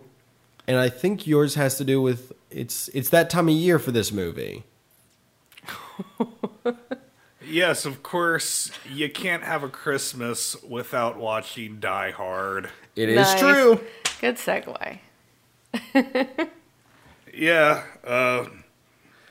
and 0.66 0.78
I 0.78 0.88
think 0.88 1.26
yours 1.26 1.56
has 1.56 1.76
to 1.78 1.84
do 1.84 2.00
with 2.00 2.32
it's 2.50 2.88
it's 2.88 3.10
that 3.10 3.28
time 3.30 3.48
of 3.48 3.54
year 3.54 3.78
for 3.78 3.90
this 3.90 4.12
movie. 4.12 4.64
Yes, 7.46 7.84
of 7.84 8.02
course, 8.02 8.70
you 8.90 9.10
can't 9.10 9.42
have 9.42 9.62
a 9.62 9.68
Christmas 9.68 10.56
without 10.62 11.18
watching 11.18 11.78
Die 11.80 12.10
Hard. 12.12 12.70
It 12.96 13.08
is 13.08 13.16
Nice. 13.16 13.40
true. 13.40 13.80
Good 14.20 14.36
segue. 14.36 14.98
Yeah, 17.36 17.82
uh, 18.04 18.46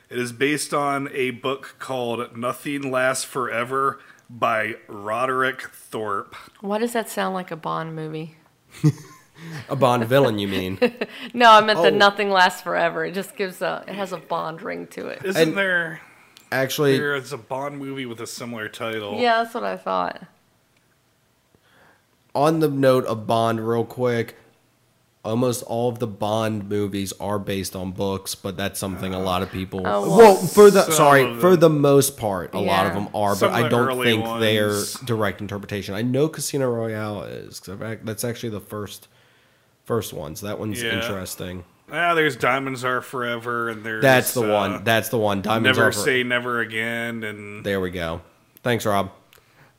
it 0.10 0.18
is 0.20 0.34
based 0.34 0.74
on 0.74 1.08
a 1.14 1.30
book 1.32 1.76
called 1.80 2.36
Nothing 2.36 2.92
Lasts 2.92 3.24
Forever 3.24 4.00
by 4.30 4.76
Roderick 4.90 5.62
Thorp. 5.74 6.36
Why 6.60 6.80
does 6.80 6.92
that 6.92 7.10
sound 7.10 7.34
like 7.34 7.50
a 7.50 7.56
Bond 7.56 7.96
movie? 7.96 8.36
A 9.70 9.76
Bond 9.76 10.06
villain, 10.06 10.38
you 10.40 10.48
mean? 10.48 10.80
No, 11.34 11.52
I 11.52 11.62
meant 11.62 11.80
the 11.82 11.88
Oh. 11.88 11.90
Nothing 11.90 12.30
Lasts 12.30 12.62
Forever. 12.62 13.04
It 13.06 13.14
just 13.14 13.36
gives 13.36 13.62
a. 13.62 13.84
It 13.88 13.96
has 13.96 14.12
a 14.14 14.18
Bond 14.18 14.62
ring 14.62 14.88
to 14.88 15.08
it. 15.08 15.24
Isn't 15.26 15.50
And- 15.50 15.58
there? 15.58 16.02
Actually, 16.54 16.98
There 16.98 17.16
is 17.16 17.34
a 17.34 17.38
Bond 17.38 17.80
movie 17.80 18.06
with 18.06 18.22
a 18.22 18.28
similar 18.28 18.70
title. 18.70 19.20
Yeah, 19.20 19.42
that's 19.44 19.56
what 19.56 19.64
I 19.64 19.76
thought. 19.76 20.24
on 22.36 22.60
the 22.60 22.68
note 22.68 23.06
of 23.06 23.26
Bond, 23.28 23.68
real 23.68 23.86
quick, 23.86 24.36
almost 25.26 25.64
all 25.64 25.90
of 25.90 25.98
the 26.00 26.08
Bond 26.08 26.70
movies 26.70 27.12
are 27.20 27.40
based 27.40 27.76
on 27.76 27.92
books, 27.92 28.36
but 28.36 28.56
that's 28.58 28.80
something 28.80 29.14
a 29.14 29.20
uh, 29.20 29.24
lot 29.24 29.42
of 29.42 29.52
people. 29.52 29.82
Oh, 29.86 30.02
well, 30.10 30.18
well, 30.18 30.36
for 30.36 30.70
the 30.70 30.84
sorry, 30.92 31.40
for 31.40 31.56
the 31.56 31.70
most 31.70 32.18
part, 32.18 32.54
a 32.54 32.60
lot 32.60 32.86
of 32.86 32.94
them 32.94 33.08
are, 33.16 33.36
Some 33.36 33.50
but 33.52 33.60
of 33.60 33.66
I 33.66 33.70
don't 33.70 33.88
early 33.88 34.06
think 34.06 34.40
they're 34.40 34.82
direct 35.06 35.42
interpretation. 35.42 35.96
I 35.96 36.02
know 36.04 36.28
Casino 36.30 36.70
Royale 36.70 37.24
is. 37.24 37.60
'cause 37.60 37.70
in 37.70 37.80
fact, 37.80 38.06
that's 38.06 38.24
actually 38.24 38.50
the 38.50 38.62
first 38.62 39.08
first 39.86 40.14
one, 40.14 40.36
so 40.36 40.46
that 40.48 40.60
one's 40.60 40.82
Yeah. 40.82 40.94
interesting. 41.02 41.66
Ah, 41.92 42.14
there's 42.14 42.36
Diamonds 42.36 42.84
Are 42.84 43.02
Forever, 43.02 43.70
and 43.70 43.84
there's 43.84 44.02
That's 44.02 44.34
the 44.34 44.44
uh, 44.50 44.54
one. 44.54 44.84
That's 44.84 45.10
the 45.10 45.18
one. 45.18 45.42
Diamonds 45.42 45.78
Never 45.78 45.90
are 45.90 45.92
for- 45.92 46.00
Say 46.00 46.24
Never 46.24 46.60
Again, 46.62 47.24
and 47.24 47.64
There 47.66 47.80
we 47.80 47.92
go. 47.92 48.22
Thanks, 48.64 48.86
Rob. 48.86 49.12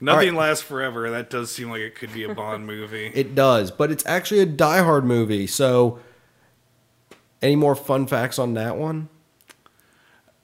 Nothing 0.00 0.34
right. 0.34 0.48
Lasts 0.48 0.62
Forever. 0.62 1.10
That 1.10 1.30
does 1.30 1.50
seem 1.50 1.70
like 1.70 1.80
it 1.80 1.94
could 1.94 2.12
be 2.12 2.24
a 2.24 2.34
Bond 2.34 2.66
movie. 2.68 3.10
It 3.14 3.34
does, 3.34 3.70
but 3.70 3.90
it's 3.90 4.04
actually 4.06 4.40
a 4.40 4.46
Die 4.46 4.82
Hard 4.82 5.04
movie. 5.04 5.46
So, 5.46 5.98
any 7.40 7.56
more 7.56 7.74
fun 7.74 8.06
facts 8.06 8.38
on 8.38 8.54
that 8.54 8.76
one? 8.76 9.08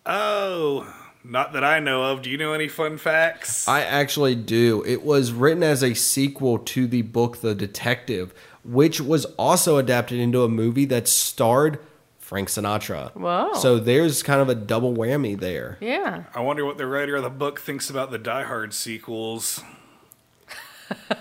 oh, 0.07 0.93
not 1.23 1.53
that 1.53 1.63
I 1.63 1.79
know 1.81 2.05
of. 2.05 2.23
Do 2.23 2.31
you 2.31 2.39
know 2.39 2.53
any 2.55 2.67
fun 2.69 2.97
facts? 2.97 3.69
I 3.69 3.83
actually 3.83 4.35
do. 4.35 4.83
It 4.87 5.03
was 5.05 5.33
written 5.33 5.63
as 5.63 5.83
a 5.85 5.93
sequel 5.95 6.59
to 6.59 6.87
the 6.87 7.03
book 7.03 7.43
The 7.43 7.55
Detective, 7.55 8.33
which 8.71 9.01
was 9.01 9.25
also 9.37 9.79
adapted 9.79 10.21
into 10.21 10.45
a 10.45 10.49
movie 10.49 10.85
that 10.85 11.09
starred 11.09 11.81
Frank 12.19 12.49
Sinatra. 12.49 13.13
Whoa. 13.17 13.55
So 13.55 13.79
there's 13.81 14.23
kind 14.23 14.41
of 14.41 14.49
a 14.49 14.55
double 14.55 14.95
whammy 14.95 15.39
there. 15.39 15.77
Yeah. 15.81 16.25
I 16.35 16.41
wonder 16.41 16.65
what 16.65 16.79
the 16.79 16.87
writer 16.87 17.17
of 17.17 17.25
the 17.25 17.31
book 17.31 17.59
thinks 17.59 17.91
about 17.91 18.13
the 18.13 18.19
Die 18.19 18.45
Hard 18.45 18.73
sequels. 18.73 19.65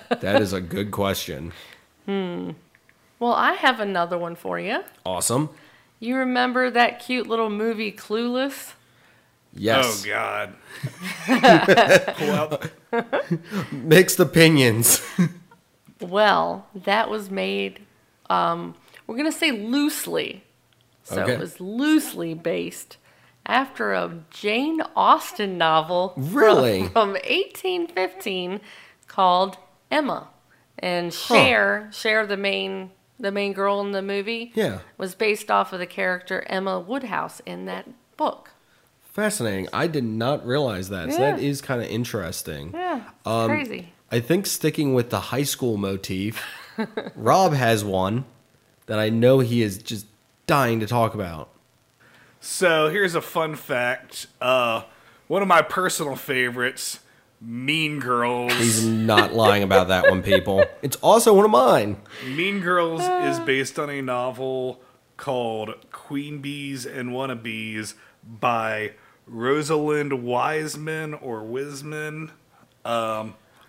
That 0.09 0.41
is 0.41 0.53
a 0.53 0.61
good 0.61 0.91
question. 0.91 1.53
Hmm. 2.05 2.51
Well, 3.17 3.33
I 3.33 3.53
have 3.53 3.79
another 3.79 4.17
one 4.17 4.35
for 4.35 4.59
you. 4.59 4.83
Awesome. 5.03 5.49
You 5.99 6.17
remember 6.17 6.69
that 6.69 6.99
cute 6.99 7.27
little 7.27 7.49
movie 7.49 7.91
Clueless? 7.91 8.73
Yes. 9.53 10.05
Oh 10.05 10.07
God. 10.07 10.53
Pull 12.17 12.31
out. 12.31 13.71
Mixed 13.71 14.19
opinions. 14.19 15.01
Well, 16.01 16.67
that 16.73 17.09
was 17.09 17.29
made 17.29 17.85
Um, 18.29 18.75
we're 19.07 19.17
gonna 19.17 19.31
say 19.31 19.49
loosely, 19.51 20.43
so 21.03 21.23
Okay. 21.23 21.33
it 21.33 21.39
was 21.39 21.59
loosely 21.59 22.35
based 22.35 22.97
after 23.47 23.91
a 23.93 24.19
Jane 24.29 24.81
Austen 24.95 25.57
novel 25.57 26.09
from- 26.15 26.33
Really? 26.35 26.87
from, 26.89 27.15
1815 27.27 28.61
called 29.07 29.57
Emma, 29.89 30.27
and 30.77 31.11
Cher, 31.11 31.89
Cher, 31.91 32.25
the 32.27 32.37
main 32.37 32.91
the 33.21 33.31
main 33.31 33.51
girl 33.51 33.81
in 33.81 33.91
the 33.91 34.01
movie, 34.03 34.51
Yeah. 34.55 34.79
was 34.97 35.13
based 35.15 35.49
off 35.51 35.73
of 35.73 35.79
the 35.79 35.85
character 35.87 36.43
Emma 36.47 36.79
Woodhouse 36.79 37.41
in 37.47 37.65
that 37.65 37.85
book. 38.15 38.51
Fascinating. 39.11 39.67
I 39.73 39.87
did 39.87 40.05
not 40.05 40.45
realize 40.45 40.87
that. 40.89 41.11
So 41.11 41.17
that 41.17 41.39
is 41.39 41.59
kind 41.61 41.81
of 41.81 41.89
interesting. 41.89 42.71
Yeah, 42.73 43.01
Um, 43.25 43.49
crazy. 43.49 43.91
I 44.11 44.19
think 44.19 44.45
sticking 44.47 44.93
with 44.93 45.09
the 45.11 45.19
high 45.19 45.43
school 45.43 45.77
motif, 45.77 46.43
Rob 47.15 47.53
has 47.53 47.83
one 47.83 48.25
that 48.87 48.99
I 48.99 49.09
know 49.09 49.39
he 49.39 49.61
is 49.61 49.77
just 49.77 50.07
dying 50.47 50.79
to 50.79 50.87
talk 50.87 51.13
about. 51.13 51.49
So 52.39 52.89
here's 52.89 53.13
a 53.13 53.21
fun 53.21 53.55
fact. 53.55 54.27
Uh, 54.41 54.83
one 55.27 55.43
of 55.43 55.47
my 55.47 55.61
personal 55.61 56.15
favorites, 56.15 56.99
Mean 57.39 57.99
Girls. 57.99 58.53
He's 58.53 58.83
not 58.83 59.33
lying 59.33 59.61
about 59.61 59.89
that 59.89 60.09
one, 60.09 60.23
people. 60.23 60.65
It's 60.81 60.97
also 60.97 61.33
one 61.33 61.45
of 61.45 61.51
mine. 61.51 61.97
Mean 62.25 62.61
Girls 62.61 63.01
is 63.01 63.39
based 63.41 63.77
on 63.77 63.89
a 63.89 64.01
novel 64.01 64.81
called 65.17 65.75
Queen 65.91 66.39
Bees 66.39 66.85
and 66.85 67.09
Wannabes 67.09 67.93
by 68.23 68.93
Rosalind 69.27 70.23
Wiseman 70.23 71.13
or 71.13 71.43
Wiseman. 71.43 72.31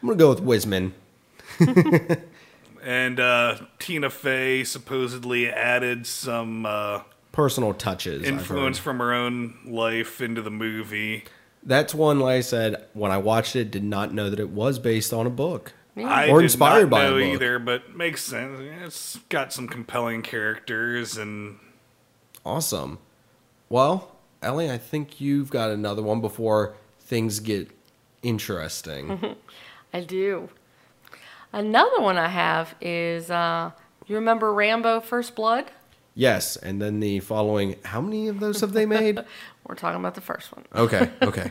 I'm 0.03 0.09
gonna 0.09 0.17
go 0.19 0.31
with 0.31 0.43
Wisman. 0.43 0.93
And 2.83 3.21
uh, 3.21 3.59
Tina 3.79 4.09
Fey 4.09 4.65
supposedly 4.65 5.51
added 5.51 6.07
some 6.07 6.65
uh, 6.65 7.03
Personal 7.33 7.75
touches. 7.75 8.25
Influence 8.25 8.79
from 8.79 8.99
her 8.99 9.13
own 9.13 9.59
life 9.67 10.21
into 10.21 10.43
the 10.43 10.51
movie. 10.51 11.25
That's 11.63 11.95
one. 11.95 12.21
Like 12.21 12.39
I 12.39 12.41
said, 12.41 12.87
when 12.95 13.11
I 13.13 13.19
watched 13.19 13.55
it, 13.55 13.71
did 13.71 13.85
not 13.85 14.15
know 14.15 14.31
that 14.31 14.41
it 14.41 14.49
was 14.49 14.79
based 14.79 15.13
on 15.13 15.27
a 15.27 15.31
book. 15.31 15.75
I 15.97 16.31
Or 16.31 16.39
did 16.39 16.45
inspired 16.45 16.85
not 16.85 16.91
by 16.91 17.05
a 17.05 17.11
book. 17.11 17.23
either, 17.23 17.59
but 17.59 17.95
makes 17.95 18.23
sense. 18.23 18.59
It's 18.83 19.19
got 19.29 19.53
some 19.53 19.69
compelling 19.69 20.23
characters, 20.23 21.19
and 21.19 21.59
Awesome. 22.47 22.99
Well, 23.69 24.17
Ellie, 24.43 24.71
I 24.71 24.79
think 24.79 25.21
you've 25.21 25.51
got 25.51 25.71
another 25.71 26.03
one 26.03 26.23
before 26.23 26.75
things 26.99 27.41
get 27.41 27.71
interesting. 28.23 29.37
I 29.93 30.01
do. 30.01 30.49
Another 31.53 32.01
one 32.01 32.17
I 32.17 32.29
have 32.29 32.75
is 32.81 33.31
uh, 33.31 33.73
you 34.07 34.15
remember 34.17 34.53
Rambo 34.53 35.01
First 35.01 35.35
Blood? 35.35 35.71
yes, 36.15 36.57
and 36.57 36.81
then 36.83 37.01
the 37.01 37.21
following. 37.21 37.77
How 37.85 38.01
many 38.01 38.29
of 38.29 38.41
those 38.41 38.61
have 38.61 38.73
they 38.73 38.87
made? 38.87 39.19
We're 39.67 39.75
talking 39.75 39.99
about 40.01 40.15
the 40.15 40.21
first 40.21 40.55
one. 40.55 40.65
Okay, 40.75 41.11
okay, 41.23 41.51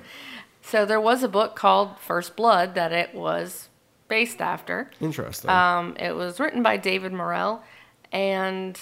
So 0.62 0.86
there 0.86 1.02
was 1.02 1.23
a 1.23 1.28
book 1.30 1.56
called 1.56 1.97
First 1.99 2.36
Blood 2.36 2.75
that 2.75 2.91
it 2.91 3.13
was 3.13 3.69
based 4.08 4.41
after. 4.41 4.89
interesting. 5.02 5.49
Um, 5.49 5.95
it 5.99 6.15
was 6.15 6.39
written 6.39 6.62
by 6.63 6.78
David 6.78 7.13
Morrell, 7.13 7.63
and 8.12 8.80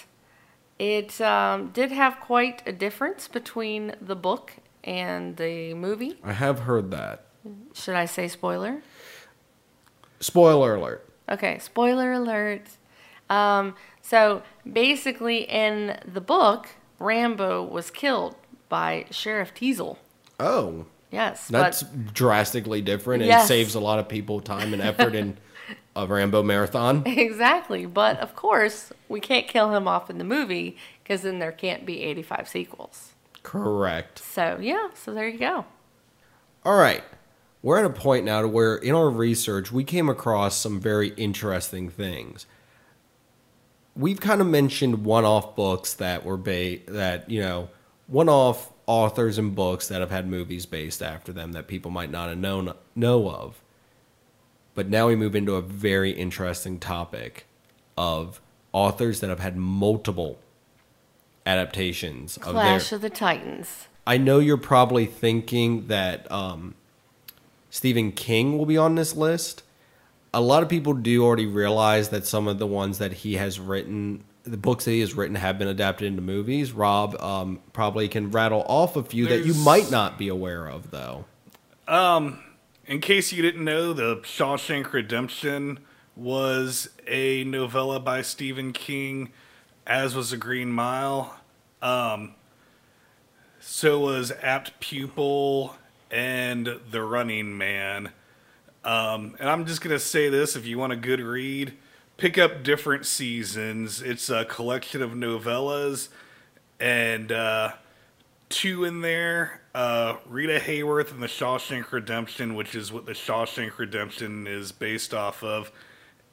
it 0.80 1.20
um, 1.22 1.70
did 1.72 1.92
have 1.92 2.20
quite 2.20 2.62
a 2.68 2.72
difference 2.72 3.28
between 3.28 3.96
the 4.02 4.16
book 4.16 4.54
and 4.84 5.38
the 5.38 5.74
movie. 5.74 6.20
I 6.24 6.34
have 6.34 6.60
heard 6.60 6.92
that. 6.92 7.26
Should 7.74 7.96
I 7.96 8.06
say 8.06 8.28
spoiler? 8.28 8.82
Spoiler 10.20 10.76
alert. 10.76 11.08
Okay, 11.30 11.60
spoiler 11.60 12.14
alert. 12.14 12.64
Um, 13.30 13.76
so 14.02 14.42
basically, 14.72 15.40
in 15.44 16.00
the 16.06 16.22
book, 16.22 16.70
Rambo 17.00 17.64
was 17.64 17.92
killed 17.92 18.36
by 18.70 19.06
Sheriff 19.12 19.54
Teasle. 19.54 19.98
Oh, 20.40 20.86
Yes, 21.10 21.48
that's 21.48 21.84
but 21.84 22.14
drastically 22.14 22.82
different 22.82 23.22
and 23.24 23.30
Yes. 23.30 23.48
saves 23.48 23.76
a 23.76 23.80
lot 23.80 23.98
of 23.98 24.10
people 24.10 24.42
time 24.42 24.74
and 24.74 24.82
effort 24.82 25.16
in 25.16 25.38
a 25.96 26.06
Rambo 26.06 26.44
marathon. 26.44 27.04
exactly. 27.06 27.86
But 27.86 28.20
of 28.20 28.36
course, 28.36 28.92
we 29.08 29.22
can't 29.22 29.48
kill 29.48 29.74
him 29.74 29.88
off 29.88 30.10
in 30.10 30.18
the 30.18 30.26
movie 30.26 30.76
because 31.04 31.22
then 31.22 31.40
there 31.40 31.54
can't 31.54 31.86
be 31.86 32.02
85 32.04 32.50
sequels. 32.50 33.14
Correct. 33.42 34.20
So 34.20 34.58
yeah, 34.62 34.90
so 34.96 35.14
there 35.14 35.30
you 35.30 35.40
go. 35.40 35.66
All 36.66 36.76
right. 36.78 37.04
We're 37.68 37.80
at 37.80 37.86
a 37.86 37.90
point 37.90 38.24
now 38.24 38.44
to 38.44 38.48
where 38.48 38.78
in 38.78 38.96
our 38.96 39.10
research 39.10 39.74
we 39.74 39.84
came 39.84 40.08
across 40.08 40.56
some 40.56 40.80
very 40.80 41.10
interesting 41.18 41.90
things. 41.90 42.46
We've 43.94 44.22
kind 44.22 44.40
of 44.40 44.48
mentioned 44.48 45.04
one-off 45.04 45.54
books 45.54 45.94
that 45.96 46.24
were 46.24 46.38
ba- 46.38 46.80
that, 46.88 47.30
you 47.30 47.42
know, 47.42 47.68
one-off 48.08 48.72
authors 48.86 49.38
and 49.38 49.54
books 49.54 49.90
that 49.90 50.00
have 50.00 50.12
had 50.12 50.30
movies 50.30 50.66
based 50.66 51.04
after 51.04 51.34
them 51.34 51.52
that 51.52 51.68
people 51.68 51.92
might 51.92 52.10
not 52.10 52.30
have 52.30 52.38
known 52.38 52.72
know 52.96 53.30
of. 53.30 53.62
But 54.74 54.88
now 54.88 55.10
we 55.10 55.18
move 55.18 55.36
into 55.36 55.56
a 55.56 55.62
very 55.62 56.12
interesting 56.12 56.80
topic 56.80 57.48
of 57.98 58.40
authors 58.72 59.20
that 59.20 59.30
have 59.30 59.42
had 59.42 59.58
multiple 59.58 60.40
adaptations 61.46 62.38
of 62.38 62.46
their 62.46 62.54
Clash 62.54 62.94
of 62.94 63.02
the 63.02 63.10
Titans. 63.10 63.90
I 64.06 64.18
know 64.18 64.40
you're 64.40 64.56
probably 64.56 65.06
thinking 65.06 65.88
that 65.88 66.32
um, 66.32 66.74
Stephen 67.70 68.12
King 68.12 68.58
will 68.58 68.66
be 68.66 68.78
on 68.78 68.96
this 68.96 69.16
list. 69.16 69.64
A 70.34 70.42
lot 70.42 70.64
of 70.64 70.70
people 70.70 70.94
do 70.94 71.24
already 71.24 71.46
realize 71.46 72.10
that 72.10 72.26
some 72.26 72.48
of 72.48 72.60
the 72.60 72.68
ones 72.68 72.98
that 73.00 73.12
he 73.14 73.36
has 73.36 73.60
written, 73.60 74.24
the 74.44 74.58
books 74.58 74.86
that 74.86 74.92
he 74.92 75.00
has 75.00 75.14
written, 75.14 75.36
have 75.36 75.58
been 75.58 75.68
adapted 75.68 76.08
into 76.08 76.22
movies. 76.22 76.72
Rob 76.72 77.20
um, 77.22 77.60
probably 77.74 78.08
can 78.08 78.32
rattle 78.32 78.64
off 78.68 78.96
a 78.96 79.04
few 79.04 79.28
that 79.28 79.46
you 79.46 79.54
might 79.54 79.90
not 79.90 80.18
be 80.18 80.28
aware 80.28 80.68
of, 80.68 80.92
though. 80.92 81.26
in 82.86 83.02
case 83.02 83.32
you 83.32 83.42
didn't 83.42 83.64
know, 83.64 83.94
the 83.94 84.18
Shawshank 84.18 84.92
Redemption 84.94 85.80
was 86.16 86.90
a 87.06 87.44
novella 87.44 88.00
by 88.00 88.22
Stephen 88.22 88.74
King, 88.74 89.32
as 89.86 90.16
was 90.16 90.32
The 90.32 90.38
Green 90.38 90.72
Mile. 90.72 91.38
Um, 91.82 92.34
so 93.60 94.00
was 94.00 94.32
Apt 94.42 94.80
Pupil 94.80 95.76
and 96.12 96.80
The 96.90 97.02
Running 97.02 97.58
Man. 97.58 98.12
Um, 98.84 99.36
and 99.40 99.50
I'm 99.50 99.66
just 99.66 99.82
going 99.82 99.96
to 99.96 100.00
say 100.00 100.30
this 100.30 100.56
if 100.56 100.66
you 100.66 100.78
want 100.78 100.94
a 100.94 100.98
good 100.98 101.20
read, 101.20 101.74
pick 102.18 102.38
up 102.38 102.64
Different 102.64 103.06
Seasons. 103.06 104.02
It's 104.02 104.30
a 104.30 104.46
collection 104.46 105.02
of 105.02 105.12
novellas 105.12 106.10
and 106.80 107.32
uh, 107.32 107.74
two 108.50 108.84
in 108.84 109.02
there 109.02 109.62
uh, 109.78 110.18
Rita 110.28 110.60
Hayworth 110.60 111.12
and 111.12 111.22
The 111.22 111.28
Shawshank 111.28 111.92
Redemption, 111.92 112.56
which 112.56 112.74
is 112.74 112.92
what 112.92 113.06
The 113.06 113.12
Shawshank 113.12 113.78
Redemption 113.78 114.48
is 114.48 114.72
based 114.72 115.14
off 115.14 115.44
of. 115.44 115.72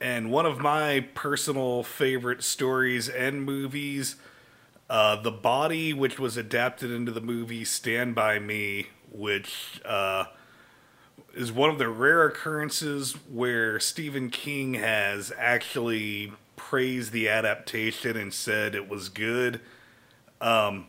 And 0.00 0.30
one 0.30 0.46
of 0.46 0.60
my 0.60 1.06
personal 1.12 1.82
favorite 1.82 2.42
stories 2.42 3.06
and 3.06 3.44
movies, 3.44 4.16
uh, 4.88 5.16
The 5.16 5.30
Body, 5.30 5.92
which 5.92 6.18
was 6.18 6.38
adapted 6.38 6.90
into 6.90 7.12
the 7.12 7.20
movie 7.20 7.66
Stand 7.66 8.14
By 8.14 8.38
Me, 8.38 8.88
which 9.14 9.80
uh, 9.84 10.24
is 11.34 11.52
one 11.52 11.70
of 11.70 11.78
the 11.78 11.88
rare 11.88 12.26
occurrences 12.26 13.12
where 13.30 13.78
Stephen 13.80 14.28
King 14.30 14.74
has 14.74 15.32
actually 15.38 16.32
praised 16.56 17.12
the 17.12 17.28
adaptation 17.28 18.16
and 18.16 18.34
said 18.34 18.74
it 18.74 18.88
was 18.88 19.08
good. 19.08 19.60
Um, 20.40 20.86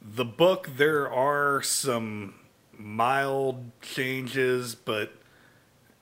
the 0.00 0.24
book, 0.24 0.70
there 0.76 1.10
are 1.10 1.62
some 1.62 2.34
mild 2.76 3.70
changes, 3.82 4.74
but 4.74 5.12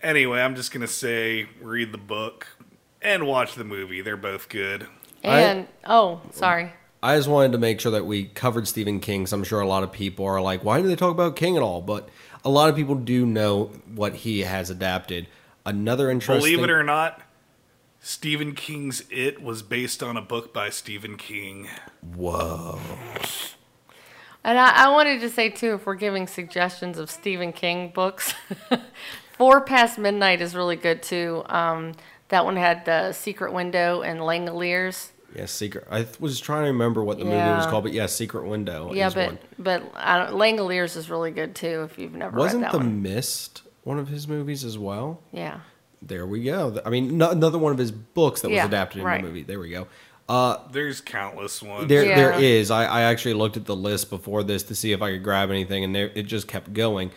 anyway, 0.02 0.40
I'm 0.40 0.54
just 0.56 0.72
going 0.72 0.86
to 0.86 0.92
say 0.92 1.48
read 1.60 1.92
the 1.92 1.98
book 1.98 2.46
and 3.00 3.26
watch 3.26 3.54
the 3.54 3.64
movie. 3.64 4.00
They're 4.02 4.16
both 4.16 4.48
good. 4.48 4.86
I- 5.24 5.40
And 5.40 5.68
oh, 5.84 6.20
sorry. 6.32 6.72
I 7.06 7.16
just 7.16 7.28
wanted 7.28 7.52
to 7.52 7.58
make 7.58 7.80
sure 7.80 7.92
that 7.92 8.04
we 8.04 8.24
covered 8.24 8.66
Stephen 8.66 8.98
King. 8.98 9.28
So 9.28 9.36
I'm 9.36 9.44
sure 9.44 9.60
a 9.60 9.68
lot 9.68 9.84
of 9.84 9.92
people 9.92 10.26
are 10.26 10.40
like, 10.40 10.64
why 10.64 10.82
do 10.82 10.88
they 10.88 10.96
talk 10.96 11.12
about 11.12 11.36
King 11.36 11.56
at 11.56 11.62
all? 11.62 11.80
But 11.80 12.08
a 12.44 12.50
lot 12.50 12.68
of 12.68 12.74
people 12.74 12.96
do 12.96 13.24
know 13.24 13.66
what 13.94 14.16
he 14.16 14.40
has 14.40 14.70
adapted. 14.70 15.28
Another 15.64 16.10
interesting. 16.10 16.52
Believe 16.52 16.64
it 16.64 16.70
or 16.70 16.82
not, 16.82 17.22
Stephen 18.00 18.56
King's 18.56 19.04
It 19.08 19.40
was 19.40 19.62
based 19.62 20.02
on 20.02 20.16
a 20.16 20.20
book 20.20 20.52
by 20.52 20.68
Stephen 20.68 21.16
King. 21.16 21.68
Whoa. 22.00 22.80
And 24.42 24.58
I, 24.58 24.86
I 24.86 24.88
wanted 24.88 25.20
to 25.20 25.30
say 25.30 25.48
too, 25.48 25.74
if 25.74 25.86
we're 25.86 25.94
giving 25.94 26.26
suggestions 26.26 26.98
of 26.98 27.08
Stephen 27.08 27.52
King 27.52 27.92
books, 27.94 28.34
Four 29.34 29.60
Past 29.60 29.96
Midnight 29.96 30.40
is 30.40 30.56
really 30.56 30.74
good 30.74 31.04
too. 31.04 31.44
Um, 31.46 31.92
that 32.30 32.44
one 32.44 32.56
had 32.56 32.84
the 32.84 33.12
Secret 33.12 33.52
Window 33.52 34.02
and 34.02 34.18
Langoliers. 34.18 35.10
Yeah, 35.36 35.44
Secret. 35.44 35.86
I 35.90 36.06
was 36.18 36.40
trying 36.40 36.62
to 36.62 36.68
remember 36.68 37.04
what 37.04 37.18
the 37.18 37.24
movie 37.26 37.36
was 37.36 37.66
called, 37.66 37.84
but 37.84 37.92
yeah, 37.92 38.06
Secret 38.06 38.46
Window. 38.46 38.90
Yeah, 38.94 39.08
is 39.08 39.14
but 39.14 39.26
one. 39.28 39.38
but 39.58 39.82
I 39.94 40.18
don't, 40.18 40.32
Langoliers 40.38 40.96
is 40.96 41.10
really 41.10 41.30
good 41.30 41.54
too. 41.54 41.82
If 41.90 41.98
you've 41.98 42.14
never 42.14 42.36
read 42.36 42.40
it. 42.40 42.44
wasn't 42.44 42.62
read 42.62 42.72
that 42.72 42.78
The 42.78 42.84
one, 42.84 43.02
Mist 43.02 43.62
one 43.84 43.98
of 43.98 44.08
his 44.08 44.26
movies 44.26 44.64
as 44.64 44.78
well? 44.78 45.20
yeah. 45.32 45.60
There 46.02 46.26
we 46.26 46.44
go. 46.44 46.80
I 46.84 46.90
mean, 46.90 47.16
no, 47.18 47.30
another 47.30 47.58
one 47.58 47.72
of 47.72 47.78
his 47.78 47.90
books 47.90 48.42
that 48.42 48.50
was 48.50 48.62
adapted 48.62 48.98
into 48.98 49.06
right. 49.08 49.20
a 49.20 49.26
movie. 49.26 49.42
There 49.42 49.58
we 49.58 49.70
go. 49.70 49.88
Uh, 50.28 50.58
There's 50.70 51.00
countless 51.00 51.62
ones. 51.62 51.88
There, 51.88 52.04
there 52.04 52.32
Yeah. 52.32 52.38
is. 52.38 52.70
I, 52.70 52.84
I 52.84 53.02
actually 53.02 53.34
looked 53.34 53.56
at 53.56 53.64
the 53.64 53.74
list 53.74 54.10
before 54.10 54.42
this 54.44 54.62
to 54.64 54.74
see 54.74 54.92
if 54.92 55.00
I 55.02 55.12
could 55.12 55.24
grab 55.24 55.50
anything, 55.50 55.82
and 55.84 55.94
there, 55.94 56.12
it 56.14 56.24
just 56.24 56.46
kept 56.48 56.74
going. 56.74 57.10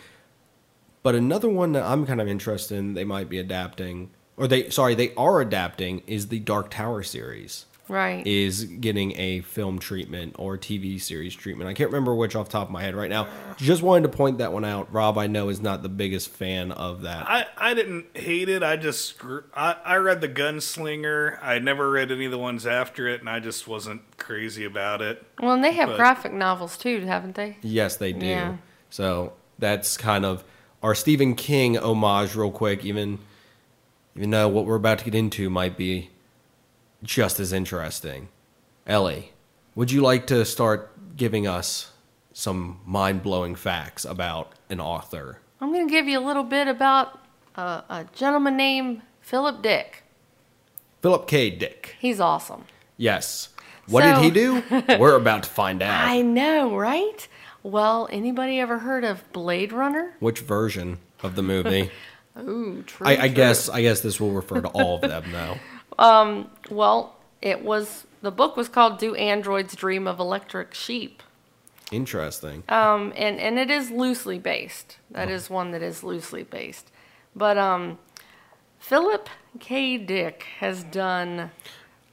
But 1.02 1.14
another 1.14 1.48
one 1.48 1.72
that 1.72 1.84
I'm 1.84 2.06
kind 2.06 2.20
of 2.20 2.26
interested 2.28 2.78
in, 2.78 2.94
they 2.94 3.04
might 3.04 3.28
be 3.28 3.38
adapting, 3.38 4.10
or 4.36 4.48
they, 4.48 4.70
sorry, 4.70 4.94
they 4.94 5.14
are 5.14 5.40
adapting, 5.40 6.02
is 6.06 6.28
the 6.28 6.40
Dark 6.40 6.70
Tower 6.70 7.02
series. 7.02 7.66
Right. 7.90 8.24
Is 8.24 8.64
getting 8.64 9.18
a 9.18 9.40
film 9.40 9.80
treatment 9.80 10.36
or 10.38 10.56
TV 10.56 11.00
series 11.00 11.34
treatment. 11.34 11.68
I 11.68 11.74
can't 11.74 11.90
remember 11.90 12.14
which 12.14 12.36
off 12.36 12.46
the 12.46 12.52
top 12.52 12.68
of 12.68 12.72
my 12.72 12.82
head 12.82 12.94
right 12.94 13.10
now. 13.10 13.26
Just 13.56 13.82
wanted 13.82 14.10
to 14.10 14.16
point 14.16 14.38
that 14.38 14.52
one 14.52 14.64
out. 14.64 14.92
Rob, 14.92 15.18
I 15.18 15.26
know, 15.26 15.48
is 15.48 15.60
not 15.60 15.82
the 15.82 15.88
biggest 15.88 16.30
fan 16.30 16.70
of 16.70 17.02
that. 17.02 17.28
I, 17.28 17.46
I 17.56 17.74
didn't 17.74 18.16
hate 18.16 18.48
it. 18.48 18.62
I 18.62 18.76
just 18.76 19.04
screw- 19.06 19.42
I, 19.52 19.76
I 19.84 19.96
read 19.96 20.20
the 20.20 20.28
Gunslinger. 20.28 21.38
I 21.42 21.58
never 21.58 21.90
read 21.90 22.12
any 22.12 22.26
of 22.26 22.30
the 22.30 22.38
ones 22.38 22.64
after 22.66 23.08
it, 23.08 23.18
and 23.20 23.28
I 23.28 23.40
just 23.40 23.66
wasn't 23.66 24.02
crazy 24.18 24.64
about 24.64 25.02
it. 25.02 25.26
well, 25.40 25.52
and 25.52 25.64
they 25.64 25.72
have 25.72 25.88
but- 25.88 25.96
graphic 25.96 26.32
novels 26.32 26.76
too, 26.76 27.00
haven't 27.06 27.34
they? 27.34 27.56
Yes, 27.62 27.96
they 27.96 28.12
do. 28.12 28.26
Yeah. 28.26 28.56
So 28.90 29.32
that's 29.58 29.96
kind 29.96 30.24
of 30.24 30.44
our 30.82 30.94
Stephen 30.94 31.34
King 31.34 31.76
homage, 31.76 32.36
real 32.36 32.50
quick. 32.52 32.84
Even 32.84 33.18
even 34.16 34.30
though 34.30 34.48
what 34.48 34.64
we're 34.66 34.76
about 34.76 34.98
to 35.00 35.04
get 35.04 35.14
into 35.14 35.50
might 35.50 35.76
be 35.76 36.10
just 37.02 37.40
as 37.40 37.52
interesting. 37.52 38.28
Ellie, 38.86 39.32
would 39.74 39.90
you 39.90 40.00
like 40.00 40.26
to 40.28 40.44
start 40.44 41.16
giving 41.16 41.46
us 41.46 41.92
some 42.32 42.80
mind 42.84 43.22
blowing 43.22 43.54
facts 43.54 44.04
about 44.04 44.52
an 44.68 44.80
author? 44.80 45.38
I'm 45.60 45.72
going 45.72 45.86
to 45.86 45.90
give 45.92 46.06
you 46.08 46.18
a 46.18 46.24
little 46.24 46.44
bit 46.44 46.68
about 46.68 47.20
uh, 47.56 47.82
a 47.88 48.06
gentleman 48.14 48.56
named 48.56 49.02
Philip 49.20 49.62
Dick. 49.62 50.02
Philip 51.02 51.26
K. 51.26 51.50
Dick. 51.50 51.96
He's 51.98 52.20
awesome. 52.20 52.64
Yes. 52.96 53.50
What 53.86 54.04
So- 54.04 54.14
did 54.14 54.24
he 54.24 54.30
do? 54.30 54.62
We're 54.98 55.16
about 55.16 55.44
to 55.44 55.50
find 55.50 55.82
out. 55.82 56.08
I 56.08 56.22
know, 56.22 56.76
right? 56.76 57.26
Well, 57.62 58.08
anybody 58.10 58.58
ever 58.58 58.78
heard 58.78 59.04
of 59.04 59.30
Blade 59.32 59.72
Runner? 59.72 60.14
Which 60.20 60.40
version 60.40 60.98
of 61.22 61.36
the 61.36 61.42
movie? 61.42 61.90
Ooh, 62.38 62.82
true. 62.86 63.06
I, 63.06 63.12
I 63.12 63.16
true. 63.26 63.28
guess 63.30 63.68
I 63.68 63.82
guess 63.82 64.00
this 64.00 64.18
will 64.20 64.30
refer 64.30 64.60
to 64.62 64.68
all 64.68 64.94
of 64.96 65.02
them 65.02 65.24
though. 66.00 66.46
Well, 66.70 67.16
it 67.42 67.64
was 67.64 68.06
the 68.22 68.30
book 68.30 68.56
was 68.56 68.68
called 68.68 68.98
"Do 68.98 69.14
Androids 69.14 69.74
Dream 69.76 70.06
of 70.06 70.18
Electric 70.18 70.74
Sheep," 70.74 71.22
Interesting. 71.92 72.62
um, 72.68 73.12
and 73.16 73.38
and 73.38 73.58
it 73.58 73.70
is 73.70 73.90
loosely 73.90 74.38
based. 74.38 74.98
That 75.10 75.28
Oh. 75.28 75.32
is 75.32 75.48
one 75.50 75.70
that 75.72 75.82
is 75.82 76.02
loosely 76.02 76.42
based. 76.42 76.90
But 77.34 77.56
um, 77.58 77.98
Philip 78.78 79.28
K. 79.58 79.96
Dick 79.98 80.44
has 80.58 80.82
done. 80.84 81.50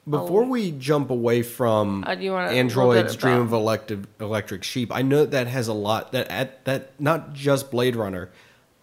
Before 0.09 0.45
we 0.45 0.71
jump 0.71 1.09
away 1.09 1.41
from 1.43 2.05
Uh, 2.07 2.11
Android's 2.11 3.17
Dream 3.17 3.41
of 3.41 3.51
Electric, 3.51 3.99
Electric 4.21 4.63
Sheep, 4.63 4.89
I 4.95 5.01
know 5.01 5.25
that 5.25 5.47
has 5.47 5.67
a 5.67 5.73
lot 5.73 6.13
that 6.13 6.29
at 6.29 6.63
that 6.63 6.91
not 6.99 7.33
just 7.33 7.69
Blade 7.71 7.95
Runner. 7.97 8.29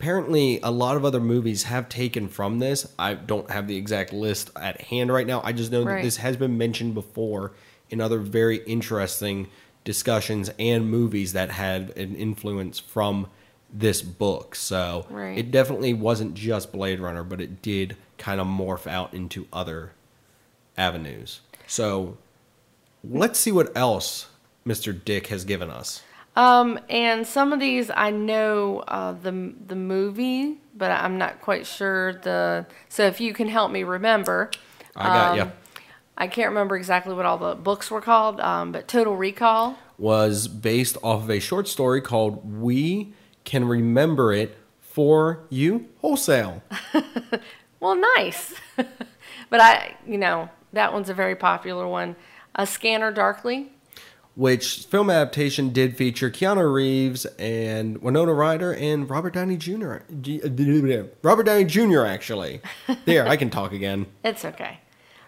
Apparently, 0.05 0.61
a 0.63 0.71
lot 0.71 0.99
of 0.99 1.05
other 1.07 1.19
movies 1.19 1.63
have 1.63 1.89
taken 1.89 2.29
from 2.29 2.59
this. 2.59 2.87
I 2.99 3.15
don't 3.15 3.51
have 3.51 3.67
the 3.67 3.79
exact 3.79 4.13
list 4.13 4.51
at 4.55 4.79
hand 4.83 5.11
right 5.11 5.27
now. 5.27 5.41
I 5.43 5.53
just 5.53 5.73
know 5.73 5.83
that 5.85 6.03
this 6.03 6.19
has 6.19 6.37
been 6.37 6.59
mentioned 6.59 6.93
before 6.93 7.53
in 7.89 8.03
other 8.03 8.19
very 8.19 8.59
interesting 8.65 9.49
discussions 9.83 10.51
and 10.59 10.91
movies 10.91 11.33
that 11.33 11.53
had 11.53 11.97
an 11.97 12.17
influence 12.17 12.79
from 12.79 13.29
this 13.73 14.03
book. 14.03 14.55
So 14.55 15.07
Right. 15.09 15.39
it 15.39 15.51
definitely 15.51 15.95
wasn't 15.95 16.35
just 16.35 16.71
Blade 16.71 17.01
Runner, 17.01 17.25
but 17.25 17.41
it 17.41 17.63
did 17.63 17.97
kind 18.19 18.43
of 18.43 18.47
morph 18.47 18.87
out 18.87 19.15
into 19.15 19.47
other 19.55 19.93
avenues. 20.77 21.41
So 21.67 22.19
let's 23.03 23.39
see 23.39 23.53
what 23.53 23.75
else 23.75 24.27
Mr. 24.67 24.95
Dick 25.03 25.29
has 25.29 25.47
given 25.47 25.71
us. 25.71 26.03
Um, 26.37 26.81
and 26.89 27.27
some 27.27 27.53
of 27.53 27.61
these 27.61 27.91
I 27.95 28.11
know 28.11 28.81
uh, 28.89 29.13
the 29.13 29.55
the 29.67 29.77
movie, 29.77 30.61
but 30.75 30.91
I'm 30.91 31.19
not 31.19 31.41
quite 31.41 31.67
sure 31.67 32.15
the. 32.15 32.67
So 32.89 33.07
if 33.07 33.21
you 33.21 33.33
can 33.33 33.49
help 33.49 33.71
me 33.71 33.85
remember, 33.85 34.51
I 34.97 35.05
got 35.05 35.31
um, 35.31 35.39
you. 35.39 35.53
I 36.17 36.29
can't 36.29 36.49
remember 36.49 36.77
exactly 36.77 37.15
what 37.15 37.27
all 37.27 37.39
the 37.39 37.55
books 37.55 37.91
were 37.91 38.01
called, 38.01 38.41
um, 38.41 38.73
but 38.73 38.87
Total 38.87 39.17
Recall. 39.17 39.77
Was 39.99 40.49
based 40.49 40.97
off 41.03 41.25
of 41.25 41.31
a 41.31 41.41
short 41.41 41.69
story 41.69 42.01
called 42.01 42.61
We 42.61 43.13
Can 43.45 43.65
Remember 43.65 44.33
It 44.33 44.57
for 44.81 45.45
You 45.51 45.89
Wholesale. 46.01 46.63
Well, 47.85 47.97
nice. 48.17 48.55
but 48.77 49.61
I, 49.61 49.95
you 50.07 50.17
know, 50.17 50.49
that 50.73 50.95
one's 50.95 51.11
a 51.11 51.15
very 51.15 51.37
popular 51.37 51.87
one. 51.87 52.17
A 52.55 52.67
Scanner 52.67 53.13
Darkly. 53.13 53.74
Which 54.37 54.87
film 54.87 55.11
adaptation 55.11 55.71
did 55.71 55.97
feature 55.97 56.29
Keanu 56.29 56.73
Reeves 56.73 57.25
and 57.39 57.99
Winona 58.03 58.35
Ryder 58.35 58.75
and 58.75 59.09
Robert 59.09 59.33
Downey 59.35 59.57
Jr. 59.57 59.99
Robert 61.23 61.43
Downey 61.45 61.65
Jr. 61.65 62.05
Actually, 62.05 62.61
there 63.05 63.29
I 63.29 63.37
can 63.37 63.51
talk 63.51 63.73
again. 63.73 64.07
It's 64.25 64.45
okay. 64.45 64.81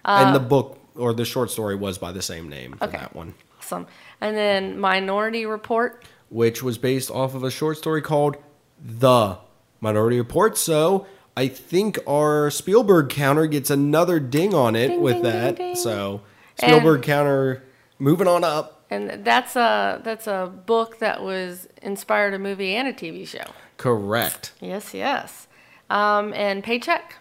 and 0.04 0.34
the 0.34 0.40
book 0.40 0.78
or 0.96 1.12
the 1.12 1.24
short 1.24 1.50
story 1.52 1.76
was 1.76 1.98
by 1.98 2.10
the 2.10 2.22
same 2.22 2.48
name 2.48 2.72
for 2.78 2.84
Uh, 2.84 2.88
Okay. 2.88 2.98
that 2.98 3.14
one. 3.14 3.34
Awesome. 3.60 3.86
And 4.20 4.36
then 4.36 4.78
Minority 4.80 5.46
Report. 5.46 6.02
which 6.28 6.60
was 6.62 6.76
based 6.76 7.08
off 7.10 7.34
of 7.36 7.44
a 7.44 7.50
short 7.50 7.76
story 7.78 8.02
called 8.02 8.36
The 8.84 9.38
Minority 9.80 10.18
Report. 10.18 10.56
So 10.58 11.06
I 11.36 11.46
think 11.46 11.98
our 12.08 12.50
Spielberg 12.50 13.10
counter 13.10 13.46
gets 13.46 13.70
another 13.70 14.18
ding 14.18 14.52
on 14.52 14.74
it 14.74 14.88
Ding, 14.88 15.00
with 15.00 15.14
ding, 15.14 15.22
that. 15.24 15.56
ding. 15.56 15.76
So 15.76 16.22
And- 16.58 16.70
Spielberg 16.72 17.02
counter 17.02 17.62
moving 18.00 18.26
on 18.26 18.42
up. 18.42 18.75
And 18.90 19.24
that's 19.24 19.56
a 19.56 20.00
that's 20.04 20.26
a 20.26 20.52
book 20.66 20.98
that 21.00 21.22
was 21.22 21.68
inspired 21.82 22.34
a 22.34 22.38
movie 22.38 22.74
and 22.74 22.86
a 22.86 22.92
TV 22.92 23.26
show. 23.26 23.44
Correct. 23.76 24.52
Yes, 24.60 24.94
yes. 24.94 25.48
Um, 25.90 26.32
and 26.34 26.62
Paycheck. 26.62 27.16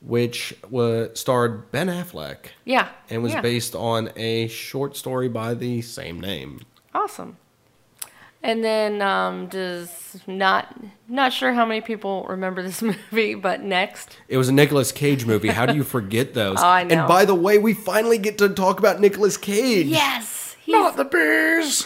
Which 0.00 0.54
was 0.68 1.18
starred 1.20 1.70
Ben 1.70 1.86
Affleck 1.86 2.46
Yeah. 2.64 2.88
and 3.08 3.22
was 3.22 3.32
yeah. 3.34 3.40
based 3.40 3.74
on 3.76 4.10
a 4.16 4.48
short 4.48 4.96
story 4.96 5.28
by 5.28 5.54
the 5.54 5.80
same 5.82 6.18
name. 6.20 6.62
Awesome. 6.92 7.36
And 8.42 8.64
then 8.64 9.00
um, 9.00 9.46
does 9.46 10.18
not 10.26 10.76
not 11.08 11.32
sure 11.32 11.52
how 11.52 11.64
many 11.64 11.80
people 11.80 12.26
remember 12.28 12.60
this 12.62 12.82
movie, 13.12 13.34
but 13.36 13.62
next. 13.62 14.18
It 14.26 14.36
was 14.38 14.48
a 14.48 14.52
Nicolas 14.52 14.90
Cage 14.90 15.24
movie. 15.24 15.48
How 15.48 15.66
do 15.66 15.74
you 15.76 15.84
forget 15.84 16.34
those? 16.34 16.56
Oh, 16.58 16.66
I 16.66 16.82
know. 16.82 16.96
And 16.98 17.08
by 17.08 17.24
the 17.24 17.36
way, 17.36 17.58
we 17.58 17.72
finally 17.72 18.18
get 18.18 18.38
to 18.38 18.48
talk 18.48 18.80
about 18.80 18.98
Nicolas 19.00 19.36
Cage. 19.36 19.86
Yes, 19.86 20.41
he's 20.64 20.72
Not 20.72 20.96
the 20.96 21.04
bears. 21.04 21.84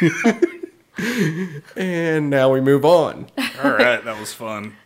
And 1.76 2.28
now 2.28 2.52
we 2.52 2.60
move 2.60 2.84
on. 2.84 3.26
All 3.62 3.70
right, 3.70 4.04
that 4.04 4.20
was 4.20 4.34
fun. 4.34 4.76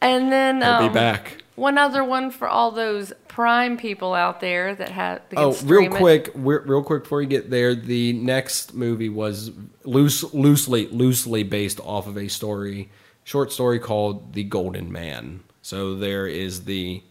and 0.00 0.32
then 0.32 0.60
We'll 0.60 0.68
um, 0.68 0.88
be 0.88 0.94
back. 0.94 1.42
one 1.56 1.76
other 1.76 2.02
one 2.02 2.30
for 2.30 2.48
all 2.48 2.70
those 2.70 3.12
Prime 3.28 3.76
people 3.76 4.14
out 4.14 4.40
there 4.40 4.74
that 4.74 4.88
have. 4.88 5.20
That 5.28 5.38
Oh, 5.38 5.54
real 5.64 5.90
quick, 5.90 6.30
real 6.34 6.82
quick 6.82 7.02
before 7.04 7.20
you 7.22 7.28
get 7.28 7.50
there, 7.50 7.74
the 7.74 8.14
next 8.14 8.72
movie 8.74 9.08
was 9.10 9.50
loose, 9.84 10.24
loosely, 10.34 10.86
loosely 10.88 11.42
based 11.42 11.80
off 11.80 12.06
of 12.06 12.16
a 12.16 12.28
story, 12.28 12.88
short 13.24 13.52
story 13.52 13.78
called 13.78 14.32
"The 14.32 14.44
Golden 14.44 14.90
Man." 14.90 15.40
So 15.60 15.94
there 15.94 16.26
is 16.26 16.64
the 16.64 17.02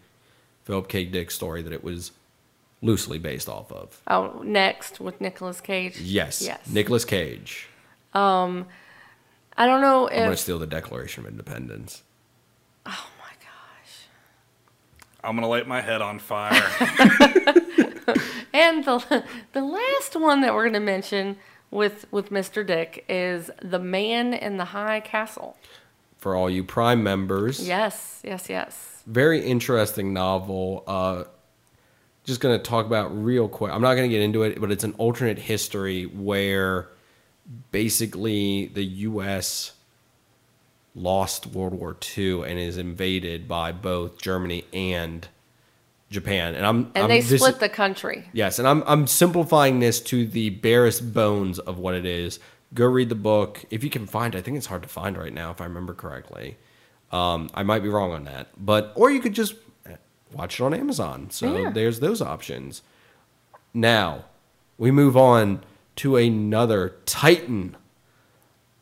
Philip 0.65 0.87
K. 0.89 1.05
Dick 1.05 1.29
story 1.31 1.61
that 1.61 1.71
it 1.71 1.83
was 1.83 2.11
loosely 2.81 3.17
based 3.19 3.49
off 3.49 3.71
of. 3.71 4.01
Oh, 4.07 4.41
next 4.43 4.99
with 4.99 5.19
Nicolas 5.21 5.61
Cage. 5.61 5.99
Yes, 5.99 6.41
Yes. 6.41 6.59
Nicolas 6.69 7.05
Cage. 7.05 7.67
Um, 8.13 8.67
I 9.57 9.65
don't 9.65 9.81
know 9.81 10.07
I'm 10.09 10.15
gonna 10.25 10.37
steal 10.37 10.59
the 10.59 10.67
Declaration 10.67 11.25
of 11.25 11.31
Independence. 11.31 12.03
Oh 12.85 13.07
my 13.19 13.31
gosh. 13.39 14.07
I'm 15.23 15.35
gonna 15.35 15.47
light 15.47 15.67
my 15.67 15.81
head 15.81 16.01
on 16.01 16.19
fire. 16.19 16.61
And 18.53 18.85
the 18.85 19.23
the 19.53 19.61
last 19.61 20.15
one 20.15 20.41
that 20.41 20.53
we're 20.53 20.63
going 20.63 20.73
to 20.73 20.79
mention 20.79 21.37
with 21.69 22.05
with 22.11 22.29
Mr. 22.31 22.65
Dick 22.65 23.05
is 23.07 23.51
The 23.61 23.77
Man 23.77 24.33
in 24.33 24.57
the 24.57 24.65
High 24.65 24.99
Castle. 25.01 25.57
For 26.17 26.35
all 26.35 26.49
you 26.49 26.63
Prime 26.63 27.03
members, 27.03 27.67
Yes, 27.67 28.21
yes, 28.23 28.49
yes. 28.49 29.03
very 29.05 29.41
interesting 29.45 30.11
novel. 30.13 30.83
Uh, 30.87 31.25
just 32.27 32.41
going 32.41 32.57
to 32.57 32.63
talk 32.63 32.85
about 32.85 33.07
real 33.23 33.47
quick. 33.49 33.71
I'm 33.71 33.81
not 33.81 33.95
going 33.95 34.09
to 34.09 34.15
get 34.15 34.21
into 34.21 34.43
it, 34.43 34.59
but 34.61 34.71
it's 34.71 34.83
an 34.83 34.93
alternate 34.99 35.39
history 35.39 36.03
where 36.05 36.87
basically 37.71 38.67
the 38.67 38.83
U.S. 38.83 39.71
lost 40.95 41.47
World 41.47 41.73
War 41.73 41.95
II 42.17 42.43
and 42.43 42.59
is 42.59 42.77
invaded 42.77 43.47
by 43.47 43.71
both 43.71 44.21
Germany 44.21 44.65
and 44.73 45.27
Japan. 46.09 46.55
And 46.55 46.65
I'm 46.65 46.91
And 46.95 47.03
I'm, 47.05 47.09
they 47.09 47.21
this- 47.21 47.41
split 47.41 47.59
the 47.59 47.69
country. 47.69 48.29
Yes, 48.33 48.59
and 48.59 48.67
I'm 48.67 48.83
I'm 48.85 49.07
simplifying 49.07 49.79
this 49.79 49.99
to 50.01 50.25
the 50.27 50.49
barest 50.51 51.13
bones 51.13 51.59
of 51.59 51.77
what 51.77 51.93
it 51.95 52.05
is. 52.05 52.39
Go 52.73 52.85
read 52.85 53.09
the 53.09 53.15
book 53.15 53.63
if 53.69 53.83
you 53.83 53.89
can 53.89 54.05
find. 54.05 54.35
it. 54.35 54.39
I 54.39 54.41
think 54.41 54.57
it's 54.57 54.65
hard 54.65 54.83
to 54.83 54.89
find 54.89 55.17
right 55.17 55.33
now, 55.33 55.51
if 55.51 55.61
I 55.61 55.63
remember 55.65 55.93
correctly. 55.93 56.57
Um, 57.11 57.49
I 57.53 57.63
might 57.63 57.83
be 57.83 57.87
wrong 57.89 58.11
on 58.11 58.25
that, 58.25 58.49
but 58.57 58.91
or 58.95 59.09
you 59.09 59.21
could 59.21 59.33
just 59.33 59.55
watch 60.33 60.59
it 60.59 60.63
on 60.63 60.73
Amazon. 60.73 61.29
So 61.29 61.55
Yeah. 61.57 61.69
there's 61.71 61.99
those 61.99 62.21
options. 62.21 62.81
Now, 63.73 64.25
we 64.77 64.91
move 64.91 65.15
on 65.17 65.61
to 65.97 66.15
another 66.15 66.95
titan 67.05 67.75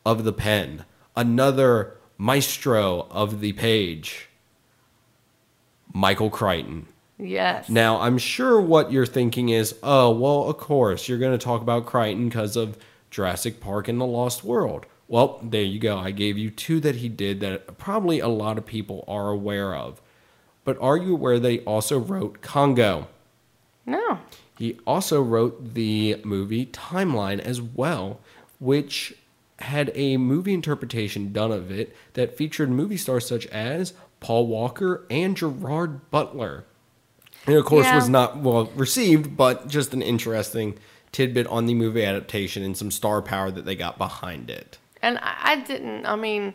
of 0.06 0.24
the 0.24 0.34
pen, 0.34 0.86
another 1.16 1.96
maestro 2.18 3.08
of 3.10 3.40
the 3.40 3.54
page, 3.54 4.30
Michael 5.94 6.30
Crichton. 6.30 6.88
Yes. 7.18 7.70
Now, 7.70 8.02
I'm 8.02 8.18
sure 8.18 8.60
what 8.60 8.92
you're 8.92 9.06
thinking 9.06 9.50
is, 9.50 9.76
oh, 9.82 10.12
well, 10.12 10.50
of 10.50 10.58
course, 10.58 11.08
you're 11.08 11.18
going 11.18 11.38
to 11.38 11.44
talk 11.44 11.62
about 11.62 11.86
Crichton 11.86 12.28
because 12.28 12.56
of 12.58 12.78
Jurassic 13.10 13.62
Park 13.62 13.88
and 13.88 14.00
the 14.02 14.06
Lost 14.06 14.44
World. 14.44 14.86
Well, 15.08 15.40
there 15.42 15.62
you 15.62 15.80
go. 15.80 15.98
I 15.98 16.12
gave 16.12 16.38
you 16.38 16.50
two 16.50 16.80
that 16.82 16.96
he 16.96 17.08
did 17.08 17.40
that 17.40 17.78
probably 17.78 18.20
a 18.20 18.28
lot 18.28 18.58
of 18.58 18.66
people 18.66 19.06
are 19.08 19.30
aware 19.30 19.74
of. 19.76 20.02
But 20.66 20.78
are 20.82 20.98
you 20.98 21.14
aware 21.14 21.40
that 21.40 21.50
he 21.50 21.60
also 21.62 21.98
wrote 21.98 22.42
Congo? 22.42 23.08
no. 23.86 24.20
He 24.58 24.80
also 24.88 25.22
wrote 25.22 25.74
the 25.74 26.22
movie 26.24 26.66
Timeline 26.68 27.40
as 27.40 27.62
well, 27.62 28.22
which 28.60 29.14
had 29.60 29.92
a 29.94 30.16
movie 30.16 30.54
interpretation 30.54 31.34
done 31.34 31.52
of 31.52 31.70
it 31.72 31.94
that 32.14 32.38
featured 32.38 32.70
movie 32.70 32.96
stars 32.96 33.28
such 33.28 33.46
as 33.48 33.92
Paul 34.22 34.48
Walker 34.48 35.06
and 35.10 35.36
Gerard 35.36 36.10
Butler. 36.10 36.64
And 37.46 37.56
of 37.58 37.66
course, 37.66 37.86
Yeah. 37.86 37.96
was 37.96 38.08
not 38.08 38.38
well 38.38 38.72
received, 38.78 39.36
but 39.36 39.68
just 39.68 39.94
an 39.94 40.02
interesting 40.02 40.76
tidbit 41.12 41.48
on 41.48 41.66
the 41.66 41.74
movie 41.74 42.06
adaptation 42.06 42.64
and 42.64 42.78
some 42.78 42.92
star 42.92 43.22
power 43.22 43.52
that 43.52 43.66
they 43.66 43.76
got 43.76 43.98
behind 43.98 44.50
it. 44.50 44.78
And 45.02 45.18
I, 45.20 45.36
I 45.44 45.56
didn't, 45.58 46.06
I 46.06 46.16
mean, 46.16 46.54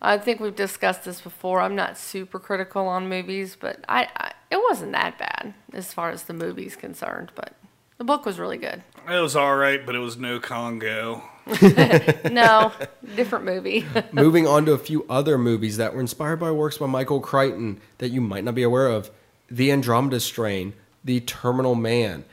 I 0.00 0.18
think 0.18 0.40
we've 0.40 0.54
discussed 0.54 1.04
this 1.04 1.20
before. 1.20 1.60
I'm 1.60 1.74
not 1.74 1.98
super 1.98 2.38
critical 2.38 2.86
on 2.86 3.08
movies, 3.08 3.56
but 3.58 3.84
I, 3.88 4.08
I 4.16 4.32
it 4.50 4.60
wasn't 4.68 4.92
that 4.92 5.18
bad 5.18 5.54
as 5.72 5.92
far 5.92 6.10
as 6.10 6.24
the 6.24 6.34
movie's 6.34 6.76
concerned. 6.76 7.32
But 7.34 7.54
the 7.98 8.04
book 8.04 8.24
was 8.24 8.38
really 8.38 8.58
good. 8.58 8.82
It 9.08 9.20
was 9.20 9.34
all 9.34 9.56
right, 9.56 9.84
but 9.84 9.94
it 9.94 10.00
was 10.00 10.16
no 10.16 10.38
Congo. 10.40 11.22
No, 12.30 12.72
different 13.16 13.46
movie. 13.46 13.86
Moving 14.12 14.46
on 14.46 14.66
to 14.66 14.72
a 14.72 14.78
few 14.78 15.06
other 15.08 15.38
movies 15.38 15.78
that 15.78 15.94
were 15.94 16.00
inspired 16.00 16.38
by 16.38 16.50
works 16.50 16.76
by 16.76 16.86
Michael 16.86 17.20
Crichton 17.20 17.80
that 17.98 18.10
you 18.10 18.20
might 18.20 18.44
not 18.44 18.54
be 18.54 18.62
aware 18.62 18.88
of 18.88 19.10
The 19.50 19.72
Andromeda 19.72 20.20
Strain, 20.20 20.74
The 21.02 21.20
Terminal 21.20 21.74
Man. 21.74 22.24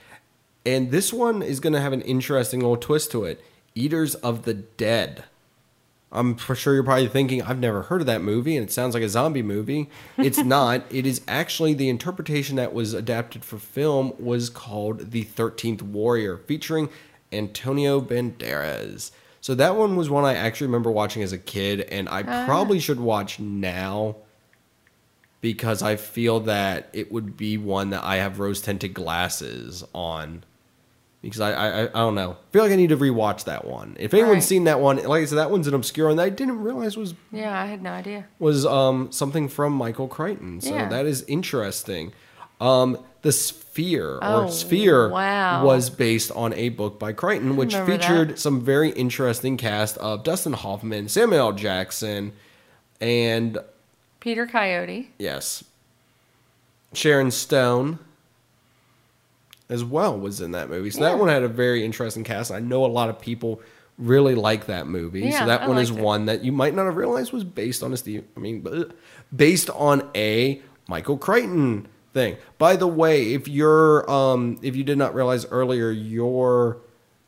And 0.66 0.92
this 0.92 1.14
one 1.14 1.42
is 1.42 1.62
going 1.62 1.74
to 1.74 1.80
have 1.80 1.94
an 1.94 2.02
interesting 2.02 2.60
little 2.60 2.78
twist 2.78 3.12
to 3.12 3.24
it 3.24 3.42
Eaters 3.74 4.16
of 4.16 4.44
the 4.44 4.54
Dead. 4.54 5.24
I'm 6.16 6.36
for 6.36 6.56
sure 6.56 6.74
you're 6.74 6.84
probably 6.84 7.08
thinking, 7.08 7.42
I've 7.42 7.60
never 7.60 7.84
heard 7.84 8.02
of 8.02 8.08
that 8.08 8.22
movie, 8.22 8.56
and 8.56 8.68
it 8.68 8.72
sounds 8.72 8.94
like 8.94 9.04
a 9.04 9.10
zombie 9.10 9.44
movie. 9.44 9.90
It's 10.18 10.38
not. 10.44 10.84
It 10.90 11.06
is 11.06 11.22
actually 11.28 11.74
the 11.74 11.90
interpretation 11.90 12.56
that 12.56 12.74
was 12.74 12.94
adapted 12.94 13.44
for 13.44 13.58
film 13.58 14.14
was 14.18 14.50
called 14.50 15.12
The 15.12 15.26
13th 15.26 15.82
Warrior, 15.82 16.38
featuring 16.38 16.90
Antonio 17.32 18.02
Banderas. 18.02 19.12
So 19.42 19.54
that 19.56 19.76
one 19.76 19.96
was 19.96 20.10
one 20.10 20.26
I 20.26 20.34
actually 20.34 20.68
remember 20.68 20.90
watching 20.90 21.22
as 21.22 21.32
a 21.32 21.38
kid, 21.38 21.82
and 21.82 22.10
I 22.10 22.24
ah. 22.28 22.46
probably 22.46 22.80
should 22.80 23.00
watch 23.00 23.40
now 23.40 24.16
because 25.42 25.84
I 25.84 25.96
feel 25.96 26.40
that 26.40 26.90
it 26.94 27.12
would 27.12 27.38
be 27.38 27.56
one 27.58 27.92
that 27.92 28.04
I 28.04 28.16
have 28.16 28.40
rose 28.40 28.62
tinted 28.62 28.96
glasses 28.96 29.84
on. 29.94 30.44
Because 31.26 31.42
I, 31.42 31.52
I, 31.54 31.82
I 31.86 31.88
don't 31.88 32.14
know. 32.16 32.32
I 32.34 32.52
feel 32.54 32.62
like 32.64 32.72
I 32.72 32.76
need 32.76 32.90
to 32.90 32.98
rewatch 32.98 33.46
that 33.46 33.66
one. 33.66 33.98
If 34.00 34.14
anyone's 34.14 34.34
Right. 34.36 34.44
seen 34.44 34.64
that 34.66 34.80
one, 34.80 34.98
like 35.04 35.24
I 35.24 35.26
said, 35.26 35.38
that 35.40 35.50
one's 35.50 35.68
an 35.68 35.74
obscure 35.74 36.08
one 36.08 36.18
that 36.18 36.24
I 36.24 36.30
didn't 36.30 36.62
realize 36.62 36.96
was 36.96 37.16
yeah, 37.32 37.60
I 37.60 37.66
had 37.66 37.82
no 37.82 37.90
idea. 37.92 38.26
was 38.40 38.66
um 38.66 39.12
something 39.12 39.48
from 39.50 39.74
Michael 39.74 40.08
Crichton. 40.08 40.62
So 40.62 40.76
Yeah. 40.76 40.88
that 40.90 41.06
is 41.08 41.24
interesting. 41.28 42.14
Um, 42.62 43.00
the 43.24 43.32
Sphere 43.32 44.20
Oh, 44.22 44.44
or 44.44 44.52
Sphere 44.52 45.10
wow. 45.10 45.66
was 45.66 45.90
based 45.90 46.32
on 46.32 46.54
a 46.54 46.70
book 46.70 47.00
by 47.00 47.12
Crichton, 47.12 47.56
which 47.58 47.76
featured 47.76 48.30
that. 48.30 48.40
some 48.40 48.62
very 48.62 48.92
interesting 48.92 49.58
cast 49.58 49.98
of 49.98 50.24
Dustin 50.24 50.54
Hoffman, 50.54 51.10
Samuel 51.10 51.52
Jackson, 51.54 52.32
and 53.02 53.58
Peter 54.20 54.46
Coyote. 54.48 55.10
yes, 55.18 55.64
Sharon 56.94 57.32
Stone 57.32 58.00
as 59.70 59.84
well 59.84 60.18
was 60.18 60.42
in 60.42 60.52
that 60.52 60.70
movie. 60.70 60.90
So 60.92 61.02
that 61.02 61.18
one 61.18 61.30
had 61.30 61.44
a 61.44 61.48
very 61.48 61.84
interesting 61.84 62.24
cast. 62.24 62.52
I 62.52 62.60
know 62.60 62.86
a 62.86 62.88
lot 62.88 63.10
of 63.10 63.20
people 63.20 63.62
really 63.98 64.36
like 64.36 64.66
that 64.66 64.88
movie. 64.88 65.32
so 65.32 65.46
that 65.46 65.62
I 65.62 65.68
one 65.68 65.78
is 65.78 65.90
it. 65.90 65.98
one 65.98 66.26
that 66.26 66.44
you 66.44 66.52
might 66.52 66.76
not 66.76 66.86
have 66.86 66.98
realized 66.98 67.32
was 67.32 67.44
based 67.44 67.82
on 67.82 67.94
a 67.94 67.98
Steve 67.98 68.26
I 68.36 68.40
mean 68.40 68.66
based 69.34 69.70
on 69.70 70.10
a 70.16 70.62
Michael 70.88 71.18
Crichton 71.18 71.88
thing. 72.14 72.38
By 72.58 72.76
the 72.76 72.88
way, 72.88 73.34
if 73.34 73.48
you're 73.48 74.10
um 74.10 74.58
if 74.62 74.76
you 74.76 74.84
did 74.84 74.98
not 74.98 75.16
realize 75.16 75.46
earlier, 75.50 75.92
your 75.92 76.78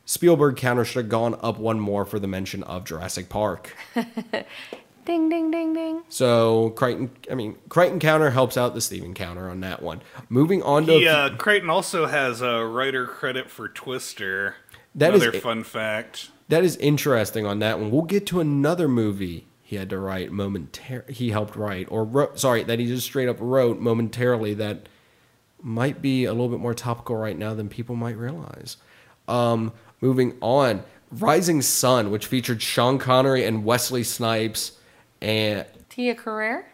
Spielberg 0.04 0.56
counter 0.56 0.84
should 0.84 1.04
have 1.04 1.10
gone 1.10 1.38
up 1.42 1.58
one 1.58 1.80
more 1.80 2.04
for 2.04 2.18
the 2.18 2.26
mention 2.28 2.62
of 2.64 2.84
Jurassic 2.84 3.28
Park. 3.28 3.74
Ding, 5.08 5.30
ding, 5.30 5.50
ding, 5.50 5.72
ding. 5.72 6.02
So 6.10 6.68
Crichton, 6.76 7.10
I 7.30 7.34
mean, 7.34 7.56
Crichton 7.70 7.98
counter 7.98 8.28
helps 8.28 8.58
out 8.58 8.74
the 8.74 8.82
Steven 8.82 9.14
counter 9.14 9.48
on 9.48 9.60
that 9.60 9.82
one. 9.82 10.02
Moving 10.28 10.62
on 10.62 10.84
to 10.84 10.92
He, 10.92 11.08
uh, 11.08 11.30
Crichton 11.36 11.70
also 11.70 12.04
has 12.06 12.42
a 12.42 12.64
writer 12.66 13.06
credit 13.06 13.50
for 13.50 13.68
Twister. 13.68 14.56
That 14.94 15.14
is 15.14 15.22
Another 15.22 15.38
a- 15.38 15.40
fun 15.40 15.64
fact. 15.64 16.28
that 16.48 16.62
is 16.62 16.76
interesting 16.76 17.46
on 17.46 17.58
that 17.60 17.80
one. 17.80 17.90
We'll 17.90 18.02
get 18.02 18.26
to 18.26 18.40
another 18.40 18.86
movie 18.86 19.46
he 19.62 19.76
had 19.76 19.88
to 19.90 19.98
write 19.98 20.30
momentarily. 20.30 21.12
He 21.14 21.30
helped 21.30 21.56
write, 21.56 21.86
or 21.90 22.04
wrote, 22.04 22.38
sorry, 22.38 22.62
that 22.64 22.78
he 22.78 22.86
just 22.86 23.06
straight 23.06 23.28
up 23.30 23.38
wrote 23.40 23.80
momentarily. 23.80 24.52
That 24.54 24.90
might 25.62 26.02
be 26.02 26.26
a 26.26 26.32
little 26.32 26.48
bit 26.50 26.60
more 26.60 26.74
topical 26.74 27.16
right 27.16 27.36
now 27.36 27.54
than 27.54 27.70
people 27.70 27.96
might 27.96 28.16
realize. 28.18 28.76
Um, 29.26 29.72
moving 30.02 30.36
on, 30.42 30.82
Rising 31.10 31.62
Sun, 31.62 32.10
which 32.10 32.26
featured 32.26 32.60
Sean 32.62 32.98
Connery 32.98 33.44
and 33.44 33.64
Wesley 33.64 34.04
Snipes, 34.04 34.72
and 35.20 35.66
Tia 35.88 36.14
Carrere. 36.14 36.66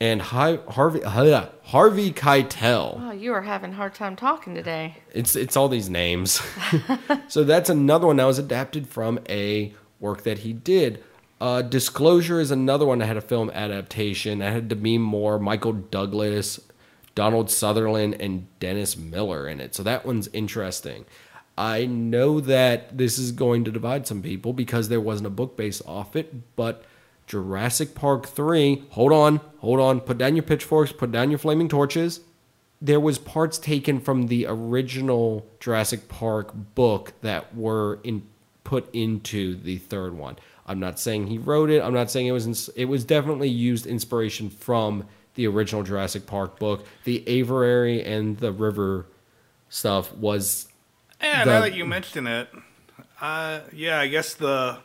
and 0.00 0.20
Hi, 0.20 0.58
Harvey 0.68 1.02
uh, 1.04 1.46
Harvey 1.64 2.12
Keitel. 2.12 3.00
Oh, 3.00 3.12
you 3.12 3.32
are 3.32 3.42
having 3.42 3.72
a 3.72 3.74
hard 3.74 3.94
time 3.94 4.16
talking 4.16 4.54
today. 4.54 4.96
It's 5.12 5.36
it's 5.36 5.56
all 5.56 5.68
these 5.68 5.88
names. 5.88 6.40
so 7.28 7.44
that's 7.44 7.70
another 7.70 8.06
one 8.06 8.16
that 8.16 8.24
was 8.24 8.38
adapted 8.38 8.88
from 8.88 9.18
a 9.28 9.72
work 10.00 10.22
that 10.24 10.38
he 10.38 10.52
did. 10.52 11.02
Uh, 11.40 11.62
Disclosure 11.62 12.40
is 12.40 12.50
another 12.50 12.86
one 12.86 12.98
that 12.98 13.06
had 13.06 13.16
a 13.16 13.22
film 13.22 13.50
adaptation. 13.50 14.38
That 14.38 14.52
had 14.52 14.68
Demi 14.68 14.98
Moore, 14.98 15.38
Michael 15.38 15.72
Douglas, 15.72 16.60
Donald 17.14 17.50
Sutherland, 17.50 18.16
and 18.20 18.46
Dennis 18.58 18.96
Miller 18.96 19.46
in 19.48 19.60
it. 19.60 19.74
So 19.74 19.82
that 19.82 20.06
one's 20.06 20.28
interesting. 20.32 21.04
I 21.58 21.86
know 21.86 22.40
that 22.40 22.98
this 22.98 23.18
is 23.18 23.32
going 23.32 23.64
to 23.64 23.70
divide 23.70 24.06
some 24.06 24.22
people 24.22 24.52
because 24.52 24.88
there 24.88 25.00
wasn't 25.00 25.28
a 25.28 25.30
book 25.30 25.56
based 25.56 25.80
off 25.86 26.14
it, 26.14 26.54
but 26.54 26.84
Jurassic 27.26 27.94
Park 27.94 28.26
3, 28.26 28.84
hold 28.90 29.12
on, 29.12 29.40
hold 29.58 29.80
on, 29.80 30.00
put 30.00 30.18
down 30.18 30.36
your 30.36 30.42
pitchforks, 30.42 30.92
put 30.92 31.10
down 31.12 31.30
your 31.30 31.38
flaming 31.38 31.68
torches 31.68 32.20
there 32.78 33.00
was 33.00 33.16
parts 33.18 33.56
taken 33.56 33.98
from 33.98 34.26
the 34.26 34.44
original 34.46 35.46
Jurassic 35.60 36.08
Park 36.08 36.52
book 36.74 37.14
that 37.22 37.56
were 37.56 37.98
in 38.04 38.22
put 38.64 38.94
into 38.94 39.54
the 39.56 39.78
third 39.78 40.12
one. 40.12 40.36
I'm 40.66 40.78
not 40.78 40.98
saying 41.00 41.28
he 41.28 41.38
wrote 41.38 41.70
it. 41.70 41.80
I'm 41.82 41.94
not 41.94 42.10
saying 42.10 42.26
it 42.26 42.32
was. 42.32 42.46
Ins- 42.46 42.68
it 42.76 42.84
was 42.84 43.02
definitely 43.02 43.48
used 43.48 43.86
inspiration 43.86 44.50
from 44.50 45.06
the 45.36 45.46
original 45.46 45.84
Jurassic 45.84 46.26
Park 46.26 46.58
book. 46.58 46.84
The 47.04 47.26
aviary 47.26 48.04
and 48.04 48.36
the 48.36 48.52
river 48.52 49.06
stuff 49.70 50.12
was 50.14 50.68
Yeah, 51.22 51.44
the- 51.44 51.50
now 51.52 51.60
that 51.62 51.74
you 51.74 51.86
mention 51.86 52.26
it, 52.26 52.50
uh, 53.22 53.60
yeah, 53.72 54.00
I 54.00 54.06
guess 54.08 54.34
the 54.34 54.80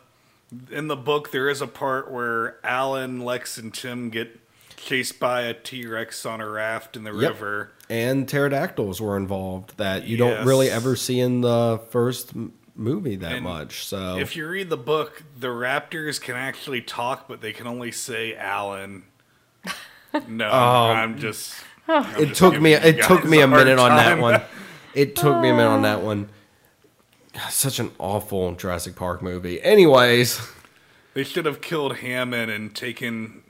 in 0.71 0.87
the 0.87 0.95
book 0.95 1.31
there 1.31 1.49
is 1.49 1.61
a 1.61 1.67
part 1.67 2.11
where 2.11 2.57
Alan, 2.65 3.21
Lex, 3.21 3.57
and 3.57 3.73
Tim 3.73 4.09
get 4.09 4.39
chased 4.77 5.19
by 5.19 5.41
a 5.41 5.53
T 5.53 5.85
Rex 5.85 6.25
on 6.25 6.41
a 6.41 6.49
raft 6.49 6.95
in 6.97 7.03
the 7.03 7.13
Yep. 7.13 7.29
river. 7.33 7.71
and 7.89 8.27
pterodactyls 8.27 8.99
were 9.01 9.17
involved 9.17 9.77
that 9.77 10.05
you 10.05 10.15
don't 10.17 10.45
really 10.45 10.69
ever 10.69 10.95
see 10.95 11.19
in 11.19 11.41
the 11.41 11.79
first 11.89 12.33
movie 12.75 13.17
that 13.17 13.33
And 13.33 13.43
much. 13.43 13.85
So 13.85 14.17
If 14.17 14.35
you 14.35 14.47
read 14.47 14.69
the 14.69 14.77
book, 14.77 15.23
the 15.37 15.47
raptors 15.49 16.19
can 16.21 16.35
actually 16.35 16.81
talk, 16.81 17.27
but 17.27 17.41
they 17.41 17.51
can 17.53 17.67
only 17.67 17.91
say 17.91 18.35
Alan. 18.35 19.03
No, 20.27 20.49
I'm 20.49 21.17
just. 21.19 21.53
I'm 21.87 22.03
Um, 22.05 22.15
it 22.17 22.25
just 22.27 22.39
took 22.39 22.59
me 22.61 22.73
it 22.73 23.01
took 23.03 23.23
me 23.25 23.41
a 23.41 23.47
minute 23.47 23.79
on 23.79 23.95
that 23.95 24.19
one 24.19 24.41
it 24.93 25.15
took 25.15 25.41
me 25.41 25.49
a 25.49 25.53
minute 25.53 25.69
on 25.69 25.81
that 25.83 26.01
one 26.01 26.29
such 27.49 27.79
an 27.79 27.91
awful 27.99 28.53
jurassic 28.53 28.95
park 28.95 29.21
movie. 29.21 29.61
Anyways. 29.61 30.39
They 31.13 31.23
should 31.23 31.45
have 31.45 31.61
killed 31.61 31.97
Hammond 31.97 32.51
and 32.51 32.73
taken 32.73 33.43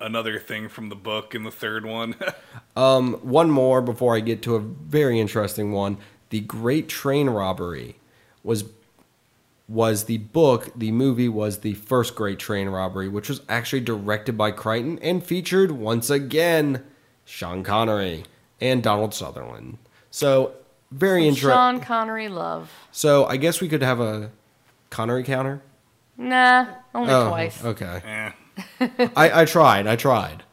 another 0.00 0.38
thing 0.38 0.68
from 0.68 0.88
the 0.88 0.94
book 0.96 1.34
in 1.34 1.42
the 1.42 1.50
third 1.50 1.84
one. 1.84 2.14
um 2.76 3.14
one 3.22 3.50
more 3.50 3.80
before 3.80 4.14
i 4.14 4.20
get 4.20 4.42
to 4.42 4.54
a 4.54 4.60
very 4.60 5.18
interesting 5.18 5.72
one. 5.72 5.96
The 6.30 6.40
great 6.40 6.88
train 6.88 7.30
robbery 7.30 7.96
was 8.42 8.64
was 9.68 10.04
the 10.04 10.18
book 10.18 10.70
the 10.76 10.92
movie 10.92 11.28
was 11.28 11.58
the 11.58 11.74
first 11.74 12.14
great 12.14 12.38
train 12.38 12.68
robbery 12.68 13.08
which 13.08 13.28
was 13.28 13.40
actually 13.48 13.80
directed 13.80 14.38
by 14.38 14.50
crichton 14.52 14.96
and 15.02 15.24
featured 15.24 15.72
once 15.72 16.08
again 16.08 16.84
sean 17.24 17.64
connery 17.64 18.24
and 18.60 18.82
donald 18.82 19.12
sutherland. 19.14 19.78
So 20.10 20.54
very 20.90 21.26
interesting. 21.26 21.50
Sean 21.50 21.80
Connery 21.80 22.28
love. 22.28 22.70
So 22.92 23.24
I 23.26 23.36
guess 23.36 23.60
we 23.60 23.68
could 23.68 23.82
have 23.82 24.00
a 24.00 24.30
Connery 24.90 25.24
counter. 25.24 25.62
Nah, 26.16 26.66
only 26.94 27.12
Oh, 27.12 27.28
twice. 27.28 27.62
Okay. 27.64 28.00
Eh. 28.04 28.30
I, 29.16 29.42
I 29.42 29.44
tried. 29.44 29.86
I 29.86 29.96
tried. 29.96 30.44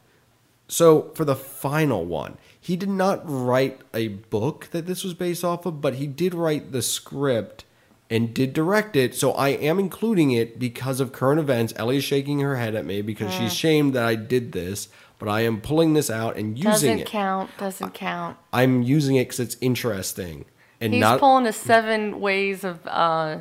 So 0.68 1.12
for 1.16 1.24
the 1.26 1.36
final 1.36 2.04
one, 2.06 2.38
he 2.60 2.76
did 2.76 2.90
not 2.90 3.22
write 3.26 3.82
a 3.94 4.08
book 4.10 4.68
that 4.72 4.86
this 4.86 5.04
was 5.04 5.14
based 5.14 5.44
off 5.44 5.66
of, 5.66 5.82
but 5.82 5.96
he 5.96 6.08
did 6.08 6.34
write 6.34 6.72
the 6.72 6.82
script 6.82 7.66
and 8.10 8.34
did 8.34 8.54
direct 8.54 8.96
it. 8.96 9.16
So 9.16 9.32
I 9.34 9.50
am 9.50 9.80
including 9.80 10.32
it 10.32 10.60
because 10.60 11.00
of 11.00 11.12
current 11.14 11.40
events. 11.40 11.74
Ellie 11.78 11.98
is 11.98 12.04
shaking 12.04 12.40
her 12.40 12.58
head 12.58 12.76
at 12.76 12.86
me 12.86 13.02
because 13.02 13.32
Mm. 13.34 13.38
she's 13.40 13.54
shamed 13.54 13.94
that 13.94 14.04
I 14.04 14.16
did 14.16 14.52
this, 14.52 14.90
but 15.24 15.32
I 15.32 15.42
am 15.42 15.62
pulling 15.62 15.94
this 15.94 16.10
out 16.10 16.36
and 16.36 16.58
using 16.58 16.70
it. 16.70 16.72
Doesn't 16.72 17.06
count. 17.06 17.50
Doesn't 17.58 17.94
count. 17.94 18.38
I'm 18.52 18.82
using 18.82 19.16
it 19.16 19.26
because 19.26 19.40
it's 19.40 19.56
interesting 19.62 20.44
and 20.84 20.94
He's 20.94 21.00
not. 21.00 21.20
pulling 21.22 21.46
a 21.46 21.54
seven 21.54 22.20
ways 22.20 22.66
of 22.66 22.86
uh, 22.86 23.38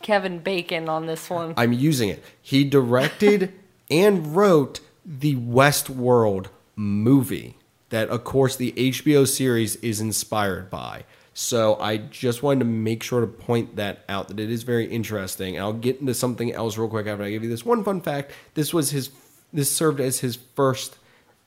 Kevin 0.00 0.38
Bacon 0.38 0.88
on 0.88 1.04
this 1.04 1.28
one. 1.28 1.52
I'm 1.58 1.74
using 1.74 2.08
it. 2.08 2.24
He 2.40 2.64
directed 2.64 3.52
and 3.90 4.34
wrote 4.34 4.80
the 5.04 5.36
Westworld 5.36 6.46
movie 6.74 7.58
that, 7.90 8.08
of 8.08 8.24
course, 8.24 8.56
the 8.56 8.72
HBO 8.72 9.28
series 9.28 9.76
is 9.76 10.00
inspired 10.00 10.70
by. 10.70 11.04
So 11.34 11.78
I 11.80 11.98
just 11.98 12.42
wanted 12.42 12.60
to 12.60 12.64
make 12.64 13.02
sure 13.02 13.20
to 13.20 13.26
point 13.26 13.76
that 13.76 14.04
out 14.08 14.28
that 14.28 14.40
it 14.40 14.50
is 14.50 14.62
very 14.62 14.86
interesting. 14.86 15.56
And 15.56 15.64
I'll 15.64 15.72
get 15.74 16.00
into 16.00 16.14
something 16.14 16.52
else 16.52 16.78
real 16.78 16.88
quick 16.88 17.06
after 17.06 17.24
I 17.24 17.30
give 17.30 17.42
you 17.42 17.50
this 17.50 17.66
one 17.66 17.84
fun 17.84 18.00
fact. 18.00 18.32
This 18.54 18.72
was 18.72 18.90
his. 18.90 19.10
This 19.54 19.74
served 19.74 20.00
as 20.00 20.18
his 20.18 20.34
first 20.34 20.98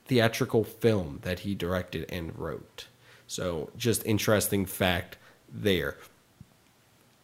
theatrical 0.05 0.63
film 0.63 1.19
that 1.23 1.39
he 1.39 1.53
directed 1.53 2.05
and 2.09 2.37
wrote. 2.39 2.87
So 3.27 3.69
just 3.77 4.05
interesting 4.05 4.65
fact 4.65 5.17
there. 5.51 5.97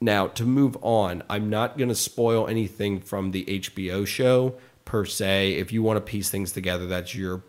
Now, 0.02 0.28
to 0.28 0.44
move 0.44 0.78
on, 0.82 1.24
I'm 1.30 1.50
not 1.50 1.78
going 1.78 1.88
to 1.88 1.96
spoil 1.96 2.50
anything 2.50 3.00
from 3.00 3.32
the 3.32 3.46
HBO 3.46 4.06
show 4.06 4.56
per 4.84 5.06
se. 5.06 5.54
If 5.54 5.72
you 5.72 5.82
want 5.82 5.96
to 5.96 6.02
piece 6.02 6.30
things 6.30 6.52
together, 6.52 6.86
that's 6.86 7.16
your 7.16 7.42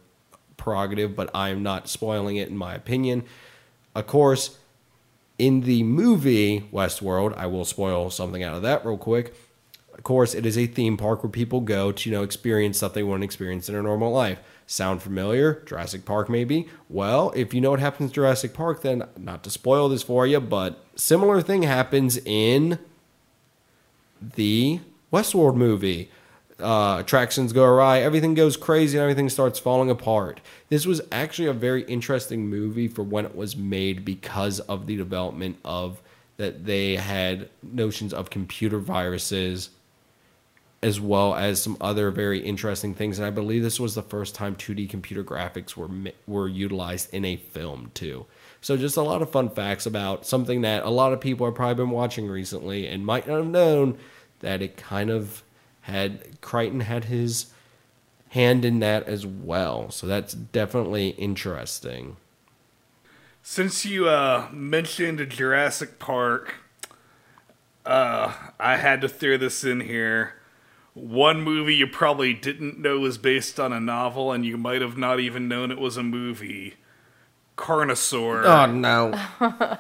prerogative, 0.57 1.17
but 1.17 1.35
I'm 1.35 1.65
not 1.65 1.89
spoiling 1.89 2.37
it 2.37 2.49
in 2.49 2.57
my 2.57 2.75
opinion. 2.75 3.25
Of 3.97 4.07
course, 4.07 4.57
in 5.37 5.63
the 5.63 5.83
movie 5.83 6.69
Westworld, 6.73 7.37
I 7.37 7.47
will 7.47 7.65
spoil 7.65 8.11
something 8.11 8.45
out 8.45 8.55
of 8.55 8.63
that 8.63 8.87
real 8.87 8.97
quick. 8.97 9.35
Of 9.97 10.03
course, 10.03 10.35
it 10.35 10.45
is 10.45 10.59
a 10.59 10.67
theme 10.67 10.97
park 10.97 11.23
where 11.23 11.31
people 11.31 11.61
go 11.61 11.93
to, 11.93 12.11
you 12.11 12.15
know, 12.15 12.23
experience 12.23 12.79
stuff 12.79 12.95
they 12.95 13.03
wouldn't 13.03 13.25
experience 13.25 13.69
in 13.69 13.75
their 13.75 13.83
normal 13.83 14.13
life. 14.13 14.41
Sound 14.67 15.03
familiar? 15.03 15.63
Jurassic 15.67 16.05
Park, 16.05 16.29
maybe? 16.29 16.67
Well, 16.89 17.33
if 17.37 17.55
you 17.55 17.61
know 17.61 17.71
what 17.71 17.81
happens 17.81 18.11
in 18.11 18.15
Jurassic 18.15 18.55
Park, 18.55 18.83
then 18.83 19.05
not 19.17 19.45
to 19.45 19.51
spoil 19.51 19.89
this 19.89 20.03
for 20.03 20.27
you, 20.27 20.41
but 20.41 20.83
similar 20.97 21.43
thing 21.43 21.63
happens 21.63 22.19
in 22.25 22.79
the 24.21 24.81
Westworld 25.13 25.55
movie. 25.55 26.11
Uh, 26.59 26.99
attractions 27.01 27.53
go 27.53 27.65
awry, 27.65 28.01
everything 28.01 28.33
goes 28.35 28.57
crazy, 28.57 28.97
and 28.97 29.03
everything 29.03 29.29
starts 29.29 29.59
falling 29.59 29.91
apart. 29.91 30.41
This 30.71 30.87
was 30.87 31.03
actually 31.13 31.49
a 31.49 31.53
very 31.53 31.83
interesting 31.83 32.49
movie 32.49 32.89
for 32.89 33.03
when 33.03 33.27
it 33.27 33.37
was 33.37 33.57
made 33.57 34.05
because 34.05 34.61
of 34.61 34.87
the 34.87 34.97
development 34.97 35.59
of 35.65 36.01
that 36.37 36.65
they 36.65 36.97
had 36.97 37.49
notions 37.63 38.13
of 38.13 38.31
computer 38.31 38.79
viruses 38.79 39.71
as 40.85 41.01
well 41.01 41.35
as 41.35 41.63
some 41.63 41.79
other 41.81 42.11
very 42.11 42.41
interesting 42.41 42.95
things. 42.95 43.19
And 43.19 43.27
I 43.27 43.31
believe 43.31 43.63
this 43.63 43.81
was 43.81 43.95
the 43.95 44.03
first 44.03 44.35
time 44.35 44.55
2D 44.55 44.91
computer 44.91 45.25
graphics 45.25 45.75
were 45.77 45.89
were 46.27 46.47
utilized 46.47 47.13
in 47.15 47.25
a 47.25 47.37
film 47.37 47.91
too. 47.95 48.27
So 48.61 48.77
just 48.77 48.99
a 48.99 49.03
lot 49.03 49.23
of 49.23 49.31
fun 49.31 49.49
facts 49.49 49.87
about 49.87 50.27
something 50.27 50.61
that 50.61 50.85
a 50.85 50.91
lot 50.91 51.15
of 51.15 51.23
people 51.23 51.47
have 51.47 51.55
probably 51.55 51.83
been 51.83 51.91
watching 51.91 52.29
recently 52.29 52.87
and 52.87 53.07
might 53.07 53.27
not 53.27 53.39
have 53.39 53.47
known 53.47 53.97
that 54.41 54.61
it 54.61 54.77
kind 54.77 55.09
of 55.09 55.43
had 55.83 56.39
Crichton 56.43 56.81
had 56.81 57.07
his 57.07 57.47
hand 58.29 58.63
in 58.63 58.81
that 58.81 59.09
as 59.09 59.25
well. 59.25 59.91
So 59.91 60.07
that's 60.07 60.35
definitely 60.35 61.11
interesting. 61.11 62.19
Since 63.43 63.87
you 63.87 64.07
uh, 64.07 64.49
mentioned 64.53 65.31
Jurassic 65.31 65.99
Park, 65.99 66.57
uh, 67.87 68.35
I 68.61 68.77
had 68.77 69.01
to 69.01 69.09
throw 69.09 69.39
this 69.39 69.65
in 69.65 69.81
here. 69.81 70.35
One 70.95 71.43
movie 71.43 71.75
you 71.75 71.87
probably 71.89 72.33
didn't 72.35 72.79
know 72.79 73.01
was 73.01 73.19
based 73.19 73.59
on 73.59 73.73
a 73.73 73.81
novel, 73.81 74.31
and 74.33 74.47
you 74.47 74.57
might 74.57 74.81
have 74.81 74.97
not 74.97 75.19
even 75.21 75.49
known 75.49 75.71
it 75.71 75.79
was 75.79 75.97
a 75.97 76.03
movie. 76.03 76.75
Carnosaur 77.57 78.45
Oh 78.45 78.67
no. 78.73 79.13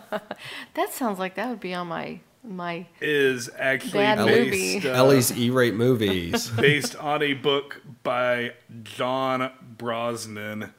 That 0.75 0.93
sounds 0.93 1.19
like 1.19 1.35
that 1.37 1.49
would 1.49 1.61
be 1.61 1.75
on 1.75 1.89
my 1.89 2.21
my. 2.47 2.87
is 3.01 3.49
actually 3.59 3.93
Bad 3.93 4.19
based, 4.27 4.85
movie. 4.85 4.89
uh, 4.89 4.93
Ellie's 4.97 5.37
E-rate 5.37 5.75
movies. 5.75 6.51
based 6.57 6.95
on 6.97 7.23
a 7.23 7.33
book 7.33 7.81
by 8.03 8.53
John 8.83 9.51
Brosnan. 9.79 10.73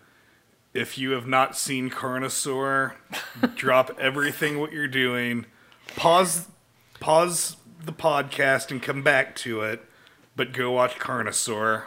If 0.74 0.98
you 0.98 1.12
have 1.12 1.26
not 1.28 1.58
seen 1.58 1.90
Carnosaur, 1.90 2.94
drop 3.56 3.92
everything 4.00 4.60
what 4.60 4.72
you're 4.74 4.88
doing, 4.88 5.46
pause 5.96 6.48
pause 7.00 7.58
the 7.84 7.94
podcast 7.94 8.72
and 8.72 8.82
come 8.82 9.02
back 9.02 9.36
to 9.38 9.62
it, 9.62 9.84
but 10.36 10.54
go 10.54 10.72
watch 10.72 10.96
Carnosaur. 10.96 11.84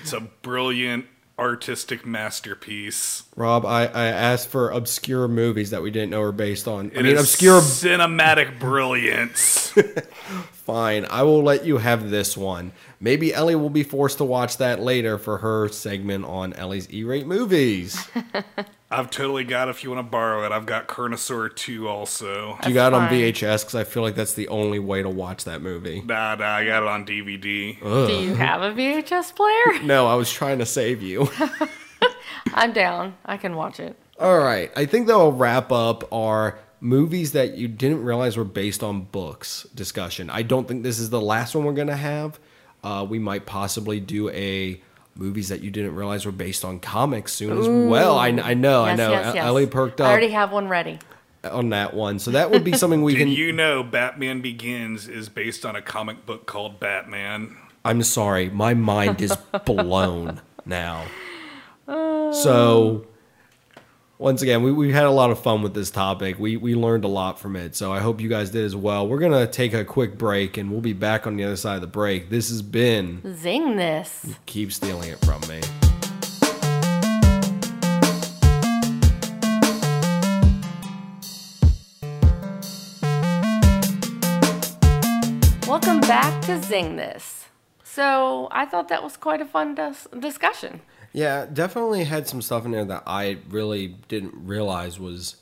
It's 0.00 0.12
a 0.12 0.20
brilliant 0.20 1.06
artistic 1.38 2.06
masterpiece. 2.06 3.24
Rob, 3.36 3.66
I, 3.66 3.86
I 3.86 4.06
asked 4.06 4.48
for 4.48 4.70
obscure 4.70 5.26
movies 5.26 5.70
that 5.70 5.82
we 5.82 5.90
didn't 5.90 6.10
know 6.10 6.20
were 6.20 6.32
based 6.32 6.68
on. 6.68 6.92
I 6.96 7.02
mean, 7.02 7.06
is 7.06 7.20
obscure. 7.20 7.60
cinematic 7.60 8.58
brilliance. 8.58 9.70
Fine, 10.52 11.06
I 11.10 11.22
will 11.24 11.42
let 11.42 11.64
you 11.64 11.78
have 11.78 12.10
this 12.10 12.36
one. 12.36 12.72
Maybe 13.00 13.34
Ellie 13.34 13.54
will 13.54 13.70
be 13.70 13.82
forced 13.82 14.18
to 14.18 14.24
watch 14.24 14.56
that 14.58 14.80
later 14.80 15.18
for 15.18 15.38
her 15.38 15.68
segment 15.68 16.24
on 16.24 16.54
Ellie's 16.54 16.90
E-rate 16.92 17.26
movies. 17.26 18.08
I've 18.98 19.10
totally 19.10 19.44
got 19.44 19.68
if 19.68 19.82
you 19.82 19.90
want 19.90 20.06
to 20.06 20.10
borrow 20.10 20.44
it. 20.44 20.52
I've 20.52 20.66
got 20.66 20.86
Carnosaur 20.86 21.54
2 21.54 21.88
also. 21.88 22.58
Do 22.62 22.68
you 22.68 22.74
got 22.74 22.92
it 22.92 22.96
on 22.96 23.08
fine. 23.08 23.20
VHS? 23.20 23.62
Because 23.62 23.74
I 23.74 23.84
feel 23.84 24.02
like 24.02 24.14
that's 24.14 24.34
the 24.34 24.48
only 24.48 24.78
way 24.78 25.02
to 25.02 25.08
watch 25.08 25.44
that 25.44 25.62
movie. 25.62 26.00
Nah, 26.00 26.36
nah, 26.36 26.44
I 26.46 26.64
got 26.64 26.82
it 26.82 26.88
on 26.88 27.04
DVD. 27.04 27.80
Do 27.80 28.12
you 28.12 28.34
have 28.34 28.62
a 28.62 28.70
VHS 28.72 29.34
player? 29.34 29.82
No, 29.84 30.06
I 30.06 30.14
was 30.14 30.32
trying 30.32 30.58
to 30.60 30.66
save 30.66 31.02
you. 31.02 31.28
I'm 32.54 32.72
down. 32.72 33.16
I 33.26 33.36
can 33.36 33.56
watch 33.56 33.80
it. 33.80 33.96
All 34.18 34.38
right, 34.38 34.70
I 34.76 34.86
think 34.86 35.08
that 35.08 35.16
will 35.16 35.32
wrap 35.32 35.72
up 35.72 36.10
our 36.12 36.58
movies 36.80 37.32
that 37.32 37.56
you 37.56 37.66
didn't 37.66 38.04
realize 38.04 38.36
were 38.36 38.44
based 38.44 38.82
on 38.82 39.02
books 39.02 39.66
discussion. 39.74 40.30
I 40.30 40.42
don't 40.42 40.68
think 40.68 40.82
this 40.84 40.98
is 40.98 41.10
the 41.10 41.20
last 41.20 41.54
one 41.54 41.64
we're 41.64 41.72
gonna 41.72 41.96
have. 41.96 42.38
Uh, 42.82 43.04
we 43.08 43.18
might 43.18 43.46
possibly 43.46 43.98
do 43.98 44.30
a 44.30 44.80
movies 45.16 45.48
that 45.48 45.60
you 45.60 45.70
didn't 45.70 45.94
realize 45.94 46.26
were 46.26 46.32
based 46.32 46.64
on 46.64 46.80
comics 46.80 47.32
soon 47.32 47.56
as 47.58 47.68
well. 47.68 48.18
I, 48.18 48.28
I 48.28 48.54
know, 48.54 48.84
I 48.84 48.94
know. 48.96 49.10
yes, 49.10 49.34
yes. 49.34 49.44
Ellie 49.44 49.66
perked 49.66 50.00
up. 50.00 50.08
I 50.08 50.10
already 50.10 50.30
have 50.30 50.50
one 50.52 50.68
ready. 50.68 50.98
on 51.44 51.70
that 51.70 51.94
one, 51.94 52.18
so 52.18 52.30
that 52.32 52.50
would 52.50 52.64
be 52.64 52.72
something 52.72 53.02
we 53.02 53.12
Did 53.16 53.20
can. 53.20 53.28
you 53.28 53.52
know 53.52 53.82
Batman 53.82 54.40
Begins 54.40 55.06
is 55.08 55.28
based 55.28 55.64
on 55.64 55.76
a 55.76 55.82
comic 55.82 56.24
book 56.26 56.46
called 56.46 56.80
Batman? 56.80 57.56
I'm 57.84 58.02
sorry, 58.02 58.48
my 58.50 58.74
mind 58.74 59.20
is 59.20 59.36
blown 59.66 60.40
now. 60.64 61.04
Oh. 61.86 62.32
So, 62.32 63.06
once 64.18 64.42
again, 64.42 64.62
we, 64.62 64.70
we 64.70 64.92
had 64.92 65.04
a 65.04 65.10
lot 65.10 65.30
of 65.30 65.40
fun 65.40 65.62
with 65.62 65.74
this 65.74 65.90
topic. 65.90 66.38
We, 66.38 66.56
we 66.56 66.74
learned 66.74 67.04
a 67.04 67.08
lot 67.08 67.40
from 67.40 67.56
it. 67.56 67.74
So, 67.74 67.92
I 67.92 67.98
hope 67.98 68.20
you 68.20 68.28
guys 68.28 68.50
did 68.50 68.64
as 68.64 68.76
well. 68.76 69.08
We're 69.08 69.18
going 69.18 69.32
to 69.32 69.46
take 69.50 69.74
a 69.74 69.84
quick 69.84 70.16
break 70.16 70.56
and 70.56 70.70
we'll 70.70 70.80
be 70.80 70.92
back 70.92 71.26
on 71.26 71.36
the 71.36 71.44
other 71.44 71.56
side 71.56 71.76
of 71.76 71.80
the 71.80 71.88
break. 71.88 72.30
This 72.30 72.48
has 72.48 72.62
been 72.62 73.22
Zing 73.36 73.76
this. 73.76 74.34
Keep 74.46 74.72
Stealing 74.72 75.10
It 75.10 75.18
From 75.24 75.40
Me. 75.48 75.60
Welcome 85.66 86.00
back 86.02 86.40
to 86.42 86.62
Zing 86.62 86.94
This. 86.96 87.46
So 87.82 88.46
I 88.52 88.64
thought 88.64 88.88
that 88.88 89.02
was 89.02 89.16
quite 89.16 89.40
a 89.40 89.44
fun 89.44 89.74
dis- 89.74 90.06
discussion. 90.16 90.82
Yeah, 91.14 91.46
definitely 91.46 92.04
had 92.04 92.26
some 92.26 92.42
stuff 92.42 92.64
in 92.64 92.72
there 92.72 92.84
that 92.86 93.04
I 93.06 93.38
really 93.48 93.94
didn't 94.08 94.34
realize 94.34 94.98
was 94.98 95.36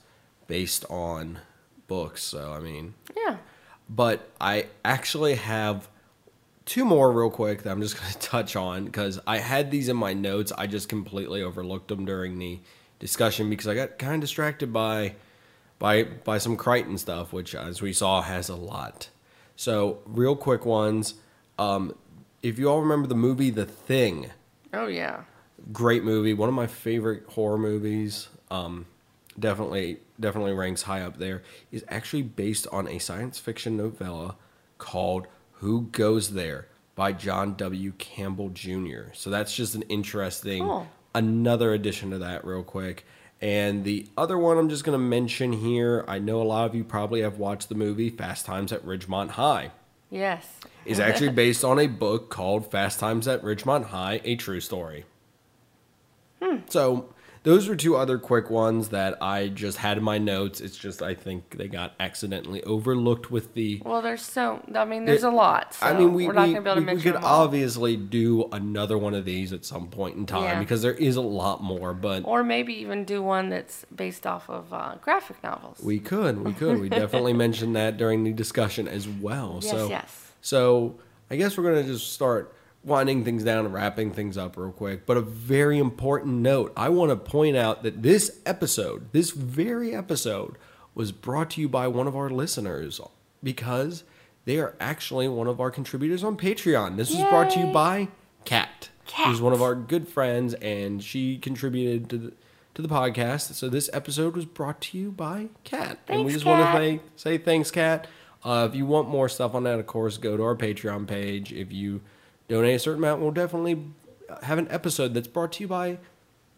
based 0.46 0.84
on 0.90 1.38
books. 1.88 2.22
So, 2.22 2.52
I 2.52 2.60
mean, 2.60 2.92
Yeah. 3.16 3.38
but 3.88 4.28
I 4.38 4.66
actually 4.84 5.36
have 5.36 5.88
two 6.66 6.84
more 6.84 7.10
real 7.10 7.30
quick 7.30 7.62
that 7.62 7.70
I'm 7.70 7.80
just 7.80 7.96
going 8.00 8.12
to 8.12 8.18
touch 8.18 8.54
on 8.54 8.84
because 8.84 9.18
I 9.26 9.38
had 9.38 9.70
these 9.70 9.88
in 9.88 9.96
my 9.96 10.12
notes. 10.12 10.52
I 10.56 10.66
just 10.66 10.90
completely 10.90 11.42
overlooked 11.42 11.88
them 11.88 12.04
during 12.04 12.38
the 12.38 12.60
discussion 12.98 13.48
because 13.48 13.66
I 13.66 13.74
got 13.74 13.98
kind 13.98 14.14
of 14.16 14.20
distracted 14.20 14.72
by 14.74 15.14
by 15.78 16.04
by 16.04 16.36
some 16.36 16.56
Crichton 16.56 16.98
stuff, 16.98 17.32
which 17.32 17.54
as 17.54 17.80
we 17.80 17.94
saw 17.94 18.20
has 18.20 18.50
a 18.50 18.56
lot. 18.56 19.08
So, 19.56 20.00
real 20.04 20.36
quick 20.36 20.66
ones. 20.66 21.14
Um, 21.58 21.94
if 22.42 22.58
you 22.58 22.68
all 22.68 22.80
remember 22.82 23.06
the 23.08 23.14
movie 23.14 23.50
The 23.50 23.64
Thing, 23.66 24.30
Oh 24.74 24.86
yeah. 24.86 25.22
Great 25.72 26.04
movie, 26.04 26.34
one 26.34 26.48
of 26.48 26.54
my 26.54 26.66
favorite 26.66 27.24
horror 27.28 27.58
movies. 27.58 28.28
Um, 28.50 28.86
definitely 29.38 29.98
definitely 30.20 30.52
ranks 30.52 30.82
high 30.82 31.00
up 31.02 31.18
there, 31.18 31.42
is 31.70 31.84
actually 31.88 32.22
based 32.22 32.66
on 32.72 32.86
a 32.88 32.98
science 32.98 33.38
fiction 33.38 33.76
novella 33.76 34.36
called 34.78 35.26
Who 35.54 35.82
Goes 35.92 36.32
There 36.32 36.68
by 36.94 37.12
John 37.12 37.54
W. 37.54 37.92
Campbell 37.98 38.50
Jr. 38.50 39.12
So 39.12 39.30
that's 39.30 39.54
just 39.54 39.74
an 39.74 39.82
interesting 39.82 40.64
Cool. 40.64 40.88
another 41.14 41.72
addition 41.72 42.10
to 42.10 42.18
that 42.18 42.44
real 42.44 42.62
quick. 42.62 43.04
And 43.40 43.84
the 43.84 44.06
other 44.16 44.38
one 44.38 44.56
I'm 44.58 44.68
just 44.68 44.84
going 44.84 44.96
to 44.96 45.04
mention 45.04 45.52
here, 45.52 46.04
I 46.06 46.20
know 46.20 46.40
a 46.40 46.44
lot 46.44 46.66
of 46.66 46.76
you 46.76 46.84
probably 46.84 47.22
have 47.22 47.38
watched 47.38 47.68
the 47.68 47.74
movie 47.74 48.08
Fast 48.10 48.46
Times 48.46 48.70
at 48.72 48.84
Ridgemont 48.84 49.30
High. 49.30 49.72
Yes. 50.10 50.46
Is 50.84 51.00
actually 51.00 51.30
based 51.30 51.64
on 51.64 51.80
a 51.80 51.88
book 51.88 52.30
called 52.30 52.70
Fast 52.70 53.00
Times 53.00 53.26
at 53.26 53.42
Ridgemont 53.42 53.86
High, 53.86 54.20
a 54.22 54.36
true 54.36 54.60
story. 54.60 55.06
So 56.68 57.08
those 57.44 57.66
were 57.68 57.74
two 57.74 57.96
other 57.96 58.18
quick 58.18 58.50
ones 58.50 58.90
that 58.90 59.20
I 59.20 59.48
just 59.48 59.78
had 59.78 59.98
in 59.98 60.04
my 60.04 60.18
notes. 60.18 60.60
It's 60.60 60.76
just 60.76 61.02
I 61.02 61.14
think 61.14 61.56
they 61.58 61.66
got 61.66 61.92
accidentally 61.98 62.62
overlooked 62.62 63.32
with 63.32 63.54
the 63.54 63.82
Well, 63.84 64.00
there's 64.00 64.22
so. 64.22 64.62
I 64.74 64.84
mean, 64.84 65.04
there's 65.06 65.24
a 65.24 65.30
lot. 65.30 65.74
So 65.74 65.86
I 65.86 65.98
mean, 65.98 66.14
we, 66.14 66.28
are 66.28 66.32
not 66.32 66.48
we, 66.48 66.54
to 66.54 66.60
be 66.60 66.70
able 66.70 66.80
to 66.82 66.86
we- 66.86 66.94
we 66.94 67.02
could 67.02 67.16
obviously 67.16 67.96
do 67.96 68.48
another 68.52 68.96
one 68.96 69.14
of 69.14 69.24
these 69.24 69.52
at 69.52 69.64
some 69.64 69.88
point 69.88 70.16
in 70.16 70.24
time 70.26 70.44
Yeah. 70.44 70.58
because 70.60 70.82
there 70.82 70.94
is 70.94 71.16
a 71.16 71.20
lot 71.20 71.62
more, 71.62 71.92
but 71.94 72.22
Or 72.24 72.44
maybe 72.44 72.74
even 72.74 73.04
do 73.04 73.22
one 73.22 73.48
that's 73.48 73.84
based 73.94 74.24
off 74.26 74.48
of 74.48 74.72
uh, 74.72 74.96
graphic 75.00 75.42
novels. 75.42 75.80
we 75.82 75.98
could, 75.98 76.44
we 76.44 76.52
could, 76.52 76.80
we 76.80 76.88
definitely 76.88 77.32
mentioned 77.44 77.74
that 77.74 77.96
during 77.96 78.22
the 78.22 78.32
discussion 78.32 78.86
as 78.86 79.08
well. 79.08 79.58
Yes, 79.62 79.70
so, 79.72 79.88
yes. 79.88 80.32
so 80.40 80.94
I 81.28 81.34
guess 81.36 81.58
we're 81.58 81.64
gonna 81.64 81.82
just 81.82 82.12
start 82.12 82.54
winding 82.84 83.24
things 83.24 83.44
down 83.44 83.64
and 83.64 83.74
wrapping 83.74 84.12
things 84.12 84.36
up 84.36 84.56
real 84.56 84.72
quick. 84.72 85.06
But 85.06 85.16
a 85.16 85.20
very 85.20 85.78
important 85.78 86.34
note: 86.36 86.72
I 86.76 86.88
want 86.88 87.10
to 87.10 87.16
point 87.16 87.56
out 87.56 87.82
that 87.82 88.02
this 88.02 88.40
episode, 88.46 89.12
this 89.12 89.30
very 89.30 89.94
episode, 89.94 90.56
was 90.94 91.12
brought 91.12 91.50
to 91.50 91.60
you 91.60 91.68
by 91.68 91.88
one 91.88 92.06
of 92.06 92.16
our 92.16 92.30
listeners 92.30 93.00
because 93.42 94.04
they 94.44 94.58
are 94.58 94.74
actually 94.80 95.28
one 95.28 95.46
of 95.46 95.60
our 95.60 95.70
contributors 95.70 96.24
on 96.24 96.36
Patreon. 96.36 96.96
This 96.96 97.10
was 97.10 97.22
brought 97.28 97.50
to 97.52 97.60
you 97.60 97.66
by 97.72 98.08
Kat, 98.44 98.88
who's 99.24 99.40
one 99.40 99.52
of 99.52 99.62
our 99.62 99.74
good 99.74 100.08
friends, 100.08 100.54
and 100.54 101.02
she 101.02 101.38
contributed 101.38 102.08
to 102.10 102.18
the 102.18 102.32
to 102.74 102.82
the 102.82 102.88
podcast. 102.88 103.52
So 103.54 103.68
this 103.68 103.90
episode 103.92 104.34
was 104.34 104.46
brought 104.46 104.80
to 104.82 104.98
you 104.98 105.10
by 105.10 105.48
Kat, 105.64 105.98
and 106.08 106.24
we 106.24 106.32
Thanks, 106.32 106.34
just 106.34 106.46
want 106.46 106.60
to 106.60 106.64
Kat. 106.64 106.76
say 106.76 107.00
say 107.16 107.38
thanks, 107.38 107.70
Kat. 107.70 108.06
Uh, 108.44 108.66
if 108.68 108.74
you 108.74 108.84
want 108.86 109.08
more 109.08 109.28
stuff 109.28 109.54
on 109.54 109.62
that, 109.64 109.78
of 109.78 109.86
course, 109.86 110.16
go 110.16 110.36
to 110.36 110.42
our 110.42 110.56
Patreon 110.56 111.06
page. 111.06 111.52
If 111.52 111.72
you 111.72 112.00
donate 112.48 112.76
a 112.76 112.78
certain 112.78 113.00
amount, 113.00 113.20
we'll 113.20 113.30
definitely 113.30 113.84
have 114.42 114.58
an 114.58 114.68
episode 114.70 115.14
that's 115.14 115.28
brought 115.28 115.52
to 115.52 115.64
you 115.64 115.68
by 115.68 115.98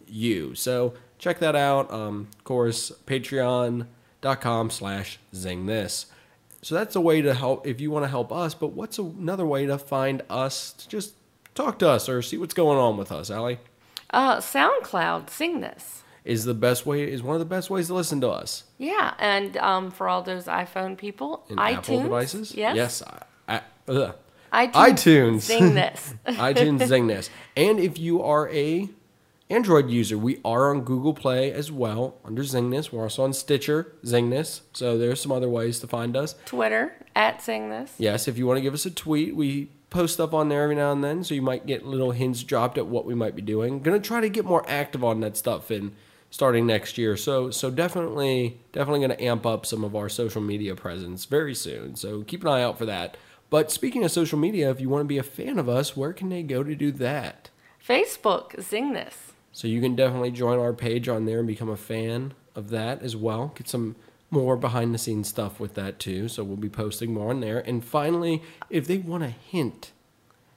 you. 0.07 0.55
So 0.55 0.95
check 1.19 1.39
that 1.41 1.57
out. 1.57 1.91
Um, 1.93 2.29
of 2.39 2.45
course, 2.45 2.93
patreon.com 3.07 4.71
slash 4.71 5.19
zing 5.35 5.67
this. 5.67 6.07
So 6.63 6.75
that's 6.75 6.97
a 6.97 7.01
way 7.01 7.21
to 7.21 7.35
help 7.35 7.67
if 7.67 7.81
you 7.81 7.91
want 7.91 8.05
to 8.05 8.09
help 8.09 8.33
us. 8.33 8.55
But 8.55 8.69
what's 8.69 8.99
another 8.99 9.45
way 9.45 9.67
to 9.67 9.77
find 9.77 10.23
us 10.31 10.73
to 10.73 10.89
just 10.89 11.15
talk 11.55 11.79
to 11.81 11.89
us 11.89 12.09
or 12.09 12.23
see 12.23 12.39
what's 12.39 12.55
going 12.55 12.79
on 12.79 12.97
with 12.97 13.13
us, 13.13 13.31
Allie? 13.31 13.59
Uh, 14.11 14.39
SoundCloud, 14.39 15.31
Zing 15.31 15.61
this. 15.61 16.03
Is 16.25 16.47
the 16.47 16.55
best 16.55 16.87
way 16.87 17.03
is 17.05 17.23
one 17.23 17.35
of 17.35 17.41
the 17.41 17.45
best 17.45 17.69
ways 17.69 17.89
to 17.89 17.95
listen 17.95 18.23
to 18.23 18.31
us 18.31 18.65
Yeah, 18.79 19.13
and 19.19 19.59
um, 19.59 19.91
for 19.91 20.09
all 20.09 20.23
those 20.23 20.47
iPhone 20.47 20.97
people, 20.97 21.45
in 21.51 21.57
iTunes. 21.57 21.77
Apple 21.77 22.03
devices. 22.05 22.55
Yes. 22.55 22.77
Yes. 22.77 23.03
I, 23.47 23.61
I. 23.87 24.13
iTunes. 24.55 24.73
iTunes. 24.73 25.41
Zing 25.41 25.75
this. 25.75 26.15
iTunes 26.27 26.87
Zing 26.87 27.07
this. 27.09 27.31
And 27.57 27.81
if 27.81 27.99
you 27.99 28.23
are 28.23 28.49
a 28.51 28.89
Android 29.51 29.91
user, 29.91 30.17
we 30.17 30.41
are 30.45 30.71
on 30.71 30.83
Google 30.83 31.13
Play 31.13 31.53
as 31.53 31.71
well 31.71 32.17
under 32.25 32.45
Zing 32.45 32.71
this. 32.71 32.93
We're 32.93 33.03
also 33.03 33.25
on 33.25 33.33
Stitcher, 33.33 33.93
Zing 34.07 34.31
this. 34.31 34.63
So 34.73 34.97
there's 34.97 35.21
some 35.21 35.33
other 35.33 35.49
ways 35.49 35.81
to 35.81 35.87
find 35.87 36.17
us. 36.17 36.35
Twitter 36.47 36.95
at 37.15 37.43
Zing 37.43 37.69
this. 37.71 37.93
Yes, 37.99 38.29
if 38.29 38.39
you 38.39 38.47
want 38.47 38.59
to 38.59 38.63
give 38.63 38.75
us 38.75 38.87
a 38.87 38.91
tweet, 38.91 39.37
we 39.37 39.71
post 39.91 40.19
up 40.19 40.33
on 40.33 40.49
there 40.49 40.63
every 40.63 40.75
now 40.75 40.93
and 40.93 41.05
then, 41.05 41.23
so 41.23 41.35
you 41.35 41.43
might 41.43 41.67
get 41.67 41.87
little 41.87 42.11
hints 42.13 42.43
dropped 42.43 42.79
at 42.79 42.87
what 42.87 43.05
we 43.05 43.15
might 43.15 43.37
be 43.37 43.43
doing. 43.43 43.81
Gonna 43.81 44.01
try 44.01 44.21
to 44.21 44.29
get 44.29 44.45
more 44.45 44.65
active 44.69 45.05
on 45.05 45.21
that 45.21 45.37
stuff 45.37 45.71
in 45.71 45.93
starting 46.31 46.67
next 46.67 46.99
year. 46.99 47.17
So 47.17 47.51
so 47.51 47.71
definitely 47.71 48.61
definitely 48.73 49.01
gonna 49.03 49.21
amp 49.21 49.47
up 49.47 49.67
some 49.67 49.85
of 49.85 49.95
our 49.95 50.09
social 50.09 50.41
media 50.41 50.75
presence 50.75 51.27
very 51.27 51.55
soon. 51.55 51.95
So 51.97 52.23
keep 52.23 52.43
an 52.43 52.49
eye 52.49 52.63
out 52.63 52.77
for 52.77 52.87
that. 52.87 53.17
But 53.51 53.71
speaking 53.71 54.05
of 54.05 54.11
social 54.11 54.39
media, 54.39 54.71
if 54.71 54.81
you 54.81 54.89
want 54.89 55.03
to 55.03 55.09
be 55.09 55.19
a 55.19 55.23
fan 55.23 55.59
of 55.59 55.69
us, 55.69 55.97
where 55.97 56.13
can 56.13 56.29
they 56.29 56.43
go 56.43 56.63
to 56.63 56.75
do 56.75 56.91
that? 56.93 57.51
Facebook, 57.87 58.61
Zing 58.61 58.93
this. 58.93 59.33
So 59.53 59.69
you 59.69 59.81
can 59.81 59.95
definitely 59.95 60.33
join 60.33 60.59
our 60.59 60.73
page 60.73 61.09
on 61.09 61.27
there 61.27 61.39
and 61.39 61.47
become 61.47 61.69
a 61.69 61.77
fan 61.77 62.35
of 62.57 62.71
that 62.71 63.03
as 63.03 63.15
well. 63.15 63.53
Get 63.55 63.69
some 63.69 63.97
more 64.31 64.57
behind 64.57 64.93
the 64.93 64.99
scenes 64.99 65.29
stuff 65.29 65.61
with 65.61 65.75
that 65.75 65.99
too. 65.99 66.29
So 66.29 66.43
we'll 66.43 66.57
be 66.57 66.69
posting 66.69 67.15
more 67.15 67.31
on 67.31 67.41
there. 67.41 67.61
And 67.61 67.85
finally, 67.85 68.43
if 68.69 68.87
they 68.87 68.99
want 68.99 69.23
a 69.23 69.29
hint 69.29 69.93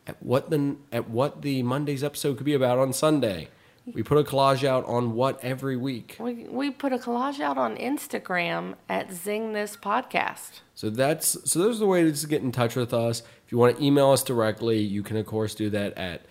at 0.07 0.21
what 0.23 0.49
the 0.49 0.77
at 0.91 1.09
what 1.09 1.43
the 1.43 1.61
Monday's 1.63 2.03
episode 2.03 2.37
could 2.37 2.45
be 2.45 2.53
about 2.53 2.79
on 2.79 2.93
Sunday, 2.93 3.49
we 3.93 4.03
put 4.03 4.17
a 4.17 4.23
collage 4.23 4.63
out 4.63 4.85
on 4.85 5.13
what 5.13 5.43
every 5.43 5.77
week. 5.77 6.17
We, 6.19 6.45
we 6.49 6.71
put 6.71 6.93
a 6.93 6.97
collage 6.97 7.39
out 7.39 7.57
on 7.57 7.77
Instagram 7.77 8.75
at 8.89 9.11
Zing 9.13 9.53
This 9.53 9.77
Podcast. 9.77 10.61
So 10.75 10.89
that's 10.89 11.49
so 11.49 11.59
those 11.59 11.77
are 11.77 11.79
the 11.79 11.87
ways 11.87 12.21
to 12.21 12.27
get 12.27 12.41
in 12.41 12.51
touch 12.51 12.75
with 12.75 12.93
us. 12.93 13.21
If 13.45 13.51
you 13.51 13.57
want 13.57 13.77
to 13.77 13.83
email 13.83 14.11
us 14.11 14.23
directly, 14.23 14.79
you 14.79 15.03
can 15.03 15.17
of 15.17 15.25
course 15.25 15.55
do 15.55 15.69
that 15.69 15.97
at 15.97 16.21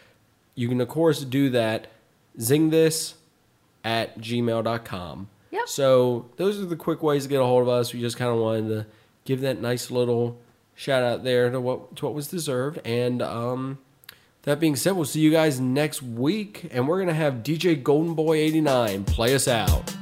you 0.54 0.68
can 0.68 0.80
of 0.80 0.88
course 0.88 1.24
do 1.24 1.50
that 1.50 1.88
zingthis 2.38 3.14
at 3.84 4.18
gmail.com. 4.18 5.28
Yep. 5.50 5.68
So 5.68 6.30
those 6.36 6.60
are 6.60 6.66
the 6.66 6.76
quick 6.76 7.02
ways 7.02 7.22
to 7.22 7.28
get 7.28 7.40
a 7.40 7.44
hold 7.44 7.62
of 7.62 7.68
us. 7.68 7.94
We 7.94 8.00
just 8.00 8.16
kind 8.16 8.30
of 8.30 8.38
wanted 8.38 8.68
to 8.68 8.86
give 9.24 9.40
that 9.40 9.60
nice 9.60 9.90
little 9.90 10.38
shout 10.74 11.02
out 11.02 11.24
there 11.24 11.50
to 11.50 11.60
what 11.60 11.96
to 11.96 12.04
what 12.04 12.14
was 12.14 12.28
deserved. 12.28 12.80
And 12.84 13.22
um, 13.22 13.78
that 14.46 14.60
being 14.60 14.76
said, 14.76 14.92
we'll 14.92 15.04
see 15.04 15.20
you 15.20 15.32
guys 15.32 15.60
next 15.60 16.02
week, 16.02 16.68
and 16.70 16.88
we're 16.88 17.00
gonna 17.00 17.12
have 17.12 17.42
DJ 17.42 17.82
Golden 17.82 18.14
Boy 18.14 18.36
eighty 18.38 18.60
nine 18.60 19.04
play 19.04 19.34
us 19.34 19.46
out. 19.48 19.92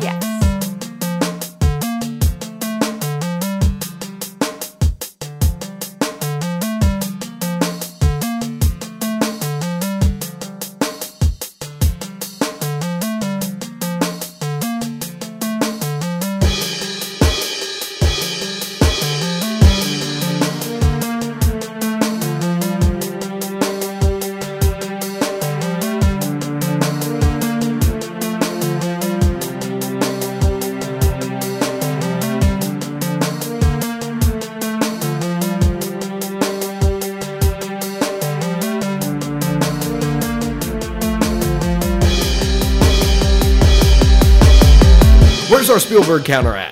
Yes. 0.00 0.29
Where's 46.10 46.22
our 46.22 46.24
Spielberg 46.24 46.44
counter 46.44 46.56
at? 46.56 46.69